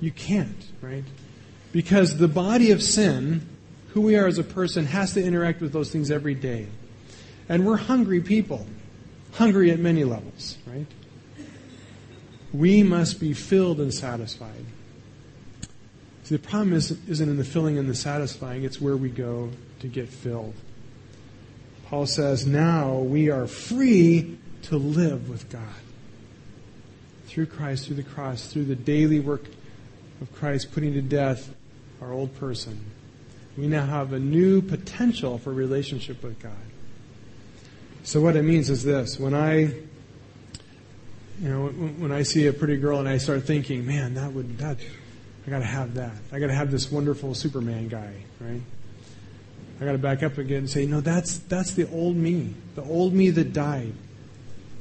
You 0.00 0.10
can't, 0.10 0.66
right? 0.80 1.04
Because 1.72 2.18
the 2.18 2.28
body 2.28 2.70
of 2.70 2.82
sin, 2.82 3.48
who 3.90 4.00
we 4.00 4.16
are 4.16 4.26
as 4.26 4.38
a 4.38 4.44
person, 4.44 4.86
has 4.86 5.14
to 5.14 5.24
interact 5.24 5.60
with 5.60 5.72
those 5.72 5.90
things 5.90 6.10
every 6.10 6.34
day. 6.34 6.66
And 7.48 7.66
we're 7.66 7.76
hungry 7.76 8.20
people, 8.20 8.66
hungry 9.32 9.70
at 9.70 9.78
many 9.78 10.04
levels? 10.04 10.56
We 12.54 12.84
must 12.84 13.18
be 13.18 13.34
filled 13.34 13.80
and 13.80 13.92
satisfied. 13.92 14.64
See, 16.22 16.36
the 16.36 16.42
problem 16.42 16.72
is, 16.72 16.96
isn't 17.08 17.28
in 17.28 17.36
the 17.36 17.44
filling 17.44 17.78
and 17.78 17.90
the 17.90 17.96
satisfying, 17.96 18.62
it's 18.62 18.80
where 18.80 18.96
we 18.96 19.10
go 19.10 19.50
to 19.80 19.88
get 19.88 20.08
filled. 20.08 20.54
Paul 21.86 22.06
says, 22.06 22.46
now 22.46 22.98
we 22.98 23.28
are 23.28 23.48
free 23.48 24.38
to 24.62 24.78
live 24.78 25.28
with 25.28 25.50
God. 25.50 25.62
Through 27.26 27.46
Christ, 27.46 27.86
through 27.86 27.96
the 27.96 28.04
cross, 28.04 28.46
through 28.46 28.66
the 28.66 28.76
daily 28.76 29.18
work 29.18 29.44
of 30.20 30.32
Christ 30.32 30.72
putting 30.72 30.92
to 30.94 31.02
death 31.02 31.52
our 32.00 32.12
old 32.12 32.34
person. 32.38 32.84
We 33.58 33.66
now 33.66 33.84
have 33.84 34.12
a 34.12 34.18
new 34.18 34.62
potential 34.62 35.38
for 35.38 35.52
relationship 35.52 36.22
with 36.22 36.40
God. 36.40 36.52
So 38.04 38.20
what 38.20 38.36
it 38.36 38.42
means 38.42 38.70
is 38.70 38.84
this. 38.84 39.18
When 39.18 39.34
I, 39.34 39.74
you 41.40 41.48
know, 41.48 41.66
when 41.66 42.12
I 42.12 42.22
see 42.22 42.46
a 42.46 42.52
pretty 42.52 42.76
girl 42.76 42.98
and 42.98 43.08
I 43.08 43.18
start 43.18 43.44
thinking, 43.44 43.86
man, 43.86 44.14
that 44.14 44.32
would, 44.32 44.58
that, 44.58 44.78
I 45.46 45.50
got 45.50 45.58
to 45.58 45.64
have 45.64 45.94
that. 45.94 46.12
I 46.32 46.38
got 46.38 46.46
to 46.46 46.54
have 46.54 46.70
this 46.70 46.90
wonderful 46.90 47.34
Superman 47.34 47.88
guy, 47.88 48.14
right? 48.40 48.62
I 49.80 49.84
got 49.84 49.92
to 49.92 49.98
back 49.98 50.22
up 50.22 50.38
again 50.38 50.58
and 50.58 50.70
say, 50.70 50.86
no, 50.86 51.00
that's 51.00 51.38
that's 51.38 51.72
the 51.72 51.90
old 51.90 52.16
me, 52.16 52.54
the 52.76 52.82
old 52.82 53.12
me 53.12 53.30
that 53.30 53.52
died, 53.52 53.92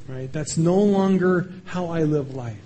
right? 0.08 0.32
That's 0.32 0.56
no 0.58 0.78
longer 0.78 1.52
how 1.66 1.88
I 1.88 2.04
live 2.04 2.36
life. 2.36 2.62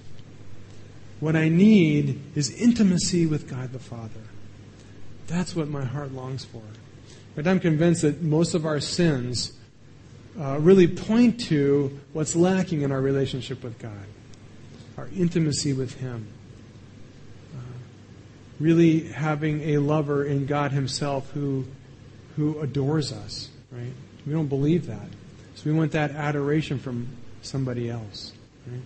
What 1.19 1.35
I 1.35 1.49
need 1.49 2.21
is 2.35 2.51
intimacy 2.51 3.25
with 3.25 3.49
God 3.49 3.71
the 3.71 3.79
Father. 3.79 4.21
That's 5.27 5.55
what 5.55 5.67
my 5.67 5.83
heart 5.83 6.11
longs 6.11 6.45
for. 6.45 6.61
But 7.35 7.47
I'm 7.47 7.59
convinced 7.59 8.01
that 8.01 8.21
most 8.21 8.53
of 8.53 8.65
our 8.65 8.79
sins 8.79 9.56
really 10.37 10.87
point 10.87 11.39
to 11.41 11.99
what's 12.13 12.35
lacking 12.35 12.81
in 12.81 12.91
our 12.91 13.01
relationship 13.01 13.63
with 13.63 13.79
God, 13.79 13.91
our 14.97 15.09
intimacy 15.15 15.73
with 15.73 15.95
Him 15.95 16.27
really 18.59 19.01
having 19.01 19.61
a 19.61 19.77
lover 19.77 20.25
in 20.25 20.45
God 20.45 20.71
Himself 20.71 21.29
who, 21.31 21.65
who 22.35 22.59
adores 22.59 23.11
us, 23.11 23.49
right? 23.71 23.93
We 24.25 24.33
don't 24.33 24.47
believe 24.47 24.87
that. 24.87 25.07
So 25.55 25.63
we 25.69 25.73
want 25.73 25.91
that 25.91 26.11
adoration 26.11 26.79
from 26.79 27.07
somebody 27.41 27.89
else, 27.89 28.33
right? 28.65 28.81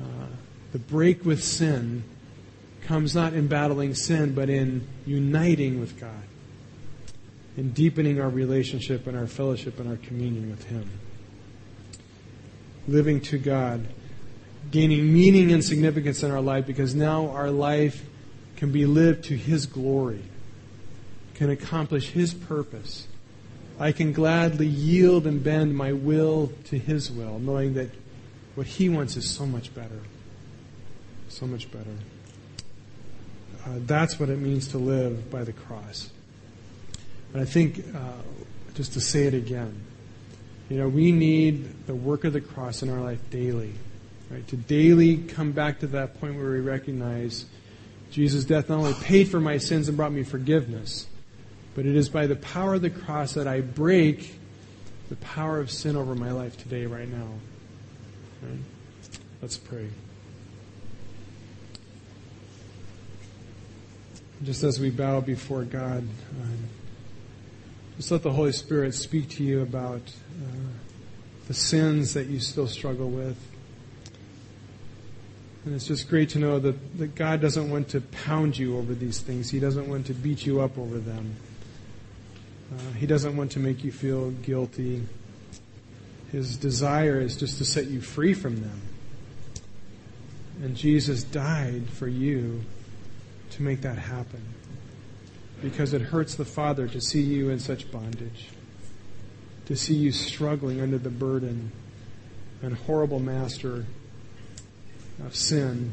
Uh, 0.00 0.26
the 0.72 0.78
break 0.78 1.24
with 1.24 1.42
sin 1.42 2.04
comes 2.82 3.14
not 3.14 3.34
in 3.34 3.46
battling 3.46 3.94
sin, 3.94 4.34
but 4.34 4.48
in 4.48 4.86
uniting 5.06 5.80
with 5.80 6.00
God, 6.00 6.22
in 7.56 7.72
deepening 7.72 8.20
our 8.20 8.28
relationship 8.28 9.06
and 9.06 9.16
our 9.16 9.26
fellowship 9.26 9.78
and 9.80 9.88
our 9.88 9.96
communion 9.96 10.50
with 10.50 10.64
Him. 10.64 10.88
Living 12.88 13.20
to 13.22 13.38
God, 13.38 13.86
gaining 14.70 15.12
meaning 15.12 15.52
and 15.52 15.64
significance 15.64 16.22
in 16.22 16.30
our 16.30 16.40
life 16.40 16.66
because 16.66 16.94
now 16.94 17.28
our 17.30 17.50
life 17.50 18.04
can 18.56 18.72
be 18.72 18.86
lived 18.86 19.24
to 19.24 19.36
His 19.36 19.66
glory, 19.66 20.22
can 21.34 21.50
accomplish 21.50 22.10
His 22.10 22.34
purpose. 22.34 23.06
I 23.78 23.92
can 23.92 24.12
gladly 24.12 24.66
yield 24.66 25.26
and 25.26 25.42
bend 25.42 25.74
my 25.74 25.92
will 25.92 26.52
to 26.66 26.78
His 26.78 27.10
will, 27.10 27.38
knowing 27.38 27.74
that 27.74 27.90
What 28.54 28.66
He 28.66 28.88
wants 28.88 29.16
is 29.16 29.28
so 29.28 29.46
much 29.46 29.74
better. 29.74 30.00
So 31.28 31.46
much 31.46 31.70
better. 31.70 31.94
Uh, 33.64 33.78
that's 33.86 34.18
what 34.18 34.28
it 34.28 34.38
means 34.38 34.68
to 34.68 34.78
live 34.78 35.30
by 35.30 35.44
the 35.44 35.52
cross. 35.52 36.10
And 37.32 37.42
I 37.42 37.44
think, 37.44 37.84
uh, 37.94 38.22
just 38.74 38.92
to 38.94 39.00
say 39.00 39.24
it 39.24 39.34
again, 39.34 39.80
you 40.68 40.78
know, 40.78 40.88
we 40.88 41.12
need 41.12 41.86
the 41.86 41.94
work 41.94 42.24
of 42.24 42.32
the 42.32 42.40
cross 42.40 42.82
in 42.82 42.90
our 42.90 43.00
life 43.00 43.18
daily. 43.30 43.72
Right? 44.30 44.46
To 44.48 44.56
daily 44.56 45.16
come 45.16 45.52
back 45.52 45.80
to 45.80 45.88
that 45.88 46.20
point 46.20 46.36
where 46.36 46.52
we 46.52 46.60
recognize 46.60 47.46
Jesus' 48.10 48.44
death 48.44 48.68
not 48.68 48.78
only 48.78 48.94
paid 48.94 49.28
for 49.28 49.40
my 49.40 49.58
sins 49.58 49.88
and 49.88 49.96
brought 49.96 50.12
me 50.12 50.22
forgiveness, 50.22 51.06
but 51.74 51.86
it 51.86 51.96
is 51.96 52.08
by 52.08 52.26
the 52.26 52.36
power 52.36 52.74
of 52.74 52.82
the 52.82 52.90
cross 52.90 53.34
that 53.34 53.48
I 53.48 53.60
break 53.60 54.34
the 55.08 55.16
power 55.16 55.58
of 55.58 55.70
sin 55.70 55.96
over 55.96 56.14
my 56.14 56.30
life 56.30 56.56
today, 56.56 56.86
right 56.86 57.08
now. 57.08 57.28
Right? 58.42 58.58
Let's 59.42 59.56
pray. 59.56 59.88
Just 64.44 64.62
as 64.62 64.78
we 64.78 64.90
bow 64.90 65.20
before 65.20 65.64
God, 65.64 65.98
um, 65.98 66.58
just 68.00 68.10
let 68.10 68.22
the 68.22 68.32
Holy 68.32 68.50
Spirit 68.50 68.94
speak 68.94 69.28
to 69.28 69.44
you 69.44 69.60
about 69.60 70.00
uh, 70.00 70.52
the 71.48 71.52
sins 71.52 72.14
that 72.14 72.28
you 72.28 72.40
still 72.40 72.66
struggle 72.66 73.10
with. 73.10 73.36
And 75.66 75.74
it's 75.74 75.86
just 75.86 76.08
great 76.08 76.30
to 76.30 76.38
know 76.38 76.58
that, 76.60 76.96
that 76.96 77.14
God 77.14 77.42
doesn't 77.42 77.70
want 77.70 77.90
to 77.90 78.00
pound 78.00 78.56
you 78.56 78.78
over 78.78 78.94
these 78.94 79.20
things. 79.20 79.50
He 79.50 79.60
doesn't 79.60 79.86
want 79.86 80.06
to 80.06 80.14
beat 80.14 80.46
you 80.46 80.62
up 80.62 80.78
over 80.78 80.96
them. 80.96 81.36
Uh, 82.72 82.92
he 82.94 83.04
doesn't 83.04 83.36
want 83.36 83.52
to 83.52 83.58
make 83.58 83.84
you 83.84 83.92
feel 83.92 84.30
guilty. 84.30 85.06
His 86.32 86.56
desire 86.56 87.20
is 87.20 87.36
just 87.36 87.58
to 87.58 87.66
set 87.66 87.88
you 87.88 88.00
free 88.00 88.32
from 88.32 88.62
them. 88.62 88.80
And 90.62 90.74
Jesus 90.74 91.22
died 91.22 91.86
for 91.90 92.08
you 92.08 92.62
to 93.50 93.62
make 93.62 93.82
that 93.82 93.98
happen. 93.98 94.54
Because 95.62 95.92
it 95.92 96.00
hurts 96.00 96.34
the 96.34 96.44
Father 96.44 96.88
to 96.88 97.00
see 97.00 97.20
you 97.20 97.50
in 97.50 97.58
such 97.58 97.90
bondage, 97.90 98.48
to 99.66 99.76
see 99.76 99.94
you 99.94 100.10
struggling 100.10 100.80
under 100.80 100.98
the 100.98 101.10
burden 101.10 101.70
and 102.62 102.74
horrible 102.74 103.20
master 103.20 103.86
of 105.24 105.36
sin 105.36 105.92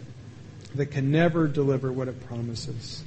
that 0.75 0.87
can 0.87 1.11
never 1.11 1.47
deliver 1.47 1.91
what 1.91 2.07
it 2.07 2.25
promises. 2.27 3.03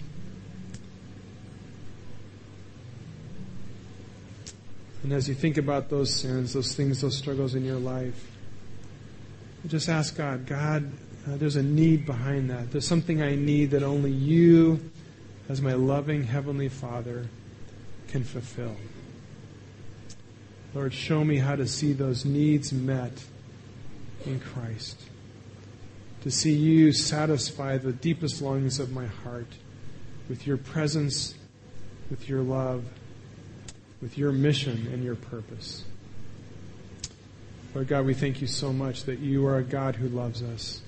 And 5.03 5.13
as 5.13 5.29
you 5.29 5.35
think 5.35 5.57
about 5.57 5.89
those 5.89 6.15
sins, 6.15 6.53
those 6.53 6.75
things, 6.75 7.01
those 7.01 7.17
struggles 7.17 7.55
in 7.55 7.65
your 7.65 7.79
life, 7.79 8.31
just 9.67 9.89
ask 9.89 10.17
God, 10.17 10.47
God, 10.47 10.91
uh, 11.27 11.37
there's 11.37 11.57
a 11.57 11.63
need 11.63 12.07
behind 12.07 12.51
that. 12.51 12.71
There's 12.71 12.87
something 12.87 13.23
I 13.23 13.35
need 13.35 13.71
that 13.71 13.83
only 13.83 14.11
you, 14.11 14.91
as 15.51 15.61
my 15.61 15.73
loving 15.73 16.23
Heavenly 16.23 16.69
Father, 16.69 17.27
can 18.07 18.23
fulfill. 18.23 18.77
Lord, 20.75 20.95
show 20.95 21.25
me 21.25 21.39
how 21.39 21.57
to 21.57 21.67
see 21.67 21.93
those 21.93 22.25
needs 22.25 22.73
met 22.73 23.25
in 24.25 24.39
Christ. 24.39 24.97
To 26.23 26.31
see 26.31 26.53
you 26.53 26.93
satisfy 26.93 27.79
the 27.79 27.93
deepest 27.93 28.41
longings 28.41 28.79
of 28.79 28.93
my 28.93 29.07
heart 29.07 29.49
with 30.29 30.47
your 30.47 30.57
presence, 30.57 31.35
with 32.11 32.29
your 32.29 32.43
love, 32.43 32.85
with 34.01 34.17
your 34.17 34.31
mission 34.31 34.89
and 34.93 35.03
your 35.03 35.17
purpose. 35.17 35.83
Lord 37.75 37.89
God, 37.89 38.07
we 38.07 38.15
thank 38.15 38.41
you 38.41 38.47
so 38.47 38.73
much 38.73 39.03
that 39.05 39.19
you 39.19 39.49
are 39.49 39.59
a 39.59 39.65
God 39.65 39.97
who 39.97 40.09
loves 40.09 40.45
us. 40.45 40.81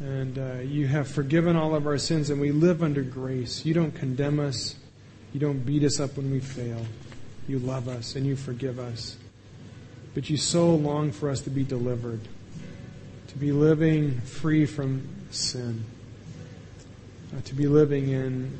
And 0.00 0.38
uh, 0.38 0.60
you 0.62 0.86
have 0.88 1.08
forgiven 1.08 1.56
all 1.56 1.74
of 1.74 1.86
our 1.86 1.98
sins, 1.98 2.30
and 2.30 2.40
we 2.40 2.50
live 2.50 2.82
under 2.82 3.02
grace. 3.02 3.64
You 3.64 3.74
don't 3.74 3.94
condemn 3.94 4.40
us. 4.40 4.76
You 5.32 5.40
don't 5.40 5.64
beat 5.64 5.84
us 5.84 6.00
up 6.00 6.16
when 6.16 6.30
we 6.30 6.40
fail. 6.40 6.84
You 7.48 7.58
love 7.58 7.88
us 7.88 8.16
and 8.16 8.26
you 8.26 8.36
forgive 8.36 8.78
us. 8.78 9.16
But 10.14 10.30
you 10.30 10.36
so 10.36 10.74
long 10.74 11.10
for 11.10 11.28
us 11.28 11.40
to 11.42 11.50
be 11.50 11.64
delivered, 11.64 12.20
to 13.28 13.36
be 13.36 13.52
living 13.52 14.20
free 14.20 14.64
from 14.64 15.08
sin, 15.30 15.84
uh, 17.36 17.40
to 17.42 17.54
be 17.54 17.66
living 17.66 18.08
in 18.10 18.56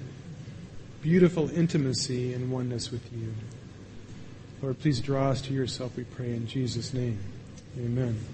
beautiful 1.00 1.48
intimacy 1.50 2.34
and 2.34 2.50
oneness 2.50 2.90
with 2.90 3.12
you. 3.12 3.32
Lord, 4.60 4.80
please 4.80 5.00
draw 5.00 5.30
us 5.30 5.40
to 5.42 5.52
yourself, 5.52 5.96
we 5.96 6.04
pray, 6.04 6.30
in 6.30 6.46
Jesus' 6.46 6.92
name. 6.92 7.18
Amen. 7.78 8.33